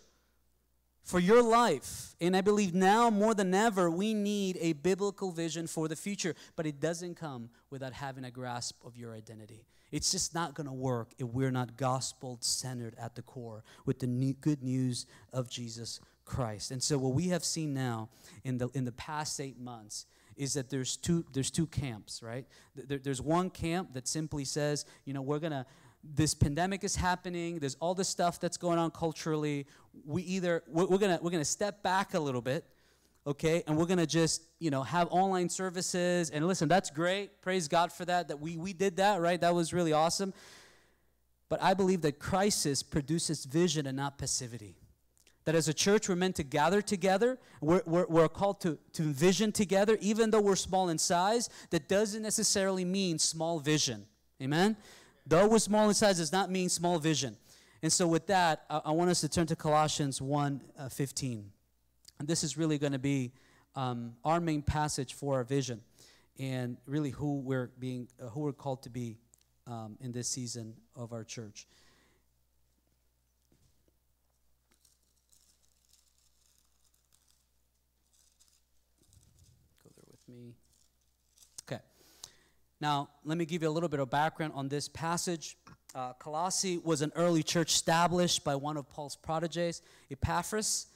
for 1.09 1.19
your 1.19 1.43
life. 1.43 2.15
And 2.21 2.37
I 2.37 2.43
believe 2.43 2.75
now 2.75 3.09
more 3.09 3.35
than 3.35 3.55
ever, 3.55 3.91
we 3.91 4.13
need 4.13 4.59
a 4.61 4.75
biblical 4.75 5.33
vision 5.33 5.67
for 5.67 5.89
the 5.89 5.97
future, 5.97 6.35
but 6.55 6.67
it 6.67 6.81
doesn't 6.81 7.15
come 7.15 7.49
without 7.71 7.95
having 7.95 8.25
a 8.25 8.31
grasp 8.31 8.77
of 8.85 8.97
your 8.97 9.15
identity. 9.15 9.65
It's 9.91 10.13
just 10.13 10.35
not 10.35 10.55
going 10.55 10.67
to 10.67 10.73
work 10.73 11.13
if 11.19 11.27
we're 11.29 11.51
not 11.51 11.79
gospel 11.79 12.37
centered 12.43 12.95
at 13.01 13.15
the 13.15 13.23
core 13.23 13.65
with 13.87 14.01
the 14.01 14.37
good 14.41 14.63
news 14.63 15.07
of 15.33 15.49
Jesus 15.49 16.01
Christ. 16.27 16.71
And 16.73 16.83
so, 16.83 16.99
what 16.99 17.15
we 17.15 17.29
have 17.29 17.43
seen 17.43 17.73
now 17.73 18.11
in 18.45 18.59
the, 18.59 18.69
in 18.75 18.85
the 18.85 18.93
past 18.93 19.41
eight 19.41 19.59
months 19.59 20.05
is 20.37 20.53
that 20.55 20.69
there's 20.69 20.97
two, 20.97 21.25
there's 21.33 21.51
two 21.51 21.67
camps, 21.67 22.23
right? 22.23 22.47
There, 22.77 22.99
there's 22.99 23.23
one 23.23 23.49
camp 23.49 23.95
that 23.95 24.07
simply 24.07 24.45
says, 24.45 24.85
you 25.07 25.15
know, 25.15 25.23
we're 25.23 25.41
going 25.41 25.53
to, 25.53 25.67
this 26.03 26.35
pandemic 26.35 26.85
is 26.85 26.97
happening, 26.97 27.59
there's 27.59 27.77
all 27.77 27.95
this 27.95 28.09
stuff 28.09 28.41
that's 28.41 28.57
going 28.57 28.79
on 28.79 28.91
culturally. 28.91 29.67
We 30.05 30.23
either, 30.23 30.63
we're, 30.69 30.87
we're 30.87 30.99
to 30.99 31.19
we're 31.23 31.31
to 31.31 31.45
step 31.45 31.83
back 31.83 32.15
a 32.15 32.21
little 32.21 32.43
bit 32.43 32.65
okay 33.29 33.63
and 33.67 33.77
we're 33.77 33.85
gonna 33.85 34.07
just 34.07 34.43
you 34.59 34.71
know 34.71 34.83
have 34.83 35.07
online 35.11 35.49
services 35.51 36.31
and 36.31 36.47
listen 36.47 36.67
that's 36.67 36.89
great 36.89 37.43
praise 37.43 37.69
god 37.69 37.93
for 37.93 38.07
that 38.07 38.29
that 38.29 38.41
we 38.41 38.57
we 38.57 38.73
did 38.73 38.97
that 38.97 39.21
right 39.21 39.43
that 39.43 39.55
was 39.55 39.73
really 39.73 39.93
awesome 39.93 40.33
but 41.51 41.63
i 41.63 41.75
believe 41.75 42.01
that 42.01 42.19
crisis 42.19 42.83
produces 42.83 43.45
vision 43.45 43.87
and 43.87 43.97
not 43.97 44.17
passivity 44.17 44.77
that 45.45 45.55
as 45.55 45.69
a 45.69 45.75
church 45.75 46.09
we're 46.09 46.17
meant 46.17 46.37
to 46.37 46.43
gather 46.43 46.81
together 46.81 47.39
we're, 47.61 47.83
we're, 47.87 48.07
we're 48.07 48.29
called 48.29 48.61
to, 48.63 48.79
to 48.95 49.03
vision 49.03 49.53
together 49.53 49.99
even 50.01 50.31
though 50.31 50.41
we're 50.41 50.57
small 50.57 50.89
in 50.89 50.97
size 50.97 51.51
that 51.69 51.87
doesn't 51.87 52.23
necessarily 52.23 52.85
mean 52.85 53.19
small 53.19 53.61
vision 53.61 54.07
amen 54.43 54.75
though 55.29 55.47
we're 55.47 55.59
small 55.59 55.89
in 55.89 55.95
size 55.95 56.17
does 56.19 56.33
not 56.33 56.51
mean 56.51 56.69
small 56.69 56.99
vision. 56.99 57.37
And 57.83 57.93
so 57.93 58.09
with 58.09 58.27
that 58.27 58.65
i, 58.69 58.81
I 58.87 58.91
want 58.91 59.11
us 59.11 59.21
to 59.21 59.29
turn 59.29 59.47
to 59.47 59.57
colossians 59.57 60.21
1 60.21 60.61
uh, 60.79 60.89
15 60.89 61.51
and 62.19 62.27
this 62.29 62.43
is 62.43 62.57
really 62.57 62.79
going 62.79 62.93
to 62.93 62.99
be 62.99 63.33
um, 63.77 64.15
our 64.25 64.41
main 64.41 64.63
passage 64.63 65.15
for 65.15 65.37
our 65.37 65.45
vision 65.45 65.81
and 66.39 66.77
really 66.87 67.11
who 67.11 67.39
we're 67.39 67.71
being 67.79 68.09
uh, 68.21 68.29
who 68.29 68.41
we're 68.41 68.53
called 68.53 68.83
to 68.83 68.91
be 68.91 69.19
um, 69.67 69.97
in 70.01 70.13
this 70.13 70.29
season 70.29 70.75
of 70.97 71.13
our 71.13 71.25
church. 71.25 71.67
Go 79.85 79.91
there 79.97 80.05
with 80.11 80.29
me 80.29 80.55
now 82.81 83.09
let 83.25 83.39
me 83.39 83.45
give 83.45 83.63
you 83.63 83.69
a 83.69 83.71
little 83.71 83.89
bit 83.89 84.01
of 84.01 84.11
background 84.11 84.53
on 84.55 84.69
this 84.69 84.89
passage. 84.89 85.57
Uh, 85.95 86.13
colossae 86.15 86.79
was 86.79 87.03
an 87.03 87.13
early 87.17 87.43
church 87.43 87.73
established 87.73 88.45
by 88.45 88.55
one 88.55 88.77
of 88.77 88.89
paul's 88.89 89.17
proteges 89.17 89.83
epaphras. 90.11 90.87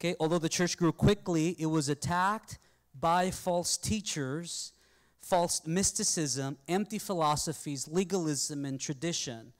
Okay, 0.00 0.14
although 0.20 0.38
the 0.38 0.48
church 0.48 0.76
grew 0.76 0.92
quickly, 0.92 1.56
it 1.58 1.66
was 1.66 1.88
attacked 1.88 2.58
by 2.98 3.30
false 3.30 3.76
teachers, 3.76 4.72
false 5.20 5.66
mysticism, 5.66 6.56
empty 6.68 6.98
philosophies, 6.98 7.88
legalism, 7.88 8.64
and 8.64 8.80
tradition. 8.80 9.52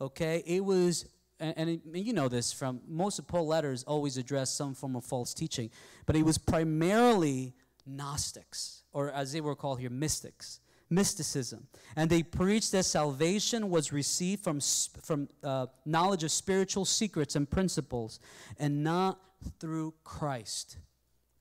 Okay, 0.00 0.42
it 0.46 0.64
was, 0.64 1.06
and, 1.38 1.54
and, 1.56 1.80
you 1.94 2.12
know 2.12 2.28
this 2.28 2.52
from 2.52 2.80
most 2.88 3.20
of 3.20 3.28
Paul's 3.28 3.48
letters 3.48 3.84
always 3.84 4.16
address 4.16 4.50
some 4.50 4.74
form 4.74 4.96
of 4.96 5.04
false 5.04 5.32
teaching, 5.32 5.70
but 6.06 6.16
it 6.16 6.24
was 6.24 6.38
primarily 6.38 7.54
Gnostics, 7.86 8.82
or 8.92 9.10
as 9.12 9.32
they 9.32 9.40
were 9.40 9.54
called 9.54 9.80
here, 9.80 9.90
mystics 9.90 10.60
mysticism. 10.90 11.66
And 11.96 12.10
they 12.10 12.22
preached 12.22 12.72
that 12.72 12.84
salvation 12.84 13.70
was 13.70 13.92
received 13.92 14.42
from, 14.44 14.60
from 15.02 15.28
uh, 15.42 15.66
knowledge 15.84 16.24
of 16.24 16.30
spiritual 16.30 16.84
secrets 16.84 17.36
and 17.36 17.48
principles 17.48 18.20
and 18.58 18.82
not 18.82 19.20
through 19.60 19.94
Christ. 20.04 20.78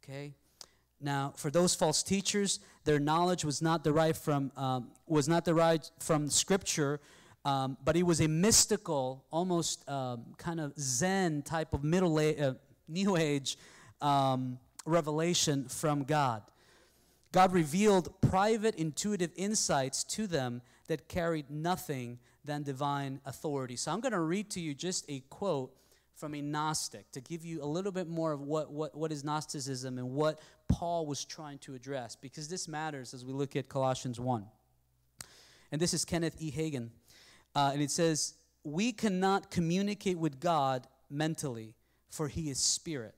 Okay? 0.04 0.34
Now, 1.00 1.34
for 1.36 1.52
those 1.52 1.76
false 1.76 2.02
teachers, 2.02 2.60
their 2.84 3.00
knowledge 3.00 3.46
was 3.46 3.62
not 3.62 3.84
derived 3.84 4.18
from, 4.18 4.52
um, 4.56 4.92
was 5.06 5.28
not 5.28 5.46
derived 5.46 5.92
from 6.00 6.30
Scripture, 6.30 7.00
um, 7.46 7.78
but 7.84 7.96
it 7.96 8.04
was 8.04 8.20
a 8.20 8.28
mystical, 8.28 9.26
almost 9.32 9.88
um, 9.88 10.26
kind 10.38 10.60
of 10.60 10.74
Zen 10.80 11.44
type 11.44 11.74
of 11.74 11.84
middle 11.84 12.20
age, 12.20 12.40
uh, 12.40 12.54
New 12.88 13.16
Age 13.16 13.58
um, 14.02 14.58
revelation 14.86 15.68
from 15.68 16.04
God. 16.04 16.42
God 17.32 17.52
revealed 17.52 18.22
private, 18.22 18.76
intuitive 18.76 19.32
insights 19.36 20.04
to 20.06 20.28
them 20.28 20.62
that 20.88 21.08
carried 21.08 21.50
nothing 21.50 22.20
than 22.46 22.64
divine 22.64 23.20
authority. 23.26 23.76
So 23.76 23.92
I'm 23.92 24.00
going 24.00 24.14
to 24.14 24.20
read 24.22 24.50
to 24.52 24.62
you 24.62 24.74
just 24.74 25.06
a 25.10 25.20
quote 25.30 25.74
from 26.16 26.34
a 26.34 26.42
Gnostic 26.42 27.12
to 27.12 27.22
give 27.22 27.46
you 27.46 27.64
a 27.64 27.66
little 27.66 27.92
bit 27.92 28.08
more 28.08 28.32
of 28.32 28.42
what, 28.42 28.72
what, 28.72 28.96
what 28.96 29.12
is 29.12 29.24
Gnosticism 29.24 29.98
and 29.98 30.12
what 30.12 30.40
Paul 30.68 31.06
was 31.06 31.24
trying 31.24 31.60
to 31.60 31.76
address, 31.76 32.16
because 32.16 32.48
this 32.48 32.68
matters 32.68 33.14
as 33.14 33.24
we 33.24 33.34
look 33.34 33.56
at 33.56 33.70
Colossians 33.70 34.20
1. 34.20 34.46
And 35.72 35.82
this 35.82 35.94
is 35.94 36.06
Kenneth 36.06 36.36
E. 36.40 36.52
Hagin. 36.52 36.90
Uh, 37.54 37.72
and 37.74 37.82
it 37.82 37.92
says, 37.92 38.34
We 38.64 38.92
cannot 38.92 39.52
communicate 39.52 40.18
with 40.18 40.40
God 40.40 40.88
mentally, 41.10 41.76
for 42.10 42.28
he 42.28 42.50
is 42.50 42.58
spirit. 42.60 43.16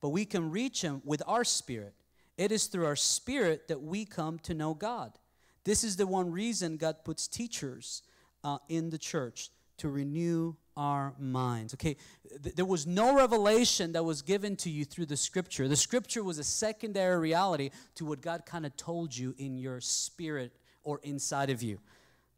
But 0.00 0.10
we 0.10 0.24
can 0.24 0.50
reach 0.50 0.82
him 0.82 1.00
with 1.04 1.22
our 1.26 1.44
spirit. 1.44 1.94
It 2.36 2.52
is 2.52 2.66
through 2.66 2.86
our 2.86 2.96
spirit 2.96 3.68
that 3.68 3.82
we 3.82 4.04
come 4.04 4.38
to 4.40 4.54
know 4.54 4.74
God. 4.74 5.18
This 5.64 5.84
is 5.84 5.96
the 5.96 6.06
one 6.06 6.30
reason 6.30 6.76
God 6.76 7.04
puts 7.04 7.26
teachers 7.28 8.02
uh, 8.42 8.58
in 8.68 8.90
the 8.90 8.98
church 8.98 9.50
to 9.78 9.88
renew 9.88 10.54
our 10.76 11.14
minds. 11.18 11.74
Okay, 11.74 11.96
Th- 12.42 12.54
there 12.54 12.64
was 12.64 12.86
no 12.86 13.14
revelation 13.16 13.92
that 13.92 14.04
was 14.04 14.22
given 14.22 14.56
to 14.56 14.70
you 14.70 14.84
through 14.84 15.06
the 15.06 15.16
scripture. 15.16 15.68
The 15.68 15.76
scripture 15.76 16.22
was 16.22 16.38
a 16.38 16.44
secondary 16.44 17.18
reality 17.18 17.70
to 17.96 18.04
what 18.04 18.20
God 18.20 18.44
kind 18.44 18.66
of 18.66 18.76
told 18.76 19.16
you 19.16 19.34
in 19.38 19.56
your 19.56 19.80
spirit 19.80 20.52
or 20.82 21.00
inside 21.02 21.50
of 21.50 21.62
you. 21.62 21.78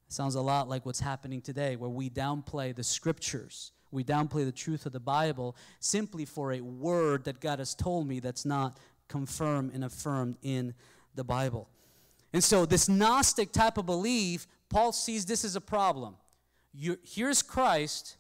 sounds 0.09 0.35
a 0.35 0.41
lot 0.41 0.69
like 0.69 0.87
what's 0.87 1.01
happening 1.01 1.41
today, 1.41 1.77
where 1.77 1.91
we 1.91 2.09
downplay 2.09 2.75
the 2.75 2.85
scriptures. 2.85 3.73
We 3.91 4.05
downplay 4.05 4.45
the 4.45 4.53
truth 4.53 4.87
of 4.87 4.93
the 4.93 5.01
Bible 5.01 5.57
simply 5.81 6.25
for 6.25 6.53
a 6.53 6.61
word 6.61 7.25
that 7.25 7.41
God 7.41 7.59
has 7.59 7.75
told 7.75 8.07
me 8.07 8.21
that's 8.21 8.45
not 8.45 8.79
confirmed 9.09 9.73
and 9.75 9.85
affirmed 9.85 10.37
in 10.43 10.75
the 11.15 11.25
Bible. 11.25 11.69
And 12.33 12.43
so, 12.43 12.67
this 12.67 12.89
Gnostic 12.89 13.53
type 13.53 13.79
of 13.79 13.87
belief, 13.87 14.47
Paul 14.69 14.93
sees 14.93 15.25
this 15.25 15.45
as 15.45 15.57
a 15.57 15.61
problem 15.61 16.17
you, 16.77 16.99
here's 17.03 17.43
Christ, 17.43 18.19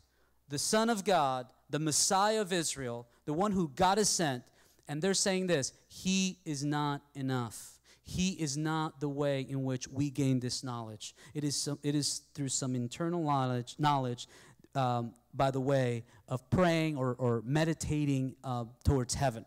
the 0.48 0.58
Son 0.58 0.88
of 0.88 1.04
God, 1.04 1.46
the 1.68 1.78
Messiah 1.78 2.40
of 2.40 2.52
Israel, 2.52 3.06
the 3.26 3.32
one 3.32 3.52
who 3.52 3.70
God 3.74 3.98
has 3.98 4.08
sent, 4.08 4.42
and 4.88 5.02
they're 5.02 5.14
saying 5.14 5.46
this 5.46 5.72
He 5.88 6.38
is 6.44 6.64
not 6.64 7.02
enough. 7.14 7.78
He 8.02 8.30
is 8.30 8.56
not 8.56 9.00
the 9.00 9.08
way 9.08 9.40
in 9.40 9.64
which 9.64 9.88
we 9.88 10.10
gain 10.10 10.38
this 10.38 10.62
knowledge. 10.62 11.14
It 11.34 11.42
is, 11.42 11.56
some, 11.56 11.78
it 11.82 11.96
is 11.96 12.22
through 12.34 12.50
some 12.50 12.76
internal 12.76 13.22
knowledge, 13.22 13.74
knowledge 13.80 14.28
um, 14.76 15.12
by 15.34 15.50
the 15.50 15.60
way 15.60 16.04
of 16.28 16.48
praying 16.48 16.96
or, 16.96 17.16
or 17.18 17.42
meditating 17.44 18.36
uh, 18.44 18.66
towards 18.84 19.14
heaven. 19.14 19.44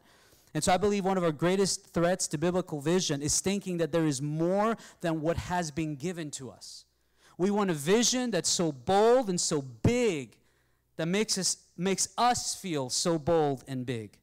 And 0.53 0.63
so 0.63 0.73
I 0.73 0.77
believe 0.77 1.05
one 1.05 1.17
of 1.17 1.23
our 1.23 1.31
greatest 1.31 1.93
threats 1.93 2.27
to 2.29 2.37
biblical 2.37 2.81
vision 2.81 3.21
is 3.21 3.39
thinking 3.39 3.77
that 3.77 3.91
there 3.91 4.05
is 4.05 4.21
more 4.21 4.77
than 5.01 5.21
what 5.21 5.37
has 5.37 5.69
been 5.69 5.95
given 5.95 6.31
to 6.31 6.49
us. 6.49 6.85
We 7.37 7.51
want 7.51 7.69
a 7.69 7.73
vision 7.73 8.31
that's 8.31 8.49
so 8.49 8.71
bold 8.71 9.29
and 9.29 9.39
so 9.39 9.61
big 9.61 10.35
that 10.97 11.07
makes 11.07 11.37
us, 11.37 11.57
makes 11.77 12.09
us 12.17 12.55
feel 12.55 12.89
so 12.89 13.17
bold 13.17 13.63
and 13.67 13.85
big. 13.85 14.17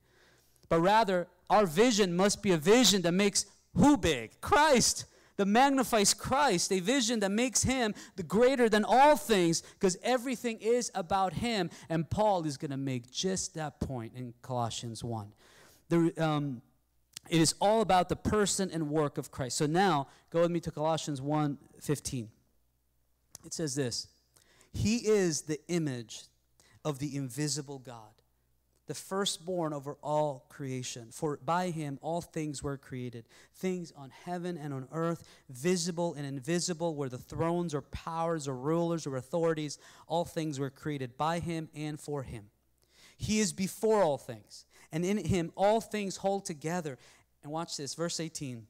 But 0.68 0.80
rather, 0.80 1.28
our 1.48 1.64
vision 1.64 2.14
must 2.14 2.42
be 2.42 2.52
a 2.52 2.58
vision 2.58 3.02
that 3.02 3.12
makes 3.12 3.46
who 3.74 3.96
big? 3.96 4.40
Christ. 4.40 5.06
That 5.36 5.46
magnifies 5.46 6.14
Christ, 6.14 6.72
a 6.72 6.80
vision 6.80 7.20
that 7.20 7.30
makes 7.30 7.62
him 7.62 7.94
the 8.16 8.22
greater 8.22 8.70
than 8.70 8.86
all 8.86 9.16
things, 9.16 9.62
because 9.78 9.98
everything 10.02 10.58
is 10.60 10.90
about 10.94 11.34
him. 11.34 11.68
And 11.90 12.08
Paul 12.08 12.46
is 12.46 12.56
going 12.56 12.70
to 12.70 12.78
make 12.78 13.10
just 13.10 13.54
that 13.54 13.78
point 13.78 14.14
in 14.16 14.32
Colossians 14.40 15.04
1. 15.04 15.30
The, 15.88 16.12
um, 16.16 16.62
it 17.28 17.40
is 17.40 17.54
all 17.60 17.80
about 17.80 18.08
the 18.08 18.16
person 18.16 18.70
and 18.72 18.90
work 18.90 19.18
of 19.18 19.30
Christ. 19.30 19.56
So 19.56 19.66
now, 19.66 20.08
go 20.30 20.42
with 20.42 20.50
me 20.50 20.60
to 20.60 20.70
Colossians 20.70 21.20
1 21.20 21.58
15. 21.80 22.28
It 23.44 23.52
says 23.52 23.74
this 23.74 24.08
He 24.72 24.96
is 24.96 25.42
the 25.42 25.60
image 25.68 26.22
of 26.84 26.98
the 26.98 27.16
invisible 27.16 27.78
God 27.78 28.16
the 28.86 28.94
firstborn 28.94 29.72
over 29.72 29.96
all 30.02 30.44
creation. 30.48 31.08
For 31.10 31.38
by 31.44 31.70
him 31.70 31.98
all 32.02 32.20
things 32.20 32.62
were 32.62 32.76
created, 32.76 33.24
things 33.54 33.92
on 33.96 34.10
heaven 34.24 34.56
and 34.56 34.72
on 34.72 34.88
earth, 34.92 35.24
visible 35.48 36.14
and 36.14 36.24
invisible, 36.24 36.94
where 36.94 37.08
the 37.08 37.18
thrones 37.18 37.74
or 37.74 37.82
powers 37.82 38.46
or 38.46 38.56
rulers 38.56 39.06
or 39.06 39.16
authorities, 39.16 39.78
all 40.06 40.24
things 40.24 40.58
were 40.58 40.70
created 40.70 41.16
by 41.16 41.40
him 41.40 41.68
and 41.74 41.98
for 41.98 42.22
him. 42.22 42.44
He 43.18 43.40
is 43.40 43.52
before 43.52 44.02
all 44.02 44.18
things, 44.18 44.66
and 44.92 45.04
in 45.04 45.24
him 45.24 45.52
all 45.56 45.80
things 45.80 46.16
hold 46.16 46.44
together. 46.44 46.98
And 47.42 47.52
watch 47.52 47.76
this, 47.76 47.94
verse 47.94 48.20
18. 48.20 48.66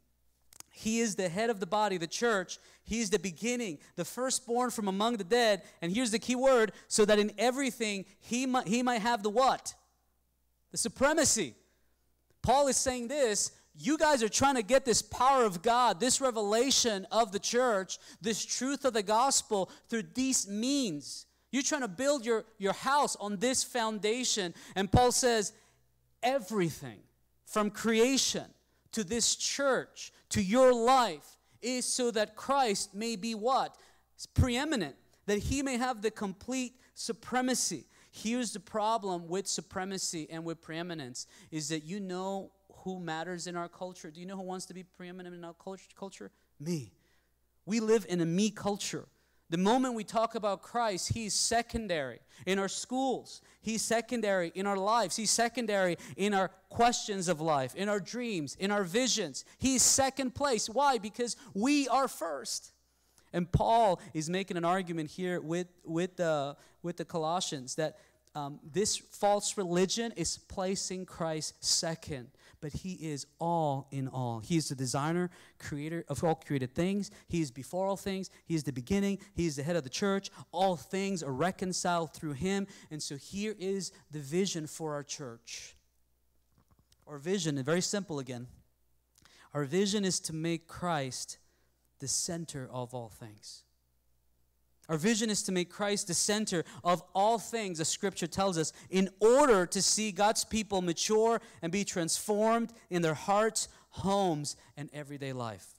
He 0.70 1.00
is 1.00 1.14
the 1.14 1.28
head 1.28 1.48
of 1.48 1.60
the 1.60 1.66
body, 1.66 1.96
the 1.96 2.06
church. 2.06 2.58
He 2.84 3.00
is 3.00 3.08
the 3.08 3.18
beginning, 3.18 3.78
the 3.96 4.04
firstborn 4.04 4.70
from 4.70 4.88
among 4.88 5.16
the 5.16 5.24
dead. 5.24 5.62
And 5.80 5.90
here's 5.90 6.10
the 6.10 6.18
key 6.18 6.36
word 6.36 6.72
so 6.86 7.04
that 7.06 7.18
in 7.18 7.32
everything 7.38 8.04
he 8.20 8.44
might, 8.44 8.68
he 8.68 8.82
might 8.82 9.00
have 9.00 9.22
the 9.22 9.30
what? 9.30 9.74
the 10.76 10.78
supremacy. 10.78 11.54
Paul 12.42 12.68
is 12.68 12.76
saying 12.76 13.08
this 13.08 13.52
you 13.78 13.98
guys 13.98 14.22
are 14.22 14.28
trying 14.28 14.54
to 14.56 14.62
get 14.62 14.84
this 14.84 15.02
power 15.02 15.44
of 15.44 15.62
God, 15.62 16.00
this 16.00 16.20
revelation 16.20 17.06
of 17.10 17.32
the 17.32 17.38
church, 17.38 17.98
this 18.22 18.44
truth 18.44 18.84
of 18.84 18.92
the 18.94 19.02
gospel 19.02 19.70
through 19.88 20.04
these 20.14 20.48
means. 20.48 21.26
You're 21.50 21.62
trying 21.62 21.82
to 21.82 21.88
build 21.88 22.24
your, 22.24 22.44
your 22.58 22.72
house 22.72 23.16
on 23.16 23.36
this 23.36 23.62
foundation. 23.62 24.54
And 24.74 24.90
Paul 24.90 25.12
says, 25.12 25.52
everything 26.26 26.98
from 27.46 27.70
creation 27.70 28.44
to 28.92 29.04
this 29.04 29.36
church 29.36 30.12
to 30.30 30.42
your 30.42 30.74
life 30.74 31.38
is 31.62 31.86
so 31.86 32.10
that 32.10 32.36
Christ 32.36 32.94
may 32.94 33.16
be 33.16 33.34
what? 33.34 33.76
It's 34.14 34.26
preeminent, 34.26 34.96
that 35.26 35.38
he 35.38 35.62
may 35.62 35.78
have 35.78 36.02
the 36.02 36.10
complete 36.10 36.74
supremacy. 36.94 37.84
Here's 38.10 38.52
the 38.52 38.60
problem 38.60 39.28
with 39.28 39.46
supremacy 39.46 40.26
and 40.30 40.44
with 40.44 40.60
preeminence 40.60 41.26
is 41.50 41.68
that 41.68 41.84
you 41.84 42.00
know 42.00 42.50
who 42.82 42.98
matters 42.98 43.46
in 43.46 43.56
our 43.56 43.68
culture. 43.68 44.10
Do 44.10 44.20
you 44.20 44.26
know 44.26 44.36
who 44.36 44.42
wants 44.42 44.66
to 44.66 44.74
be 44.74 44.82
preeminent 44.82 45.34
in 45.34 45.44
our 45.44 45.54
culture? 45.54 46.30
Me. 46.58 46.92
We 47.66 47.80
live 47.80 48.06
in 48.08 48.20
a 48.20 48.26
me 48.26 48.50
culture. 48.50 49.06
The 49.48 49.58
moment 49.58 49.94
we 49.94 50.04
talk 50.04 50.34
about 50.34 50.62
Christ, 50.62 51.12
He's 51.12 51.34
secondary 51.34 52.18
in 52.46 52.58
our 52.58 52.68
schools. 52.68 53.42
He's 53.60 53.82
secondary 53.82 54.52
in 54.54 54.66
our 54.66 54.76
lives. 54.76 55.16
He's 55.16 55.30
secondary 55.30 55.96
in 56.16 56.34
our 56.34 56.50
questions 56.68 57.28
of 57.28 57.40
life, 57.40 57.74
in 57.74 57.88
our 57.88 58.00
dreams, 58.00 58.56
in 58.58 58.70
our 58.70 58.84
visions. 58.84 59.44
He's 59.58 59.82
second 59.82 60.34
place. 60.34 60.68
Why? 60.68 60.98
Because 60.98 61.36
we 61.54 61.88
are 61.88 62.08
first. 62.08 62.72
And 63.32 63.50
Paul 63.50 64.00
is 64.14 64.30
making 64.30 64.56
an 64.56 64.64
argument 64.64 65.10
here 65.10 65.40
with, 65.40 65.68
with, 65.84 66.16
the, 66.16 66.56
with 66.82 66.96
the 66.96 67.04
Colossians 67.04 67.74
that 67.76 67.98
um, 68.34 68.60
this 68.72 68.96
false 68.96 69.56
religion 69.56 70.12
is 70.16 70.36
placing 70.36 71.06
Christ 71.06 71.54
second, 71.64 72.28
but 72.60 72.72
he 72.72 72.92
is 72.94 73.26
all 73.38 73.88
in 73.90 74.08
all. 74.08 74.40
He 74.40 74.56
is 74.56 74.68
the 74.68 74.74
designer, 74.74 75.30
creator 75.58 76.04
of 76.08 76.22
all 76.24 76.34
created 76.34 76.74
things. 76.74 77.10
He 77.28 77.40
is 77.40 77.50
before 77.50 77.86
all 77.86 77.96
things. 77.96 78.30
He 78.44 78.54
is 78.54 78.64
the 78.64 78.72
beginning. 78.72 79.18
He 79.34 79.46
is 79.46 79.56
the 79.56 79.62
head 79.62 79.76
of 79.76 79.84
the 79.84 79.90
church. 79.90 80.30
All 80.52 80.76
things 80.76 81.22
are 81.22 81.32
reconciled 81.32 82.12
through 82.14 82.32
him. 82.32 82.66
And 82.90 83.02
so 83.02 83.16
here 83.16 83.54
is 83.58 83.92
the 84.10 84.20
vision 84.20 84.66
for 84.66 84.94
our 84.94 85.02
church. 85.02 85.76
Our 87.06 87.18
vision, 87.18 87.62
very 87.62 87.82
simple 87.82 88.18
again. 88.18 88.48
Our 89.54 89.64
vision 89.64 90.04
is 90.04 90.20
to 90.20 90.32
make 90.32 90.66
Christ 90.66 91.38
the 92.00 92.08
center 92.08 92.68
of 92.70 92.94
all 92.94 93.08
things. 93.08 93.62
Our 94.88 94.96
vision 94.96 95.30
is 95.30 95.42
to 95.44 95.52
make 95.52 95.70
Christ 95.70 96.06
the 96.06 96.14
center 96.14 96.64
of 96.84 97.02
all 97.14 97.38
things, 97.38 97.80
as 97.80 97.88
Scripture 97.88 98.26
tells 98.26 98.56
us, 98.56 98.72
in 98.88 99.08
order 99.20 99.66
to 99.66 99.82
see 99.82 100.12
God's 100.12 100.44
people 100.44 100.80
mature 100.80 101.40
and 101.60 101.72
be 101.72 101.84
transformed 101.84 102.72
in 102.90 103.02
their 103.02 103.14
hearts, 103.14 103.68
homes, 103.90 104.56
and 104.76 104.88
everyday 104.92 105.32
life. 105.32 105.76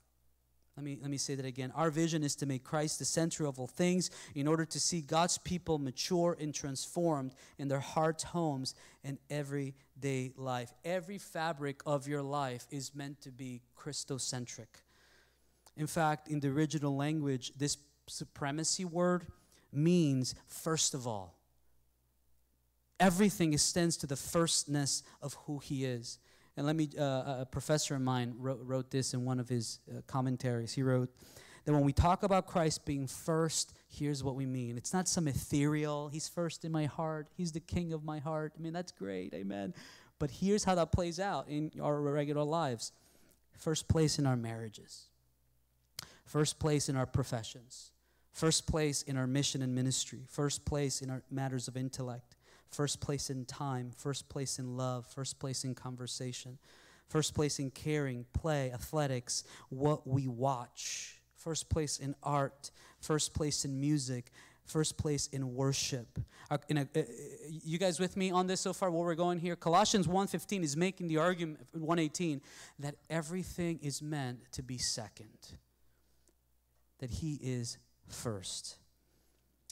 Let 0.76 0.84
me, 0.84 0.99
let 1.01 1.10
me 1.10 1.18
say 1.18 1.34
that 1.34 1.45
again. 1.45 1.72
Our 1.74 1.89
vision 1.89 2.24
is 2.24 2.36
to 2.36 2.45
make 2.45 2.64
Christ 2.64 2.99
the 2.99 3.05
center 3.05 3.47
of 3.47 3.60
all 3.60 3.66
things 3.66 4.12
in 4.36 4.47
order 4.47 4.64
to 4.66 4.80
see 4.80 5.01
God's 5.01 5.39
people 5.39 5.80
mature 5.80 6.38
and 6.39 6.53
transformed 6.53 7.34
in 7.58 7.68
their 7.68 7.80
hearts, 7.80 8.24
homes, 8.24 8.76
and 9.03 9.18
everyday 9.32 10.34
life. 10.38 10.72
Every 10.86 11.18
fabric 11.18 11.82
of 11.88 12.08
your 12.08 12.22
life 12.22 12.68
is 12.70 12.93
meant 12.93 13.22
to 13.22 13.32
be 13.32 13.64
Christocentric. 13.76 14.68
In 15.76 15.88
fact, 15.88 16.28
in 16.28 16.41
the 16.41 16.49
original 16.49 16.95
language, 16.95 17.53
this 17.58 17.78
supremacy 18.08 18.86
word 18.86 19.28
means 19.72 20.36
first 20.47 20.93
of 20.93 21.08
all. 21.08 21.36
Everything 22.99 23.53
extends 23.53 23.95
to 23.97 24.08
the 24.08 24.16
firstness 24.16 25.03
of 25.22 25.36
who 25.45 25.60
he 25.60 25.86
is. 25.86 26.20
And 26.55 26.66
let 26.66 26.76
me, 26.76 26.89
uh, 26.97 27.41
a 27.41 27.47
professor 27.49 27.93
of 27.93 28.01
mine 28.01 28.34
wrote, 28.39 28.60
wrote 28.64 28.89
this 28.89 29.14
in 29.14 29.24
one 29.24 29.39
of 29.39 29.47
his 29.47 29.80
uh, 29.89 30.01
commentaries. 30.08 30.74
He 30.74 30.82
wrote 30.82 31.10
that 31.66 31.74
when 31.74 31.84
we 31.84 31.93
talk 31.93 32.24
about 32.24 32.47
Christ 32.47 32.86
being 32.86 33.05
first, 33.05 33.74
here's 33.89 34.24
what 34.24 34.36
we 34.36 34.45
mean. 34.45 34.78
It's 34.78 34.93
not 34.93 35.08
some 35.08 35.28
ethereal, 35.28 36.08
he's 36.08 36.28
first 36.28 36.66
in 36.66 36.72
my 36.72 36.86
heart, 36.86 37.28
he's 37.36 37.51
the 37.51 37.60
king 37.60 37.93
of 37.93 38.03
my 38.03 38.20
heart. 38.20 38.53
I 38.58 38.62
mean, 38.62 38.74
that's 38.74 38.91
great, 38.91 39.34
amen. 39.34 39.74
But 40.18 40.32
here's 40.32 40.64
how 40.64 40.76
that 40.76 40.91
plays 40.91 41.20
out 41.20 41.47
in 41.47 41.72
our 41.82 41.99
regular 42.01 42.43
lives 42.43 42.91
first 43.58 43.88
place 43.88 44.18
in 44.18 44.26
our 44.26 44.38
marriages, 44.38 45.08
first 46.26 46.60
place 46.60 46.89
in 46.89 46.95
our 46.95 47.05
professions, 47.05 47.91
First 48.38 48.68
place 48.68 49.02
in 49.02 49.18
our 49.18 49.26
mission 49.26 49.64
and 49.64 49.74
ministry. 49.74 50.20
First 50.30 50.64
place 50.64 51.02
in 51.02 51.10
our 51.10 51.24
matters 51.32 51.68
of 51.68 51.76
intellect. 51.76 52.36
First 52.70 53.02
place 53.02 53.32
in 53.32 53.46
time. 53.46 53.90
First 53.98 54.30
place 54.30 54.60
in 54.60 54.78
love. 54.78 55.08
First 55.08 55.40
place 55.40 55.64
in 55.64 55.74
conversation. 55.74 56.60
First 57.08 57.34
place 57.34 57.58
in 57.58 57.72
caring, 57.72 58.28
play, 58.34 58.72
athletics, 58.72 59.44
what 59.70 60.06
we 60.06 60.28
watch. 60.28 61.20
First 61.36 61.68
place 61.72 61.98
in 61.98 62.14
art. 62.22 62.70
First 63.02 63.34
place 63.34 63.66
in 63.66 63.80
music. 63.80 64.32
First 64.66 65.00
place 65.00 65.26
in 65.32 65.56
worship. 65.56 66.20
Uh, 66.52 66.60
in 66.70 66.78
a, 66.78 66.82
uh, 66.96 67.02
you 67.50 67.80
guys 67.80 68.00
with 68.00 68.16
me 68.16 68.30
on 68.30 68.46
this 68.46 68.62
so 68.62 68.72
far? 68.72 68.92
Where 68.92 69.02
we're 69.04 69.16
going 69.16 69.40
here? 69.40 69.56
Colossians 69.56 70.06
1.15 70.06 70.62
is 70.62 70.78
making 70.78 71.08
the 71.08 71.18
argument, 71.18 71.66
1.18, 71.76 72.42
that 72.78 72.98
everything 73.10 73.80
is 73.82 74.00
meant 74.00 74.42
to 74.52 74.62
be 74.62 74.78
second. 74.78 75.56
That 77.00 77.10
he 77.10 77.40
is 77.42 77.80
first. 78.08 78.78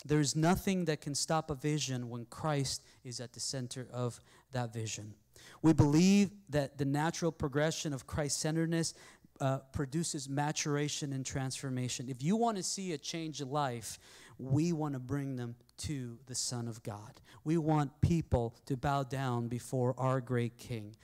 There 0.06 0.20
is 0.20 0.36
nothing 0.36 0.86
that 0.86 1.02
can 1.02 1.16
stop 1.16 1.50
a 1.50 1.56
vision 1.56 2.10
when 2.10 2.26
Christ 2.26 2.84
is 3.04 3.20
at 3.20 3.34
the 3.34 3.40
center 3.40 3.88
of 3.92 4.20
that 4.52 4.74
vision. 4.74 5.14
We 5.62 5.74
believe 5.74 6.32
that 6.50 6.78
the 6.78 6.86
natural 6.86 7.32
progression 7.32 7.94
of 7.94 8.06
Christ 8.06 8.40
centeredness 8.40 8.94
uh, 9.42 9.60
produces 9.74 10.30
maturation 10.30 11.12
and 11.12 11.26
transformation. 11.26 12.08
If 12.08 12.24
you 12.24 12.36
want 12.36 12.58
to 12.58 12.64
see 12.64 12.94
a 12.94 12.98
change 12.98 13.42
of 13.42 13.52
life, 13.52 14.00
we 14.38 14.74
want 14.74 14.94
to 14.94 15.00
bring 15.00 15.36
them 15.36 15.56
to 15.78 16.18
the 16.28 16.36
Son 16.36 16.68
of 16.68 16.84
God. 16.84 17.20
We 17.44 17.58
want 17.58 17.92
people 18.02 18.56
to 18.66 18.78
bow 18.78 19.04
down 19.04 19.48
before 19.48 19.94
our 19.98 20.22
great 20.22 20.58
King. 20.58 20.96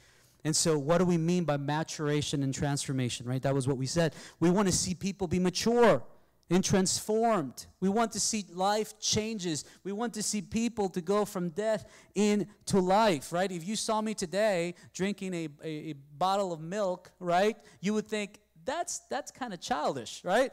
And 0.44 0.56
so, 0.56 0.78
what 0.78 0.98
do 0.98 1.06
we 1.06 1.18
mean 1.18 1.44
by 1.44 1.58
maturation 1.58 2.42
and 2.42 2.54
transformation, 2.54 3.28
right? 3.28 3.42
That 3.42 3.54
was 3.54 3.68
what 3.68 3.78
we 3.78 3.86
said. 3.86 4.16
We 4.40 4.50
want 4.50 4.68
to 4.68 4.74
see 4.74 4.96
people 4.96 5.28
be 5.28 5.40
mature 5.40 6.04
and 6.50 6.64
transformed. 6.64 7.66
We 7.80 7.88
want 7.88 8.12
to 8.12 8.20
see 8.20 8.46
life 8.54 9.00
changes. 9.00 9.64
We 9.84 9.94
want 9.94 10.14
to 10.16 10.24
see 10.24 10.42
people 10.42 10.90
to 10.90 11.02
go 11.02 11.24
from 11.24 11.50
death 11.50 11.86
into 12.14 12.80
life, 12.80 13.32
right? 13.32 13.50
If 13.52 13.66
you 13.66 13.76
saw 13.76 14.02
me 14.02 14.14
today 14.14 14.76
drinking 14.94 15.34
a, 15.34 15.48
a, 15.64 15.70
a 15.92 15.94
bottle 16.18 16.52
of 16.52 16.60
milk, 16.60 17.12
right, 17.20 17.56
you 17.80 17.94
would 17.94 18.08
think 18.08 18.40
that's 18.66 19.00
that's 19.10 19.32
kind 19.32 19.54
of 19.54 19.62
childish, 19.62 20.24
right? 20.24 20.52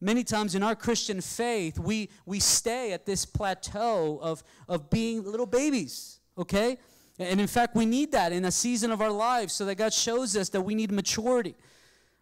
Many 0.00 0.24
times 0.24 0.54
in 0.54 0.62
our 0.62 0.74
Christian 0.74 1.20
faith, 1.20 1.78
we 1.78 2.10
we 2.26 2.40
stay 2.40 2.92
at 2.92 3.06
this 3.06 3.24
plateau 3.24 4.18
of 4.20 4.42
of 4.68 4.90
being 4.90 5.24
little 5.24 5.46
babies, 5.46 6.18
okay? 6.36 6.76
And 7.18 7.40
in 7.40 7.46
fact, 7.46 7.76
we 7.76 7.86
need 7.86 8.10
that 8.12 8.32
in 8.32 8.44
a 8.44 8.50
season 8.50 8.90
of 8.90 9.00
our 9.00 9.10
lives 9.10 9.52
so 9.52 9.64
that 9.66 9.76
God 9.76 9.92
shows 9.92 10.36
us 10.36 10.48
that 10.48 10.62
we 10.62 10.74
need 10.74 10.90
maturity. 10.90 11.54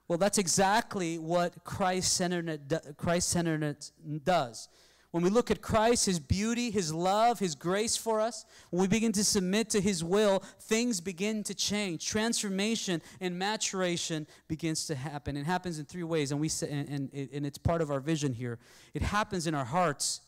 Well, 0.08 0.18
that's 0.18 0.38
exactly 0.38 1.18
what 1.18 1.64
Christ 1.64 2.14
centeredness, 2.14 2.80
Christ 2.96 3.28
centeredness 3.28 3.92
does. 4.24 4.68
When 5.12 5.22
we 5.22 5.28
look 5.28 5.50
at 5.50 5.60
Christ, 5.60 6.06
His 6.06 6.18
beauty, 6.18 6.70
His 6.70 6.92
love, 6.92 7.38
His 7.38 7.54
grace 7.54 7.98
for 7.98 8.18
us, 8.18 8.46
when 8.70 8.80
we 8.80 8.88
begin 8.88 9.12
to 9.12 9.24
submit 9.24 9.68
to 9.70 9.80
His 9.80 10.02
will, 10.02 10.42
things 10.62 11.02
begin 11.02 11.42
to 11.44 11.54
change. 11.54 12.06
Transformation 12.06 13.02
and 13.20 13.38
maturation 13.38 14.26
begins 14.48 14.86
to 14.86 14.94
happen. 14.94 15.36
It 15.36 15.44
happens 15.44 15.78
in 15.78 15.84
three 15.84 16.02
ways, 16.02 16.32
and, 16.32 16.40
we 16.40 16.50
and, 16.62 16.88
and, 16.88 17.28
and 17.30 17.46
it's 17.46 17.58
part 17.58 17.82
of 17.82 17.90
our 17.90 18.00
vision 18.00 18.32
here. 18.32 18.58
It 18.94 19.02
happens 19.02 19.46
in 19.46 19.54
our 19.54 19.66
hearts, 19.66 20.22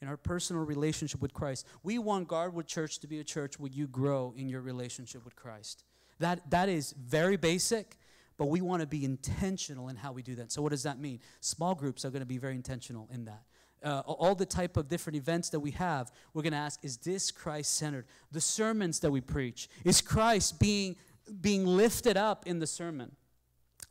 in 0.00 0.08
our 0.08 0.16
personal 0.16 0.64
relationship 0.64 1.20
with 1.20 1.34
Christ. 1.34 1.66
We 1.82 1.98
want 1.98 2.26
Garwood 2.26 2.66
Church 2.66 2.98
to 3.00 3.06
be 3.06 3.20
a 3.20 3.24
church 3.24 3.60
where 3.60 3.70
you 3.70 3.86
grow 3.86 4.32
in 4.34 4.48
your 4.48 4.62
relationship 4.62 5.26
with 5.26 5.36
Christ. 5.36 5.84
That, 6.20 6.50
that 6.50 6.70
is 6.70 6.94
very 6.98 7.36
basic, 7.36 7.98
but 8.38 8.46
we 8.46 8.60
want 8.60 8.80
to 8.80 8.86
be 8.86 9.04
intentional 9.04 9.88
in 9.88 9.96
how 9.96 10.12
we 10.12 10.22
do 10.22 10.34
that. 10.36 10.52
So, 10.52 10.62
what 10.62 10.70
does 10.70 10.82
that 10.82 10.98
mean? 10.98 11.20
Small 11.40 11.74
groups 11.74 12.04
are 12.04 12.10
going 12.10 12.20
to 12.20 12.26
be 12.26 12.38
very 12.38 12.54
intentional 12.54 13.08
in 13.12 13.24
that 13.24 13.42
uh, 13.86 14.00
all 14.00 14.34
the 14.34 14.46
type 14.46 14.76
of 14.76 14.88
different 14.88 15.16
events 15.16 15.50
that 15.50 15.60
we 15.60 15.70
have, 15.72 16.10
we're 16.34 16.42
going 16.42 16.52
to 16.52 16.58
ask, 16.58 16.84
is 16.84 16.96
this 16.98 17.30
Christ 17.30 17.76
centered? 17.76 18.06
The 18.32 18.40
sermons 18.40 19.00
that 19.00 19.10
we 19.10 19.20
preach, 19.20 19.68
is 19.84 20.00
Christ 20.00 20.58
being, 20.58 20.96
being 21.40 21.64
lifted 21.64 22.16
up 22.16 22.46
in 22.46 22.58
the 22.58 22.66
sermon? 22.66 23.12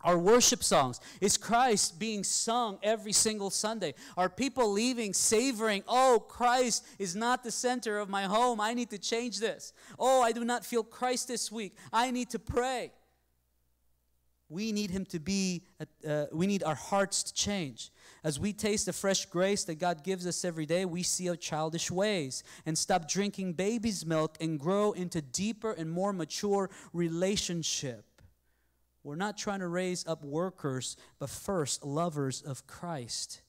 Our 0.03 0.19
worship 0.19 0.63
songs, 0.63 0.99
is 1.19 1.37
Christ 1.37 1.97
being 1.97 2.23
sung 2.23 2.77
every 2.83 3.13
single 3.13 3.49
Sunday? 3.49 3.95
Are 4.17 4.29
people 4.29 4.71
leaving 4.71 5.13
savoring, 5.13 5.83
oh, 5.87 6.23
Christ 6.27 6.85
is 6.99 7.15
not 7.15 7.43
the 7.43 7.49
center 7.49 7.97
of 7.97 8.09
my 8.09 8.23
home. 8.23 8.59
I 8.59 8.73
need 8.73 8.91
to 8.91 8.99
change 8.99 9.39
this. 9.39 9.73
Oh, 9.97 10.21
I 10.21 10.31
do 10.31 10.43
not 10.43 10.65
feel 10.65 10.83
Christ 10.83 11.29
this 11.29 11.51
week. 11.51 11.75
I 11.91 12.11
need 12.11 12.29
to 12.31 12.39
pray. 12.39 12.91
We 14.47 14.71
need 14.71 14.91
Him 14.91 15.05
to 15.05 15.19
be, 15.19 15.63
uh, 16.07 16.25
we 16.31 16.45
need 16.45 16.63
our 16.63 16.75
hearts 16.75 17.23
to 17.23 17.33
change. 17.33 17.91
As 18.23 18.39
we 18.39 18.53
taste 18.53 18.85
the 18.85 18.93
fresh 18.93 19.25
grace 19.25 19.63
that 19.63 19.79
God 19.79 20.03
gives 20.03 20.27
us 20.27 20.45
every 20.45 20.65
day, 20.65 20.85
we 20.85 21.01
see 21.03 21.29
our 21.29 21.35
childish 21.35 21.89
ways 21.89 22.43
and 22.65 22.77
stop 22.77 23.07
drinking 23.07 23.53
baby's 23.53 24.05
milk 24.05 24.37
and 24.39 24.59
grow 24.59 24.91
into 24.91 25.21
deeper 25.21 25.71
and 25.71 25.89
more 25.89 26.13
mature 26.13 26.69
relationship. 26.93 28.05
We're 29.03 29.15
not 29.15 29.37
trying 29.37 29.59
to 29.59 29.67
raise 29.67 30.05
up 30.07 30.23
workers, 30.23 30.97
but 31.19 31.29
first 31.29 31.83
lovers 31.83 32.41
of 32.41 32.65
Christ. 32.65 33.41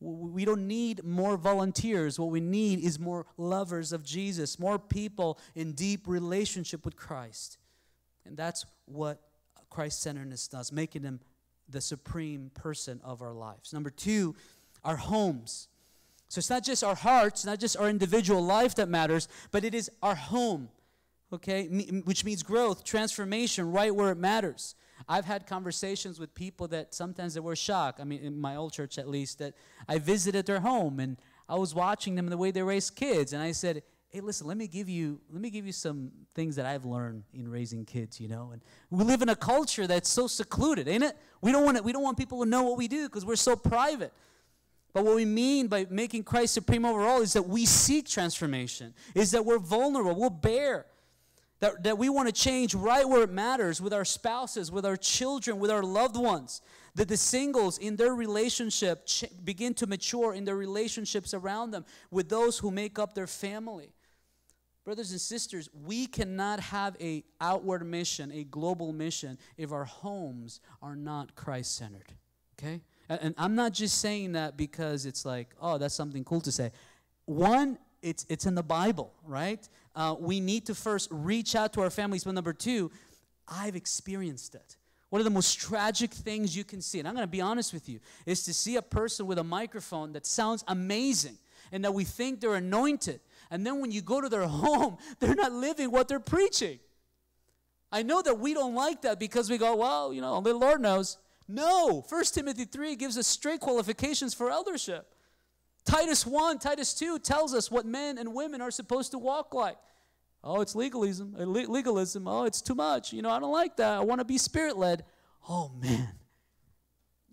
We 0.00 0.44
don't 0.44 0.66
need 0.66 1.04
more 1.04 1.36
volunteers. 1.36 2.18
What 2.18 2.30
we 2.30 2.40
need 2.40 2.80
is 2.80 2.98
more 2.98 3.24
lovers 3.36 3.92
of 3.92 4.02
Jesus, 4.02 4.58
more 4.58 4.78
people 4.78 5.38
in 5.54 5.72
deep 5.72 6.08
relationship 6.08 6.84
with 6.84 6.96
Christ. 6.96 7.58
And 8.26 8.36
that's 8.36 8.66
what 8.84 9.20
Christ 9.72 10.02
centeredness 10.02 10.48
does, 10.48 10.70
making 10.70 11.02
him 11.02 11.20
the 11.68 11.80
supreme 11.80 12.50
person 12.52 13.00
of 13.02 13.22
our 13.22 13.32
lives. 13.32 13.72
Number 13.72 13.88
two, 13.88 14.36
our 14.84 14.96
homes. 14.96 15.68
So 16.28 16.38
it's 16.38 16.50
not 16.50 16.62
just 16.62 16.84
our 16.84 16.94
hearts, 16.94 17.44
not 17.44 17.58
just 17.58 17.76
our 17.76 17.88
individual 17.88 18.44
life 18.44 18.74
that 18.74 18.88
matters, 18.88 19.28
but 19.50 19.64
it 19.64 19.74
is 19.74 19.90
our 20.02 20.14
home, 20.14 20.68
okay? 21.32 21.66
Which 22.04 22.24
means 22.24 22.42
growth, 22.42 22.84
transformation, 22.84 23.72
right 23.72 23.94
where 23.94 24.10
it 24.12 24.18
matters. 24.18 24.74
I've 25.08 25.24
had 25.24 25.46
conversations 25.46 26.20
with 26.20 26.34
people 26.34 26.68
that 26.68 26.94
sometimes 26.94 27.34
they 27.34 27.40
were 27.40 27.56
shocked. 27.56 27.98
I 27.98 28.04
mean, 28.04 28.22
in 28.22 28.38
my 28.38 28.56
old 28.56 28.72
church 28.72 28.98
at 28.98 29.08
least, 29.08 29.38
that 29.38 29.54
I 29.88 29.98
visited 29.98 30.46
their 30.46 30.60
home 30.60 31.00
and 31.00 31.16
I 31.48 31.56
was 31.56 31.74
watching 31.74 32.14
them 32.14 32.28
the 32.28 32.36
way 32.36 32.50
they 32.50 32.62
raised 32.62 32.94
kids, 32.94 33.32
and 33.32 33.42
I 33.42 33.52
said, 33.52 33.82
hey 34.12 34.20
listen 34.20 34.46
let 34.46 34.58
me 34.58 34.68
give 34.68 34.90
you 34.90 35.18
let 35.30 35.40
me 35.40 35.48
give 35.48 35.64
you 35.64 35.72
some 35.72 36.10
things 36.34 36.54
that 36.56 36.66
i've 36.66 36.84
learned 36.84 37.22
in 37.32 37.48
raising 37.48 37.84
kids 37.84 38.20
you 38.20 38.28
know 38.28 38.50
and 38.52 38.60
we 38.90 39.02
live 39.04 39.22
in 39.22 39.30
a 39.30 39.36
culture 39.36 39.86
that's 39.86 40.10
so 40.10 40.26
secluded 40.26 40.86
ain't 40.86 41.02
it? 41.02 41.16
We 41.40 41.50
don't 41.50 41.64
want 41.64 41.78
it 41.78 41.84
we 41.84 41.92
don't 41.92 42.02
want 42.02 42.18
people 42.18 42.42
to 42.44 42.48
know 42.48 42.62
what 42.62 42.76
we 42.76 42.88
do 42.88 43.08
because 43.08 43.24
we're 43.24 43.36
so 43.36 43.56
private. 43.56 44.12
But 44.94 45.06
what 45.06 45.16
we 45.16 45.24
mean 45.24 45.68
by 45.68 45.86
making 45.88 46.24
christ 46.24 46.52
supreme 46.52 46.84
over 46.84 47.00
all 47.00 47.22
is 47.22 47.32
that 47.32 47.48
we 47.48 47.64
seek 47.64 48.06
transformation 48.06 48.92
is 49.14 49.30
that 49.30 49.46
we're 49.46 49.58
vulnerable 49.58 50.14
we'll 50.14 50.28
bear 50.28 50.86
that, 51.60 51.84
that 51.84 51.96
we 51.96 52.08
want 52.08 52.26
to 52.26 52.32
change 52.32 52.74
right 52.74 53.08
where 53.08 53.22
it 53.22 53.30
matters 53.30 53.80
with 53.80 53.94
our 53.94 54.04
spouses 54.04 54.70
with 54.70 54.84
our 54.84 54.96
children 54.96 55.58
with 55.58 55.70
our 55.70 55.82
loved 55.82 56.16
ones. 56.16 56.60
That 56.96 57.08
the 57.08 57.16
singles 57.16 57.78
in 57.78 57.96
their 57.96 58.14
relationship 58.14 59.06
ch- 59.06 59.24
begin 59.42 59.72
to 59.74 59.86
mature 59.86 60.34
in 60.34 60.44
their 60.44 60.56
relationships 60.56 61.32
around 61.32 61.70
them 61.70 61.86
with 62.10 62.28
those 62.28 62.58
who 62.58 62.70
make 62.70 62.98
up 62.98 63.14
their 63.14 63.26
family 63.26 63.94
Brothers 64.84 65.12
and 65.12 65.20
sisters, 65.20 65.68
we 65.72 66.06
cannot 66.06 66.58
have 66.58 66.96
a 67.00 67.22
outward 67.40 67.86
mission, 67.86 68.32
a 68.32 68.42
global 68.42 68.92
mission, 68.92 69.38
if 69.56 69.70
our 69.70 69.84
homes 69.84 70.60
are 70.82 70.96
not 70.96 71.36
Christ 71.36 71.76
centered. 71.76 72.12
Okay? 72.58 72.80
And, 73.08 73.20
and, 73.22 73.34
I'm 73.38 73.54
not 73.54 73.72
just 73.72 74.00
saying 74.00 74.32
that 74.32 74.56
because 74.56 75.06
it's 75.06 75.24
like, 75.24 75.54
oh, 75.60 75.78
that's 75.78 75.94
something 75.94 76.24
cool 76.24 76.40
to 76.40 76.52
say. 76.52 76.72
One, 77.26 77.78
it's 78.02 78.26
it's 78.28 78.46
in 78.46 78.56
the 78.56 78.62
Bible, 78.62 79.14
right? 79.24 79.66
Uh, 79.94 80.16
we 80.18 80.40
need 80.40 80.66
to 80.66 80.74
first 80.74 81.08
reach 81.12 81.54
out 81.54 81.72
to 81.74 81.80
our 81.82 81.90
families. 81.90 82.24
But 82.24 82.34
number 82.34 82.52
two, 82.52 82.90
I've 83.46 83.76
experienced 83.76 84.56
it. 84.56 84.76
One 85.10 85.20
of 85.20 85.24
the 85.24 85.30
most 85.30 85.60
tragic 85.60 86.12
things 86.12 86.56
you 86.56 86.64
can 86.64 86.80
see, 86.80 86.98
and 86.98 87.06
I'm 87.06 87.14
going 87.14 87.26
to 87.26 87.30
be 87.30 87.40
honest 87.40 87.72
with 87.72 87.88
you, 87.88 88.00
is 88.24 88.44
to 88.44 88.54
see 88.54 88.76
a 88.76 88.82
person 88.82 89.26
with 89.26 89.38
a 89.38 89.44
microphone 89.44 90.12
that 90.14 90.26
sounds 90.26 90.64
amazing 90.66 91.36
and 91.70 91.84
that 91.84 91.92
we 91.92 92.04
think 92.04 92.40
they're 92.40 92.54
anointed 92.54 93.20
and 93.52 93.66
then 93.66 93.80
when 93.82 93.92
you 93.92 94.00
go 94.00 94.22
to 94.22 94.30
their 94.30 94.46
home, 94.46 94.96
they're 95.20 95.34
not 95.34 95.52
living 95.52 95.90
what 95.90 96.08
they're 96.08 96.18
preaching. 96.18 96.80
I 97.92 98.02
know 98.02 98.22
that 98.22 98.38
we 98.38 98.54
don't 98.54 98.74
like 98.74 99.02
that 99.02 99.20
because 99.20 99.50
we 99.50 99.58
go, 99.58 99.76
well, 99.76 100.14
you 100.14 100.22
know, 100.22 100.32
only 100.32 100.52
the 100.52 100.58
Lord 100.58 100.80
knows. 100.80 101.18
No, 101.46 102.02
1 102.08 102.24
Timothy 102.32 102.64
3 102.64 102.96
gives 102.96 103.18
us 103.18 103.26
straight 103.26 103.60
qualifications 103.60 104.32
for 104.32 104.50
eldership. 104.50 105.06
Titus 105.84 106.26
1, 106.26 106.60
Titus 106.60 106.94
2 106.94 107.18
tells 107.18 107.52
us 107.52 107.70
what 107.70 107.84
men 107.84 108.16
and 108.16 108.32
women 108.32 108.62
are 108.62 108.70
supposed 108.70 109.10
to 109.10 109.18
walk 109.18 109.52
like. 109.52 109.76
Oh, 110.42 110.62
it's 110.62 110.74
legalism. 110.74 111.36
Uh, 111.38 111.44
legalism. 111.44 112.26
Oh, 112.26 112.44
it's 112.44 112.62
too 112.62 112.74
much. 112.74 113.12
You 113.12 113.20
know, 113.20 113.30
I 113.30 113.38
don't 113.38 113.52
like 113.52 113.76
that. 113.76 113.98
I 113.98 114.00
want 114.00 114.20
to 114.20 114.24
be 114.24 114.38
spirit 114.38 114.78
led. 114.78 115.04
Oh, 115.46 115.70
man 115.78 116.14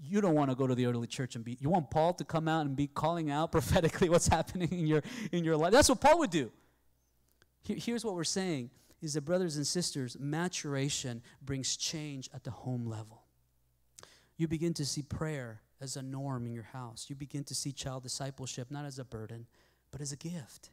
you 0.02 0.22
don't 0.22 0.34
want 0.34 0.50
to 0.50 0.56
go 0.56 0.66
to 0.66 0.76
the 0.76 0.86
early 0.86 1.08
church 1.08 1.36
and 1.36 1.44
be 1.44 1.58
you 1.60 1.70
want 1.70 1.90
paul 1.92 2.14
to 2.14 2.24
come 2.24 2.48
out 2.48 2.66
and 2.66 2.76
be 2.76 2.88
calling 2.88 3.30
out 3.30 3.52
prophetically 3.52 4.10
what's 4.10 4.28
happening 4.28 4.70
in 4.72 4.88
your 4.88 5.04
in 5.32 5.44
your 5.44 5.58
life. 5.58 5.72
That's 5.72 5.90
what 5.90 6.02
paul 6.02 6.20
would 6.20 6.32
do. 6.32 6.52
Here, 7.62 7.78
here's 7.78 8.06
what 8.06 8.16
we're 8.16 8.24
saying 8.24 8.70
is 9.02 9.14
that 9.14 9.22
brothers 9.22 9.56
and 9.56 9.66
sisters 9.66 10.18
maturation 10.20 11.22
brings 11.42 11.78
change 11.78 12.30
at 12.34 12.44
the 12.44 12.52
home 12.52 12.86
level. 12.86 13.24
You 14.38 14.48
begin 14.48 14.74
to 14.76 14.86
see 14.86 15.02
prayer 15.02 15.62
as 15.82 15.96
a 15.96 16.02
norm 16.02 16.46
in 16.46 16.54
your 16.54 16.64
house. 16.64 17.06
You 17.10 17.16
begin 17.16 17.44
to 17.46 17.56
see 17.56 17.72
child 17.72 18.04
discipleship 18.04 18.72
not 18.72 18.86
as 18.86 19.00
a 19.00 19.06
burden 19.06 19.48
but 19.92 20.02
as 20.02 20.12
a 20.12 20.18
gift. 20.18 20.70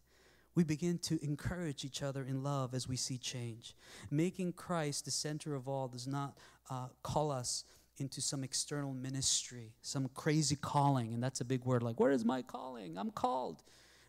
We 0.54 0.64
begin 0.64 0.98
to 1.00 1.22
encourage 1.22 1.84
each 1.84 2.02
other 2.02 2.24
in 2.24 2.42
love 2.42 2.74
as 2.74 2.88
we 2.88 2.96
see 2.96 3.18
change. 3.18 3.74
Making 4.10 4.54
Christ 4.54 5.04
the 5.04 5.10
center 5.10 5.54
of 5.54 5.68
all 5.68 5.86
does 5.86 6.06
not 6.06 6.38
uh, 6.70 6.88
call 7.02 7.30
us 7.30 7.64
into 7.98 8.20
some 8.20 8.44
external 8.44 8.92
ministry, 8.92 9.72
some 9.82 10.08
crazy 10.14 10.56
calling. 10.56 11.14
And 11.14 11.22
that's 11.22 11.40
a 11.40 11.44
big 11.44 11.64
word 11.64 11.82
like, 11.82 11.98
where 11.98 12.12
is 12.12 12.24
my 12.24 12.42
calling? 12.42 12.98
I'm 12.98 13.10
called. 13.10 13.62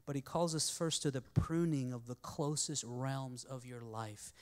But 0.05 0.15
he 0.15 0.21
calls 0.21 0.55
us 0.55 0.69
first 0.69 1.01
to 1.03 1.11
the 1.11 1.21
pruning 1.21 1.93
of 1.93 2.07
the 2.07 2.15
closest 2.15 2.83
realms 2.87 3.43
of 3.43 3.65
your 3.65 3.81
life. 3.81 4.33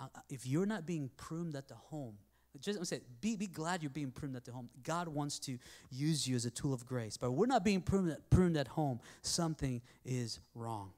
Uh, 0.00 0.06
if 0.28 0.46
you're 0.46 0.66
not 0.66 0.86
being 0.86 1.10
pruned 1.16 1.54
at 1.54 1.68
the 1.68 1.74
home, 1.74 2.14
just 2.60 2.78
I'm 2.78 3.00
be, 3.20 3.36
be 3.36 3.46
glad 3.46 3.82
you're 3.82 3.90
being 3.90 4.10
pruned 4.10 4.36
at 4.36 4.44
the 4.44 4.52
home. 4.52 4.68
God 4.82 5.08
wants 5.08 5.38
to 5.40 5.58
use 5.90 6.26
you 6.28 6.36
as 6.36 6.44
a 6.44 6.50
tool 6.50 6.74
of 6.74 6.84
grace. 6.84 7.16
But 7.16 7.32
we're 7.32 7.46
not 7.46 7.64
being 7.64 7.80
pruned 7.80 8.10
at, 8.10 8.28
pruned 8.30 8.56
at 8.56 8.68
home. 8.68 9.00
Something 9.22 9.80
is 10.04 10.38
wrong. 10.54 10.90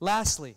Lastly, 0.00 0.56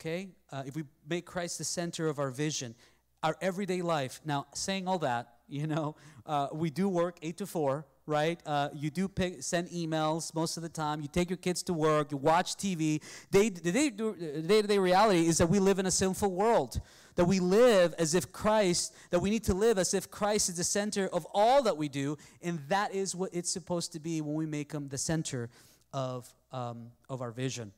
okay, 0.00 0.28
uh, 0.50 0.64
if 0.66 0.74
we 0.74 0.84
make 1.08 1.24
Christ 1.24 1.58
the 1.58 1.64
center 1.64 2.08
of 2.08 2.18
our 2.18 2.30
vision, 2.30 2.74
our 3.22 3.36
everyday 3.40 3.82
life. 3.82 4.20
Now, 4.24 4.46
saying 4.54 4.88
all 4.88 4.98
that, 5.00 5.34
you 5.48 5.66
know, 5.66 5.96
uh, 6.26 6.48
we 6.52 6.70
do 6.70 6.88
work 6.88 7.18
eight 7.22 7.38
to 7.38 7.46
four, 7.46 7.86
right? 8.06 8.40
Uh, 8.46 8.68
you 8.74 8.90
do 8.90 9.08
pick, 9.08 9.42
send 9.42 9.68
emails 9.68 10.34
most 10.34 10.56
of 10.56 10.62
the 10.62 10.68
time. 10.68 11.00
You 11.00 11.08
take 11.08 11.30
your 11.30 11.36
kids 11.36 11.62
to 11.64 11.74
work. 11.74 12.10
You 12.10 12.18
watch 12.18 12.56
TV. 12.56 13.02
They, 13.30 13.48
the 13.48 13.72
day-to-day 13.72 14.78
reality 14.78 15.26
is 15.26 15.38
that 15.38 15.48
we 15.48 15.58
live 15.58 15.78
in 15.78 15.86
a 15.86 15.90
sinful 15.90 16.30
world. 16.30 16.80
That 17.16 17.24
we 17.24 17.40
live 17.40 17.94
as 17.98 18.14
if 18.14 18.30
Christ, 18.30 18.94
that 19.10 19.20
we 19.20 19.30
need 19.30 19.44
to 19.44 19.54
live 19.54 19.78
as 19.78 19.92
if 19.94 20.10
Christ 20.10 20.48
is 20.48 20.56
the 20.56 20.64
center 20.64 21.08
of 21.08 21.26
all 21.34 21.62
that 21.64 21.76
we 21.76 21.88
do, 21.88 22.16
and 22.42 22.60
that 22.68 22.94
is 22.94 23.14
what 23.14 23.30
it's 23.32 23.50
supposed 23.50 23.92
to 23.92 24.00
be 24.00 24.20
when 24.20 24.34
we 24.34 24.46
make 24.46 24.72
Him 24.72 24.88
the 24.88 24.98
center 24.98 25.50
of 25.92 26.32
um, 26.52 26.90
of 27.08 27.20
our 27.20 27.30
vision. 27.30 27.72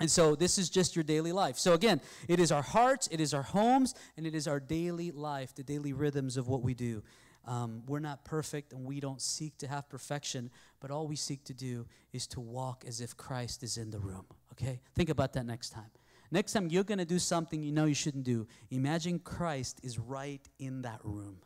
And 0.00 0.10
so 0.10 0.34
this 0.34 0.58
is 0.58 0.68
just 0.70 0.96
your 0.96 1.04
daily 1.04 1.32
life. 1.32 1.56
So 1.56 1.72
again, 1.72 2.00
it 2.28 2.40
is 2.40 2.50
our 2.50 2.62
hearts, 2.62 3.08
it 3.12 3.20
is 3.20 3.32
our 3.32 3.42
homes, 3.42 3.94
and 4.16 4.26
it 4.26 4.34
is 4.34 4.48
our 4.48 4.58
daily 4.58 5.12
life, 5.12 5.54
the 5.54 5.62
daily 5.62 5.92
rhythms 5.92 6.36
of 6.36 6.48
what 6.48 6.62
we 6.62 6.74
do. 6.74 7.02
Um, 7.46 7.82
we're 7.86 8.00
not 8.00 8.24
perfect 8.24 8.72
and 8.72 8.84
we 8.84 9.00
don't 9.00 9.20
seek 9.20 9.56
to 9.58 9.68
have 9.68 9.88
perfection, 9.88 10.50
but 10.80 10.90
all 10.90 11.06
we 11.06 11.16
seek 11.16 11.44
to 11.44 11.54
do 11.54 11.86
is 12.12 12.26
to 12.28 12.40
walk 12.40 12.84
as 12.86 13.00
if 13.00 13.16
Christ 13.16 13.62
is 13.62 13.76
in 13.76 13.90
the 13.90 13.98
room. 13.98 14.24
Okay? 14.52 14.80
Think 14.94 15.10
about 15.10 15.34
that 15.34 15.46
next 15.46 15.70
time. 15.70 15.90
Next 16.30 16.52
time 16.52 16.68
you're 16.68 16.84
going 16.84 16.98
to 16.98 17.04
do 17.04 17.18
something 17.18 17.62
you 17.62 17.70
know 17.70 17.84
you 17.84 17.94
shouldn't 17.94 18.24
do, 18.24 18.46
imagine 18.70 19.18
Christ 19.18 19.80
is 19.82 19.98
right 19.98 20.40
in 20.58 20.82
that 20.82 21.00
room. 21.04 21.36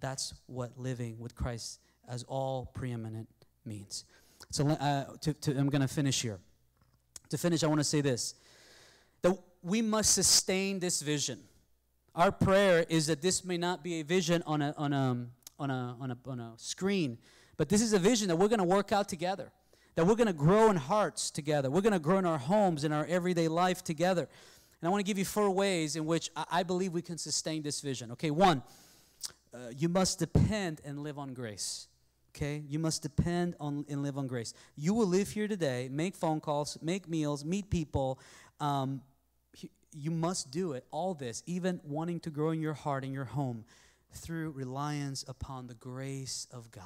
That's 0.00 0.32
what 0.46 0.78
living 0.78 1.18
with 1.18 1.34
Christ 1.34 1.80
as 2.08 2.22
all 2.24 2.70
preeminent 2.72 3.28
means. 3.64 4.04
So 4.50 4.68
uh, 4.68 5.04
to, 5.22 5.34
to, 5.34 5.58
I'm 5.58 5.68
going 5.68 5.82
to 5.82 5.88
finish 5.88 6.22
here. 6.22 6.38
To 7.30 7.38
finish, 7.38 7.64
I 7.64 7.66
want 7.66 7.80
to 7.80 7.84
say 7.84 8.00
this 8.00 8.34
that 9.22 9.36
we 9.62 9.82
must 9.82 10.14
sustain 10.14 10.78
this 10.78 11.02
vision. 11.02 11.40
Our 12.14 12.32
prayer 12.32 12.86
is 12.88 13.08
that 13.08 13.20
this 13.20 13.44
may 13.44 13.58
not 13.58 13.82
be 13.82 14.00
a 14.00 14.02
vision 14.02 14.42
on 14.46 14.62
a, 14.62 14.74
on 14.76 14.92
a, 14.92 15.26
on 15.58 15.70
a, 15.70 15.96
on 16.00 16.10
a, 16.10 16.18
on 16.26 16.40
a 16.40 16.52
screen, 16.56 17.18
but 17.56 17.68
this 17.68 17.82
is 17.82 17.92
a 17.92 17.98
vision 17.98 18.28
that 18.28 18.36
we're 18.36 18.48
going 18.48 18.60
to 18.60 18.64
work 18.64 18.92
out 18.92 19.08
together, 19.08 19.50
that 19.96 20.06
we're 20.06 20.14
going 20.14 20.26
to 20.28 20.32
grow 20.32 20.70
in 20.70 20.76
hearts 20.76 21.30
together, 21.30 21.70
we're 21.70 21.80
going 21.80 21.92
to 21.92 21.98
grow 21.98 22.18
in 22.18 22.26
our 22.26 22.38
homes, 22.38 22.84
in 22.84 22.92
our 22.92 23.04
everyday 23.06 23.48
life 23.48 23.82
together. 23.82 24.28
And 24.80 24.88
I 24.88 24.90
want 24.90 25.00
to 25.00 25.06
give 25.06 25.18
you 25.18 25.24
four 25.24 25.50
ways 25.50 25.96
in 25.96 26.06
which 26.06 26.30
I, 26.50 26.62
believe 26.62 26.92
we 26.92 27.02
can 27.02 27.18
sustain 27.18 27.62
this 27.62 27.80
vision. 27.80 28.12
Okay, 28.12 28.30
one, 28.30 28.62
uh, 29.52 29.58
you 29.76 29.88
must 29.88 30.18
depend 30.18 30.80
and 30.84 31.00
live 31.02 31.18
on 31.18 31.32
grace. 31.32 31.88
Okay, 32.36 32.62
you 32.68 32.78
must 32.78 33.00
depend 33.00 33.56
on 33.58 33.86
and 33.88 34.02
live 34.02 34.18
on 34.18 34.26
grace. 34.26 34.52
You 34.76 34.92
will 34.92 35.06
live 35.06 35.30
here 35.30 35.48
today, 35.48 35.88
make 35.90 36.14
phone 36.14 36.38
calls, 36.38 36.76
make 36.82 37.08
meals, 37.08 37.46
meet 37.46 37.70
people. 37.70 38.20
Um, 38.60 39.00
you 39.94 40.10
must 40.10 40.50
do 40.50 40.72
it, 40.72 40.84
all 40.90 41.14
this, 41.14 41.42
even 41.46 41.80
wanting 41.82 42.20
to 42.20 42.30
grow 42.30 42.50
in 42.50 42.60
your 42.60 42.74
heart, 42.74 43.04
in 43.04 43.14
your 43.14 43.24
home, 43.24 43.64
through 44.12 44.50
reliance 44.50 45.24
upon 45.26 45.66
the 45.66 45.74
grace 45.74 46.46
of 46.52 46.70
God. 46.70 46.84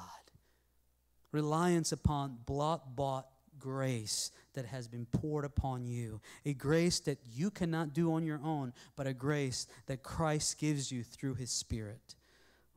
Reliance 1.33 1.91
upon 1.91 2.37
blood 2.45 2.79
bought 2.95 3.27
grace 3.59 4.31
that 4.53 4.63
has 4.63 4.87
been 4.87 5.05
poured 5.05 5.43
upon 5.43 5.85
you. 5.85 6.21
A 6.45 6.53
grace 6.53 7.01
that 7.01 7.19
you 7.29 7.51
cannot 7.51 7.93
do 7.93 8.13
on 8.13 8.23
your 8.23 8.39
own, 8.41 8.71
but 8.95 9.05
a 9.05 9.13
grace 9.13 9.67
that 9.87 10.01
Christ 10.01 10.59
gives 10.59 10.93
you 10.93 11.03
through 11.03 11.33
his 11.33 11.51
Spirit. 11.51 12.15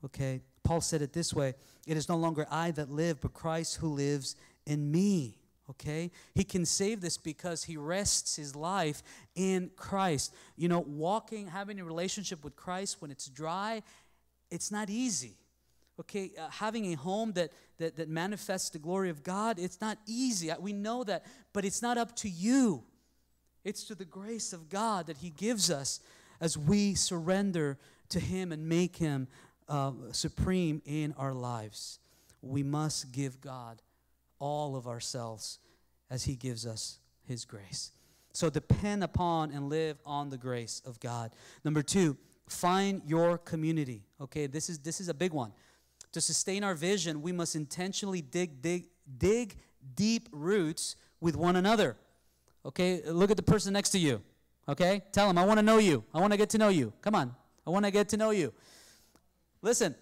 Okay? 0.04 0.40
Paul 0.64 0.80
said 0.80 1.02
it 1.02 1.12
this 1.12 1.32
way 1.32 1.54
It 1.86 1.96
is 1.96 2.08
no 2.08 2.16
longer 2.16 2.46
I 2.50 2.72
that 2.72 2.90
live, 2.90 3.20
but 3.20 3.34
Christ 3.34 3.76
who 3.76 3.88
lives 3.88 4.34
in 4.66 4.90
me. 4.90 5.38
Okay? 5.70 6.10
He 6.34 6.44
can 6.44 6.66
save 6.66 7.00
this 7.00 7.16
because 7.16 7.64
he 7.64 7.76
rests 7.76 8.36
his 8.36 8.54
life 8.54 9.02
in 9.34 9.70
Christ. 9.76 10.34
You 10.56 10.68
know, 10.68 10.80
walking, 10.80 11.46
having 11.46 11.80
a 11.80 11.84
relationship 11.84 12.44
with 12.44 12.56
Christ 12.56 13.00
when 13.00 13.10
it's 13.10 13.26
dry, 13.28 13.82
it's 14.50 14.70
not 14.70 14.90
easy 14.90 15.38
okay 16.00 16.32
uh, 16.38 16.48
having 16.50 16.92
a 16.92 16.96
home 16.96 17.32
that, 17.32 17.52
that 17.78 17.96
that 17.96 18.08
manifests 18.08 18.70
the 18.70 18.78
glory 18.78 19.10
of 19.10 19.22
god 19.22 19.58
it's 19.58 19.80
not 19.80 19.98
easy 20.06 20.50
we 20.60 20.72
know 20.72 21.04
that 21.04 21.24
but 21.52 21.64
it's 21.64 21.82
not 21.82 21.96
up 21.96 22.14
to 22.16 22.28
you 22.28 22.82
it's 23.64 23.84
to 23.84 23.94
the 23.94 24.04
grace 24.04 24.52
of 24.52 24.68
god 24.68 25.06
that 25.06 25.18
he 25.18 25.30
gives 25.30 25.70
us 25.70 26.00
as 26.40 26.58
we 26.58 26.94
surrender 26.94 27.78
to 28.08 28.20
him 28.20 28.52
and 28.52 28.68
make 28.68 28.96
him 28.96 29.28
uh, 29.68 29.92
supreme 30.12 30.82
in 30.84 31.14
our 31.16 31.32
lives 31.32 31.98
we 32.42 32.62
must 32.62 33.12
give 33.12 33.40
god 33.40 33.80
all 34.38 34.76
of 34.76 34.86
ourselves 34.86 35.58
as 36.10 36.24
he 36.24 36.36
gives 36.36 36.66
us 36.66 36.98
his 37.26 37.44
grace 37.44 37.92
so 38.32 38.50
depend 38.50 39.02
upon 39.02 39.50
and 39.50 39.68
live 39.68 39.98
on 40.04 40.28
the 40.28 40.38
grace 40.38 40.82
of 40.84 41.00
god 41.00 41.30
number 41.64 41.82
two 41.82 42.16
find 42.48 43.00
your 43.06 43.38
community 43.38 44.02
okay 44.20 44.46
this 44.46 44.68
is 44.68 44.78
this 44.80 45.00
is 45.00 45.08
a 45.08 45.14
big 45.14 45.32
one 45.32 45.52
to 46.14 46.20
sustain 46.20 46.62
our 46.62 46.74
vision, 46.74 47.22
we 47.22 47.32
must 47.32 47.56
intentionally 47.56 48.22
dig, 48.22 48.62
dig, 48.62 48.86
dig 49.18 49.56
deep 49.96 50.28
roots 50.32 50.94
with 51.20 51.36
one 51.36 51.56
another. 51.56 51.96
Okay, 52.64 53.02
look 53.04 53.32
at 53.32 53.36
the 53.36 53.42
person 53.42 53.72
next 53.72 53.90
to 53.90 53.98
you. 53.98 54.22
Okay, 54.68 55.02
tell 55.12 55.26
them, 55.26 55.36
I 55.36 55.44
want 55.44 55.58
to 55.58 55.62
know 55.62 55.78
you. 55.78 56.04
I 56.14 56.20
want 56.20 56.32
to 56.32 56.36
get 56.36 56.50
to 56.50 56.58
know 56.58 56.68
you. 56.68 56.92
Come 57.02 57.16
on, 57.16 57.34
I 57.66 57.70
want 57.70 57.84
to 57.84 57.90
get 57.90 58.08
to 58.10 58.16
know 58.16 58.30
you. 58.30 58.54
Listen, 59.64 59.94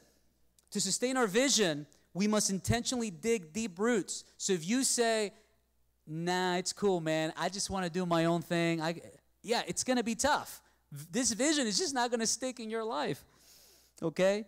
to 0.72 0.80
sustain 0.80 1.16
our 1.16 1.26
vision, 1.26 1.86
we 2.12 2.26
must 2.26 2.50
intentionally 2.50 3.10
dig 3.10 3.52
deep 3.52 3.78
roots. 3.78 4.24
So 4.36 4.52
if 4.52 4.66
you 4.68 4.84
say, 4.84 5.32
nah, 6.06 6.56
it's 6.56 6.72
cool, 6.72 7.00
man, 7.00 7.32
I 7.36 7.48
just 7.48 7.70
want 7.70 7.86
to 7.86 7.90
do 7.90 8.04
my 8.04 8.26
own 8.26 8.42
thing, 8.42 8.82
I, 8.82 9.00
yeah, 9.42 9.62
it's 9.66 9.84
going 9.84 9.96
to 9.96 10.04
be 10.04 10.14
tough. 10.14 10.60
This 11.10 11.32
vision 11.32 11.66
is 11.66 11.78
just 11.78 11.94
not 11.94 12.10
going 12.10 12.20
to 12.20 12.26
stick 12.26 12.60
in 12.60 12.68
your 12.68 12.84
life. 12.84 13.24
Okay? 14.02 14.44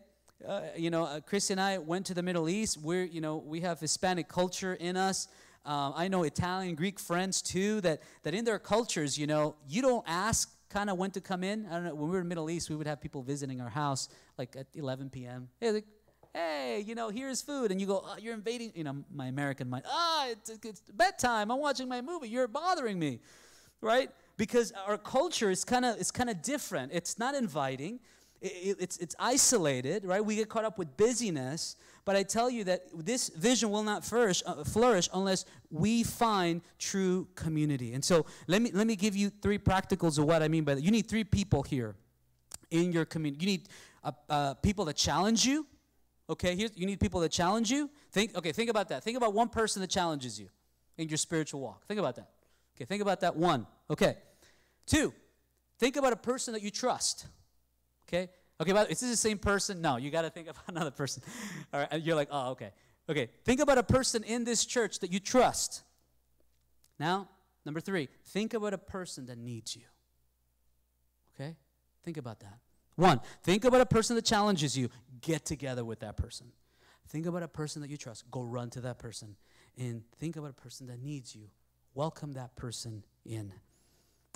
uh, 0.47 0.63
you 0.77 0.91
know, 0.91 1.05
uh, 1.05 1.21
Chris 1.21 1.51
and 1.51 1.61
I 1.61 1.79
went 1.79 2.07
to 2.07 2.15
the 2.15 2.23
Middle 2.23 2.49
East. 2.49 2.79
We're, 2.79 3.05
you 3.05 3.21
know, 3.21 3.37
we 3.37 3.61
have 3.61 3.81
Hispanic 3.81 4.29
culture 4.29 4.75
in 4.75 4.97
us. 4.97 5.29
Um, 5.65 5.95
I 5.97 6.09
know 6.09 6.25
Italian, 6.25 6.75
Greek 6.75 7.01
friends 7.01 7.41
too. 7.41 7.81
That 7.81 8.03
that 8.23 8.35
in 8.35 8.45
their 8.45 8.59
cultures, 8.59 9.17
you 9.17 9.27
know, 9.27 9.57
you 9.67 9.81
don't 9.81 10.05
ask 10.07 10.51
kind 10.75 10.91
of 10.91 10.99
when 10.99 11.13
to 11.13 11.21
come 11.21 11.45
in. 11.45 11.67
I 11.67 11.75
don't 11.75 11.85
know. 11.85 11.95
When 11.95 12.09
we 12.09 12.15
were 12.15 12.19
in 12.19 12.25
the 12.25 12.29
Middle 12.29 12.51
East, 12.51 12.69
we 12.69 12.75
would 12.75 12.89
have 12.89 13.01
people 13.01 13.23
visiting 13.23 13.61
our 13.61 13.71
house 13.71 14.09
like 14.37 14.57
at 14.57 14.67
11 14.75 15.09
p.m. 15.09 15.49
Hey, 15.61 15.71
like, 15.71 15.85
hey, 16.35 16.83
you 16.85 16.97
know, 16.97 17.11
here's 17.11 17.41
food, 17.41 17.71
and 17.71 17.81
you 17.81 17.87
go, 17.87 18.03
oh, 18.05 18.17
you're 18.19 18.35
invading. 18.35 18.73
You 18.75 18.83
know, 18.83 19.05
my 19.15 19.27
American 19.27 19.71
mind. 19.71 19.85
Ah, 19.89 20.27
oh, 20.27 20.33
it's, 20.33 20.51
it's 20.51 20.83
bedtime. 20.93 21.53
I'm 21.53 21.61
watching 21.61 21.89
my 21.89 22.01
movie. 22.01 22.29
You're 22.29 22.49
bothering 22.49 22.99
me, 22.99 23.21
right? 23.81 24.11
Because 24.37 24.73
our 24.87 24.99
culture 24.99 25.49
is 25.49 25.65
kind 25.65 25.85
of 25.85 25.97
it's 26.01 26.11
kind 26.11 26.29
of 26.29 26.43
different. 26.43 26.91
It's 26.93 27.21
not 27.21 27.37
inviting 27.37 28.01
it, 28.45 28.77
it's, 28.81 28.97
it's 28.99 29.15
isolated, 29.19 30.05
right? 30.05 30.25
We 30.25 30.37
get 30.37 30.49
caught 30.49 30.65
up 30.65 30.79
with 30.79 30.97
busyness. 30.97 31.77
But 32.05 32.17
I 32.17 32.23
tell 32.23 32.51
you 32.51 32.65
that 32.65 32.83
this 32.95 33.31
vision 33.31 33.71
will 33.71 33.83
not 33.83 34.05
flourish, 34.05 34.43
uh, 34.45 34.63
flourish 34.65 35.09
unless 35.15 35.47
we 35.71 36.03
find 36.03 36.61
true 36.79 37.29
community. 37.35 37.95
And 37.95 38.05
so 38.05 38.27
let 38.47 38.61
me, 38.61 38.71
let 38.73 38.87
me 38.87 38.95
give 38.95 39.17
you 39.17 39.31
three 39.31 39.59
practicals 39.59 40.19
of 40.19 40.27
what 40.27 40.43
I 40.43 40.49
mean 40.49 40.65
by 40.65 40.75
that. 40.75 40.83
You 40.83 40.91
need 40.91 41.09
three 41.09 41.25
people 41.25 41.63
here 41.63 41.95
in 42.71 42.93
your 42.93 43.07
community. 43.07 43.45
You 43.45 43.53
need 43.53 43.69
uh, 44.03 44.13
uh, 44.29 44.55
people 44.55 44.85
that 44.87 44.97
challenge 44.97 45.47
you. 45.47 45.67
Okay, 46.29 46.57
here 46.57 46.69
you 46.75 46.87
need 46.87 47.01
people 47.01 47.21
that 47.21 47.31
challenge 47.31 47.71
you. 47.71 47.91
Think, 48.13 48.37
okay, 48.37 48.53
think 48.53 48.71
about 48.71 48.89
that. 48.89 49.03
Think 49.03 49.17
about 49.17 49.35
one 49.35 49.49
person 49.49 49.81
that 49.81 49.91
challenges 49.91 50.39
you 50.41 50.49
in 50.97 51.09
your 51.09 51.19
spiritual 51.19 51.61
walk. 51.61 51.87
Think 51.87 52.01
about 52.01 52.17
that. 52.17 52.29
Okay, 52.77 52.85
think 52.85 53.03
about 53.03 53.21
that 53.21 53.37
one. 53.37 53.67
Okay. 53.91 54.17
Two, 54.87 55.15
think 55.79 55.97
about 55.97 56.13
a 56.13 56.17
person 56.17 56.53
that 56.55 56.63
you 56.63 56.71
trust. 56.71 57.27
Okay? 58.09 58.31
Okay, 58.61 58.73
but 58.73 58.91
is 58.91 59.01
this 59.01 59.11
the 59.11 59.17
same 59.17 59.39
person? 59.39 59.81
No, 59.81 59.97
you 59.97 60.11
got 60.11 60.23
to 60.23 60.31
think 60.31 60.49
of 60.49 60.57
another 60.69 60.91
person. 60.91 61.23
All 61.73 61.81
right, 61.81 62.01
you're 62.01 62.17
like, 62.17 62.29
oh, 62.31 62.51
okay. 62.51 62.71
Okay, 63.09 63.29
think 63.45 63.61
about 63.61 63.79
a 63.79 63.83
person 63.83 64.23
in 64.25 64.45
this 64.45 64.65
church 64.65 65.01
that 65.01 65.13
you 65.13 65.21
trust. 65.21 65.83
Now, 66.99 67.29
number 67.67 67.81
three, 67.81 68.09
think 68.27 68.55
about 68.55 68.73
a 68.73 68.79
person 68.79 69.27
that 69.27 69.37
needs 69.37 69.77
you. 69.77 69.83
Okay? 71.35 71.57
Think 72.03 72.17
about 72.17 72.41
that. 72.41 72.59
One, 72.97 73.21
think 73.43 73.65
about 73.65 73.81
a 73.81 73.87
person 73.87 74.17
that 74.17 74.25
challenges 74.25 74.79
you. 74.79 74.89
Get 75.21 75.45
together 75.45 75.85
with 75.85 76.01
that 76.01 76.17
person. 76.17 76.47
Think 77.09 77.27
about 77.27 77.43
a 77.43 77.49
person 77.49 77.83
that 77.83 77.91
you 77.91 77.97
trust. 77.97 78.31
Go 78.31 78.43
run 78.43 78.71
to 78.71 78.81
that 78.83 78.99
person. 78.99 79.37
And 79.77 80.03
think 80.17 80.37
about 80.37 80.51
a 80.51 80.55
person 80.55 80.87
that 80.87 81.03
needs 81.03 81.35
you. 81.35 81.49
Welcome 81.95 82.33
that 82.35 82.55
person 82.57 83.05
in. 83.25 83.53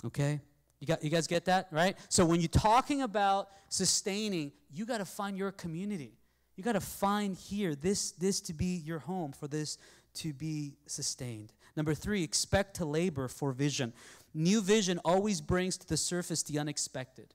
Okay? 0.05 0.41
You, 0.79 0.87
got, 0.87 1.03
you 1.03 1.09
guys 1.09 1.27
get 1.27 1.45
that, 1.45 1.67
right? 1.71 1.97
So 2.07 2.25
when 2.25 2.39
you're 2.39 2.47
talking 2.47 3.01
about 3.01 3.49
sustaining, 3.67 4.51
you 4.71 4.85
got 4.85 4.99
to 4.99 5.05
find 5.05 5.37
your 5.37 5.51
community. 5.51 6.13
You 6.55 6.63
got 6.63 6.73
to 6.73 6.81
find 6.81 7.35
here 7.35 7.75
this, 7.75 8.11
this 8.11 8.41
to 8.41 8.53
be 8.53 8.81
your 8.85 8.99
home, 8.99 9.31
for 9.31 9.47
this 9.47 9.77
to 10.15 10.33
be 10.33 10.75
sustained. 10.87 11.53
Number 11.75 11.93
three, 11.93 12.23
expect 12.23 12.75
to 12.77 12.85
labor 12.85 13.27
for 13.27 13.51
vision. 13.51 13.93
New 14.33 14.61
vision 14.61 14.99
always 15.03 15.41
brings 15.41 15.77
to 15.77 15.87
the 15.87 15.97
surface 15.97 16.43
the 16.43 16.59
unexpected. 16.59 17.33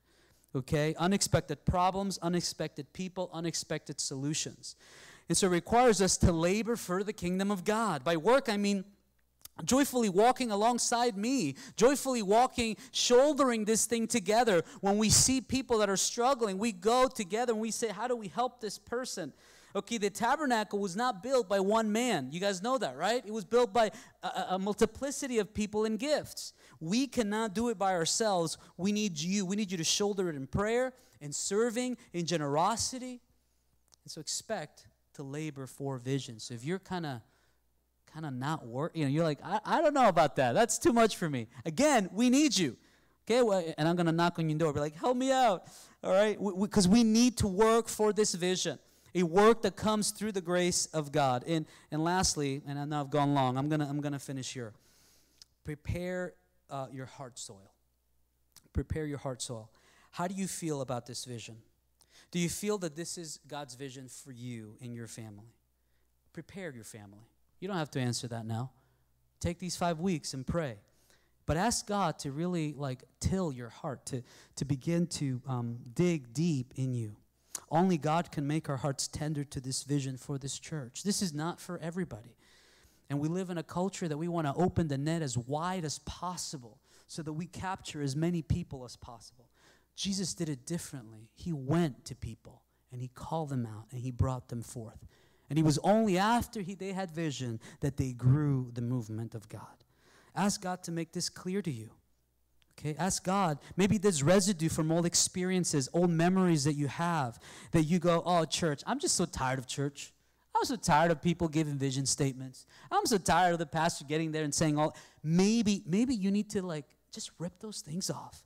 Okay? 0.55 0.95
Unexpected 0.99 1.64
problems, 1.64 2.18
unexpected 2.22 2.92
people, 2.92 3.30
unexpected 3.32 4.01
solutions. 4.01 4.76
And 5.28 5.36
so 5.36 5.47
it 5.47 5.51
requires 5.51 6.03
us 6.03 6.16
to 6.18 6.32
labor 6.32 6.76
for 6.76 7.03
the 7.03 7.12
kingdom 7.12 7.51
of 7.51 7.64
God. 7.64 8.05
By 8.05 8.16
work, 8.16 8.49
I 8.49 8.57
mean 8.57 8.84
joyfully 9.64 10.09
walking 10.09 10.50
alongside 10.50 11.16
me, 11.16 11.55
joyfully 11.76 12.22
walking, 12.22 12.76
shouldering 12.90 13.64
this 13.64 13.86
thing 13.86 14.07
together. 14.07 14.62
When 14.80 14.98
we 14.98 15.11
see 15.11 15.40
people 15.40 15.78
that 15.78 15.90
are 15.90 15.96
struggling, 15.96 16.59
we 16.59 16.72
go 16.72 17.09
together 17.09 17.52
and 17.52 17.61
we 17.61 17.70
say, 17.70 17.88
How 17.88 18.09
do 18.09 18.16
we 18.16 18.28
help 18.28 18.61
this 18.61 18.78
person? 18.78 19.32
Okay, 19.76 19.98
the 19.98 20.11
tabernacle 20.11 20.78
was 20.78 20.94
not 20.94 21.20
built 21.20 21.48
by 21.48 21.59
one 21.59 21.90
man. 21.90 22.28
You 22.30 22.38
guys 22.38 22.62
know 22.62 22.78
that, 22.78 22.96
right? 22.96 23.24
It 23.26 23.32
was 23.32 23.44
built 23.44 23.72
by 23.72 23.90
a, 24.22 24.46
a 24.50 24.59
multiplicity 24.59 25.40
of 25.40 25.52
people 25.52 25.84
and 25.84 25.98
gifts. 25.98 26.52
We 26.78 27.09
cannot 27.09 27.55
do 27.55 27.70
it 27.70 27.78
by 27.78 27.92
ourselves. 27.94 28.57
We 28.76 28.92
need 28.92 29.18
you. 29.18 29.44
We 29.44 29.57
need 29.57 29.72
you 29.72 29.78
to 29.78 29.84
shoulder 29.84 30.30
it 30.30 30.36
in 30.36 30.46
prayer, 30.46 30.92
in 31.20 31.32
serving, 31.32 31.96
in 32.12 32.24
generosity. 32.24 33.20
And 34.05 34.12
so 34.12 34.20
expect 34.20 34.86
to 35.14 35.24
labor 35.24 35.66
for 35.66 35.98
vision. 35.98 36.38
So 36.38 36.55
if 36.55 36.64
you're 36.64 36.78
kind 36.78 37.07
of 37.07 37.20
kind 38.14 38.24
of 38.24 38.32
not 38.32 38.66
work. 38.66 38.92
You 38.94 39.04
know, 39.04 39.10
you're 39.10 39.24
like, 39.24 39.40
I, 39.44 39.58
I 39.64 39.82
don't 39.82 39.92
know 39.92 40.08
about 40.08 40.36
that. 40.36 40.52
That's 40.54 40.78
too 40.78 40.92
much 40.92 41.16
for 41.16 41.28
me. 41.28 41.48
Again, 41.66 42.08
we 42.12 42.30
need 42.30 42.56
you. 42.56 42.76
Okay, 43.26 43.42
well, 43.42 43.64
and 43.76 43.88
I'm 43.88 43.96
going 43.96 44.06
to 44.06 44.12
knock 44.12 44.38
on 44.38 44.48
your 44.48 44.58
door. 44.58 44.72
Be 44.72 44.80
like, 44.80 44.94
help 44.94 45.16
me 45.16 45.32
out. 45.32 45.64
All 46.02 46.12
right, 46.12 46.38
because 46.60 46.86
we, 46.86 46.98
we, 46.98 47.04
we 47.04 47.10
need 47.10 47.38
to 47.38 47.48
work 47.48 47.88
for 47.88 48.12
this 48.12 48.34
vision, 48.34 48.78
a 49.14 49.22
work 49.22 49.62
that 49.62 49.74
comes 49.74 50.10
through 50.10 50.32
the 50.32 50.42
grace 50.42 50.86
of 50.86 51.10
God. 51.10 51.42
And 51.46 51.64
and 51.90 52.04
lastly, 52.04 52.62
and 52.66 52.78
I 52.78 52.84
know 52.84 53.00
I've 53.00 53.10
gone 53.10 53.32
long. 53.32 53.56
I'm 53.56 53.70
gonna 53.70 53.88
I'm 53.88 54.02
gonna 54.02 54.18
finish 54.18 54.52
here. 54.52 54.74
Prepare 55.64 56.34
uh, 56.68 56.88
your 56.92 57.06
heart 57.06 57.38
soil. 57.38 57.72
Prepare 58.74 59.06
your 59.06 59.16
heart 59.16 59.40
soil. 59.40 59.70
How 60.10 60.28
do 60.28 60.34
you 60.34 60.46
feel 60.46 60.82
about 60.82 61.06
this 61.06 61.24
vision? 61.24 61.56
Do 62.30 62.38
you 62.38 62.50
feel 62.50 62.76
that 62.78 62.96
this 62.96 63.16
is 63.16 63.40
God's 63.48 63.74
vision 63.74 64.08
for 64.08 64.30
you 64.30 64.76
and 64.82 64.94
your 64.94 65.06
family? 65.06 65.54
Prepare 66.34 66.72
your 66.74 66.84
family. 66.84 67.26
You 67.64 67.68
don't 67.68 67.78
have 67.78 67.92
to 67.92 68.00
answer 68.00 68.28
that 68.28 68.44
now. 68.44 68.72
Take 69.40 69.58
these 69.58 69.74
five 69.74 69.98
weeks 69.98 70.34
and 70.34 70.46
pray. 70.46 70.76
But 71.46 71.56
ask 71.56 71.86
God 71.86 72.18
to 72.18 72.30
really 72.30 72.74
like 72.74 73.04
till 73.20 73.50
your 73.50 73.70
heart, 73.70 74.04
to, 74.04 74.22
to 74.56 74.66
begin 74.66 75.06
to 75.06 75.40
um, 75.48 75.78
dig 75.94 76.34
deep 76.34 76.74
in 76.76 76.92
you. 76.92 77.16
Only 77.70 77.96
God 77.96 78.30
can 78.30 78.46
make 78.46 78.68
our 78.68 78.76
hearts 78.76 79.08
tender 79.08 79.44
to 79.44 79.60
this 79.62 79.82
vision 79.82 80.18
for 80.18 80.36
this 80.36 80.58
church. 80.58 81.04
This 81.04 81.22
is 81.22 81.32
not 81.32 81.58
for 81.58 81.78
everybody. 81.78 82.36
And 83.08 83.18
we 83.18 83.28
live 83.28 83.48
in 83.48 83.56
a 83.56 83.62
culture 83.62 84.08
that 84.08 84.18
we 84.18 84.28
want 84.28 84.46
to 84.46 84.52
open 84.62 84.88
the 84.88 84.98
net 84.98 85.22
as 85.22 85.38
wide 85.38 85.86
as 85.86 86.00
possible 86.00 86.80
so 87.06 87.22
that 87.22 87.32
we 87.32 87.46
capture 87.46 88.02
as 88.02 88.14
many 88.14 88.42
people 88.42 88.84
as 88.84 88.94
possible. 88.94 89.48
Jesus 89.96 90.34
did 90.34 90.50
it 90.50 90.66
differently. 90.66 91.30
He 91.34 91.54
went 91.54 92.04
to 92.04 92.14
people 92.14 92.60
and 92.92 93.00
he 93.00 93.08
called 93.08 93.48
them 93.48 93.64
out 93.64 93.86
and 93.90 94.02
he 94.02 94.10
brought 94.10 94.50
them 94.50 94.60
forth. 94.60 94.98
And 95.55 95.59
it 95.61 95.64
was 95.64 95.78
only 95.84 96.18
after 96.18 96.62
he, 96.62 96.74
they 96.74 96.90
had 96.90 97.12
vision 97.12 97.61
that 97.78 97.96
they 97.96 98.11
grew 98.12 98.72
the 98.74 98.82
movement 98.82 99.36
of 99.36 99.48
God. 99.48 99.84
Ask 100.34 100.61
God 100.61 100.82
to 100.82 100.90
make 100.90 101.12
this 101.12 101.28
clear 101.28 101.62
to 101.62 101.70
you. 101.70 101.90
Okay, 102.76 102.96
ask 102.98 103.22
God. 103.22 103.61
Maybe 103.76 103.96
there's 103.96 104.24
residue 104.24 104.68
from 104.68 104.90
old 104.90 105.07
experiences, 105.07 105.88
old 105.92 106.11
memories 106.11 106.64
that 106.64 106.72
you 106.72 106.88
have 106.88 107.38
that 107.70 107.84
you 107.84 108.00
go, 108.00 108.20
oh, 108.26 108.44
church, 108.46 108.82
I'm 108.84 108.98
just 108.98 109.14
so 109.14 109.26
tired 109.26 109.61
of 109.61 109.68
church. 109.68 110.12
I'm 110.57 110.64
so 110.64 110.74
tired 110.74 111.12
of 111.12 111.22
people 111.22 111.46
giving 111.46 111.78
vision 111.78 112.05
statements. 112.05 112.66
I'm 112.90 113.07
so 113.07 113.18
tired 113.18 113.52
of 113.52 113.61
the 113.61 113.66
pastor 113.66 114.05
getting 114.07 114.32
there 114.32 114.42
and 114.42 114.52
saying 114.52 114.76
all 114.76 114.96
maybe 115.22 115.84
maybe 115.86 116.16
you 116.16 116.32
need 116.32 116.50
to 116.50 116.62
like 116.62 116.86
just 117.12 117.30
rip 117.38 117.61
those 117.61 117.80
things 117.80 118.11
off. 118.11 118.42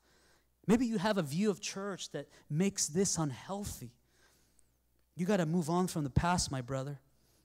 Maybe 0.67 0.85
you 0.85 0.99
have 0.99 1.17
a 1.17 1.23
view 1.23 1.49
of 1.49 1.63
church 1.63 2.11
that 2.11 2.29
makes 2.51 2.87
this 2.87 3.17
unhealthy. 3.17 3.93
You 5.19 5.27
got 5.27 5.39
to 5.39 5.47
move 5.47 5.69
on 5.69 5.89
from 5.89 6.05
the 6.05 6.11
past, 6.11 6.53
my 6.53 6.61
brother. 6.61 7.01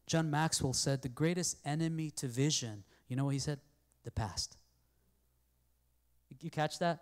John 0.06 0.30
Maxwell 0.30 0.74
said 0.74 1.02
the 1.02 1.10
greatest 1.10 1.58
enemy 1.66 2.12
to 2.12 2.28
vision, 2.28 2.84
you 3.08 3.16
know 3.16 3.26
what 3.26 3.34
he 3.34 3.40
said? 3.40 3.60
The 4.04 4.12
past. 4.12 4.58
You 6.40 6.52
catch 6.52 6.78
that? 6.80 7.00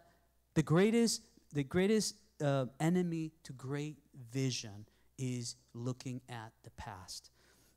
The 0.53 0.63
greatest, 0.63 1.24
the 1.51 1.65
greatest 1.65 2.15
uh, 2.41 2.67
enemy 2.80 3.34
to 3.43 3.53
great 3.53 3.97
vision 4.32 4.86
is 5.17 5.57
looking 5.74 6.22
at 6.30 6.53
the 6.63 6.69
past. 6.72 7.32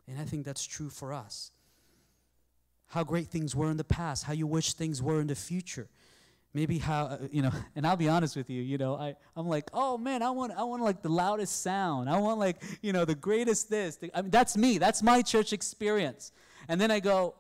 And 0.07 0.20
I 0.20 0.24
think 0.24 0.45
that's 0.45 0.64
true 0.64 0.88
for 0.88 1.12
us. 1.12 1.51
How 2.86 3.03
great 3.03 3.26
things 3.26 3.57
were 3.57 3.70
in 3.72 3.76
the 3.76 3.82
past, 3.82 4.24
how 4.24 4.34
you 4.34 4.47
wish 4.47 4.74
things 4.74 5.03
were 5.03 5.20
in 5.20 5.26
the 5.26 5.34
future 5.34 5.88
maybe 6.55 6.78
how 6.78 7.07
uh, 7.07 7.18
you 7.30 7.42
know 7.42 7.50
and 7.76 7.86
i'll 7.86 7.96
be 7.96 8.09
honest 8.09 8.36
with 8.36 8.48
you 8.48 8.62
you 8.62 8.78
know 8.78 8.94
I, 8.94 9.16
i'm 9.36 9.48
like 9.48 9.68
oh 9.74 9.98
man 9.98 10.22
i 10.22 10.30
want 10.30 10.52
i 10.52 10.62
want 10.62 10.82
like 10.82 11.02
the 11.02 11.09
loudest 11.09 11.62
sound. 11.62 12.09
I 12.09 12.18
want 12.18 12.38
like 12.38 12.62
you 12.80 12.92
know 12.92 13.05
the 13.05 13.14
greatest 13.14 13.68
this. 13.68 13.98
I 14.14 14.22
mean 14.22 14.30
that's 14.30 14.57
me. 14.57 14.78
That's 14.78 15.02
my 15.02 15.20
church 15.22 15.52
experience. 15.52 16.32
And 16.68 16.80
then 16.80 16.90
i 16.90 17.00
go 17.00 17.34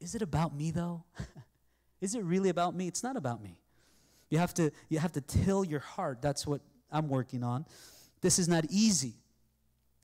is 0.00 0.14
it 0.14 0.22
about 0.22 0.54
me 0.54 0.70
though? 0.70 1.04
Is 2.00 2.14
it 2.14 2.22
really 2.22 2.50
about 2.50 2.74
me? 2.74 2.86
It's 2.86 3.02
not 3.02 3.16
about 3.16 3.42
me. 3.42 3.58
You 4.28 4.36
have 4.36 4.52
to 4.54 4.70
you 4.90 4.98
have 4.98 5.12
to 5.12 5.22
till 5.22 5.64
your 5.64 5.80
heart. 5.80 6.20
That's 6.20 6.46
what 6.46 6.60
i'm 6.92 7.08
working 7.08 7.42
on. 7.42 7.64
This 8.20 8.38
is 8.38 8.48
not 8.48 8.64
easy. 8.68 9.14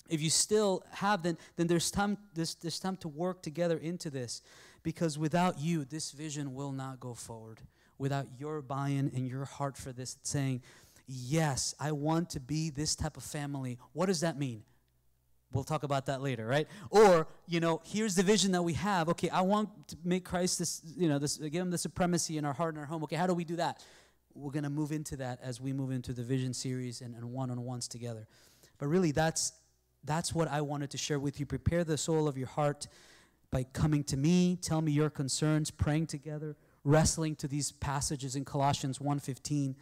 If 0.09 0.22
you 0.22 0.30
still 0.30 0.82
have 0.92 1.22
then 1.22 1.36
then 1.57 1.66
there's 1.66 1.90
time 1.90 2.16
there's, 2.34 2.55
there's 2.55 2.80
time 2.80 2.96
to 2.98 3.09
work 3.09 3.42
together 3.42 3.76
into 3.76 4.09
this 4.09 4.42
because 4.82 5.18
without 5.18 5.61
you 5.61 5.84
this 5.84 6.12
vision 6.12 6.55
will 6.55 6.72
not 6.72 6.98
go 7.01 7.12
forward 7.14 7.61
without 8.01 8.26
your 8.38 8.62
buy 8.62 8.88
in 8.88 9.12
and 9.14 9.28
your 9.28 9.44
heart 9.44 9.76
for 9.76 9.92
this, 9.92 10.16
saying, 10.22 10.62
Yes, 11.07 11.74
I 11.80 11.90
want 11.90 12.30
to 12.30 12.40
be 12.40 12.70
this 12.70 12.94
type 12.94 13.16
of 13.16 13.24
family. 13.24 13.78
What 13.92 14.07
does 14.07 14.20
that 14.20 14.38
mean? 14.38 14.62
We'll 15.53 15.64
talk 15.64 15.82
about 15.82 16.07
that 16.07 16.22
later, 16.22 16.46
right? 16.46 16.68
Or, 16.88 17.26
you 17.48 17.59
know, 17.59 17.80
here's 17.84 18.14
the 18.14 18.22
vision 18.22 18.53
that 18.53 18.62
we 18.62 18.74
have. 18.74 19.09
Okay, 19.09 19.28
I 19.28 19.40
want 19.40 19.88
to 19.88 19.96
make 20.05 20.24
Christ 20.24 20.61
this, 20.61 20.80
you 20.96 21.09
know, 21.09 21.18
this, 21.18 21.36
give 21.36 21.55
him 21.55 21.72
the 21.72 21.78
supremacy 21.78 22.38
in 22.38 22.44
our 22.44 22.53
heart 22.53 22.74
and 22.74 22.80
our 22.80 22.86
home. 22.86 23.03
Okay, 23.03 23.16
how 23.16 23.26
do 23.26 23.34
we 23.34 23.42
do 23.42 23.57
that? 23.57 23.84
We're 24.34 24.53
going 24.53 24.62
to 24.62 24.70
move 24.70 24.92
into 24.92 25.16
that 25.16 25.40
as 25.42 25.61
we 25.61 25.72
move 25.72 25.90
into 25.90 26.12
the 26.12 26.22
vision 26.22 26.55
series 26.55 27.01
and, 27.01 27.16
and 27.16 27.32
one-on-ones 27.32 27.88
together. 27.88 28.28
But 28.78 28.86
really, 28.86 29.11
that's 29.11 29.53
that's 30.05 30.32
what 30.32 30.48
I 30.48 30.61
wanted 30.61 30.90
to 30.90 30.96
share 30.96 31.18
with 31.18 31.40
you. 31.40 31.44
Prepare 31.44 31.82
the 31.82 31.98
soul 31.98 32.28
of 32.28 32.38
your 32.38 32.46
heart 32.46 32.86
by 33.51 33.64
coming 33.64 34.05
to 34.05 34.16
me, 34.16 34.57
tell 34.62 34.80
me 34.80 34.92
your 34.92 35.11
concerns, 35.11 35.72
praying 35.72 36.07
together 36.07 36.57
wrestling 36.85 37.37
to 37.37 37.49
these 37.49 37.72
passages 37.72 38.37
in 38.37 38.45
Colossians 38.45 38.99
1:15. 39.01 39.76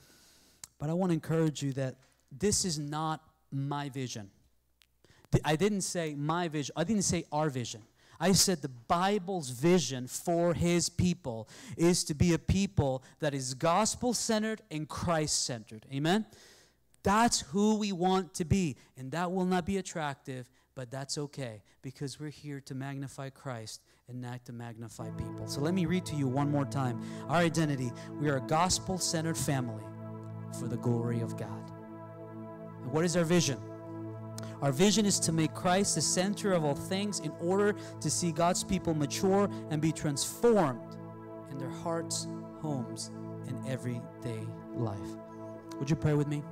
But 0.79 0.91
I 0.91 0.95
want 0.95 1.11
to 1.11 1.15
encourage 1.15 1.63
you 1.63 1.73
that 1.75 1.97
this 2.31 2.65
is 2.65 2.79
not 2.79 3.23
my 3.51 3.89
vision. 3.89 4.31
I 5.45 5.57
didn't 5.57 5.83
say 5.83 6.15
my 6.15 6.49
vision. 6.49 6.73
I 6.77 6.85
didn't 6.85 7.03
say 7.03 7.25
our 7.33 7.51
vision. 7.51 7.83
I 8.21 8.33
said 8.33 8.63
the 8.63 8.69
Bible's 8.69 9.51
vision 9.51 10.09
for 10.09 10.55
his 10.55 10.89
people 10.89 11.49
is 11.77 12.03
to 12.05 12.15
be 12.15 12.35
a 12.35 12.39
people 12.39 13.05
that 13.21 13.35
is 13.35 13.55
gospel 13.55 14.13
centered 14.13 14.61
and 14.71 14.89
Christ 14.89 15.45
centered. 15.45 15.87
Amen? 15.93 16.27
That's 17.05 17.41
who 17.41 17.77
we 17.77 17.93
want 17.93 18.35
to 18.35 18.45
be. 18.45 18.77
And 18.97 19.13
that 19.13 19.31
will 19.31 19.45
not 19.45 19.65
be 19.65 19.77
attractive, 19.77 20.49
but 20.75 20.91
that's 20.91 21.17
okay 21.17 21.63
because 21.81 22.19
we're 22.19 22.31
here 22.31 22.61
to 22.63 22.75
magnify 22.75 23.31
Christ 23.31 23.83
and 24.09 24.23
not 24.23 24.43
to 24.47 24.53
magnify 24.53 25.11
people. 25.11 25.47
So 25.47 25.61
let 25.61 25.75
me 25.75 25.85
read 25.85 26.07
to 26.07 26.17
you 26.17 26.27
one 26.27 26.51
more 26.51 26.65
time 26.65 27.01
our 27.29 27.37
identity. 27.37 27.93
We 28.19 28.29
are 28.31 28.39
a 28.39 28.47
gospel 28.47 28.97
centered 28.97 29.37
family 29.37 29.85
for 30.59 30.67
the 30.67 30.79
glory 30.79 31.21
of 31.21 31.37
God. 31.37 31.71
And 32.83 32.91
what 32.91 33.05
is 33.05 33.17
our 33.17 33.25
vision? 33.25 33.59
Our 34.63 34.73
vision 34.73 35.05
is 35.05 35.21
to 35.21 35.33
make 35.33 35.53
Christ 35.55 35.95
the 35.95 36.01
center 36.01 36.53
of 36.53 36.65
all 36.65 36.75
things 36.75 37.21
in 37.21 37.33
order 37.41 37.75
to 38.01 38.11
see 38.11 38.33
God's 38.33 38.65
people 38.65 38.95
mature 38.95 39.49
and 39.71 39.81
be 39.81 39.93
transformed 39.93 40.97
in 41.51 41.59
their 41.59 41.71
hearts, 41.71 42.27
homes, 42.61 43.11
and 43.47 43.69
everyday 43.69 44.41
life. 44.75 44.99
Would 45.79 45.91
you 45.91 45.97
pray 45.97 46.15
with 46.15 46.29
me? 46.29 46.43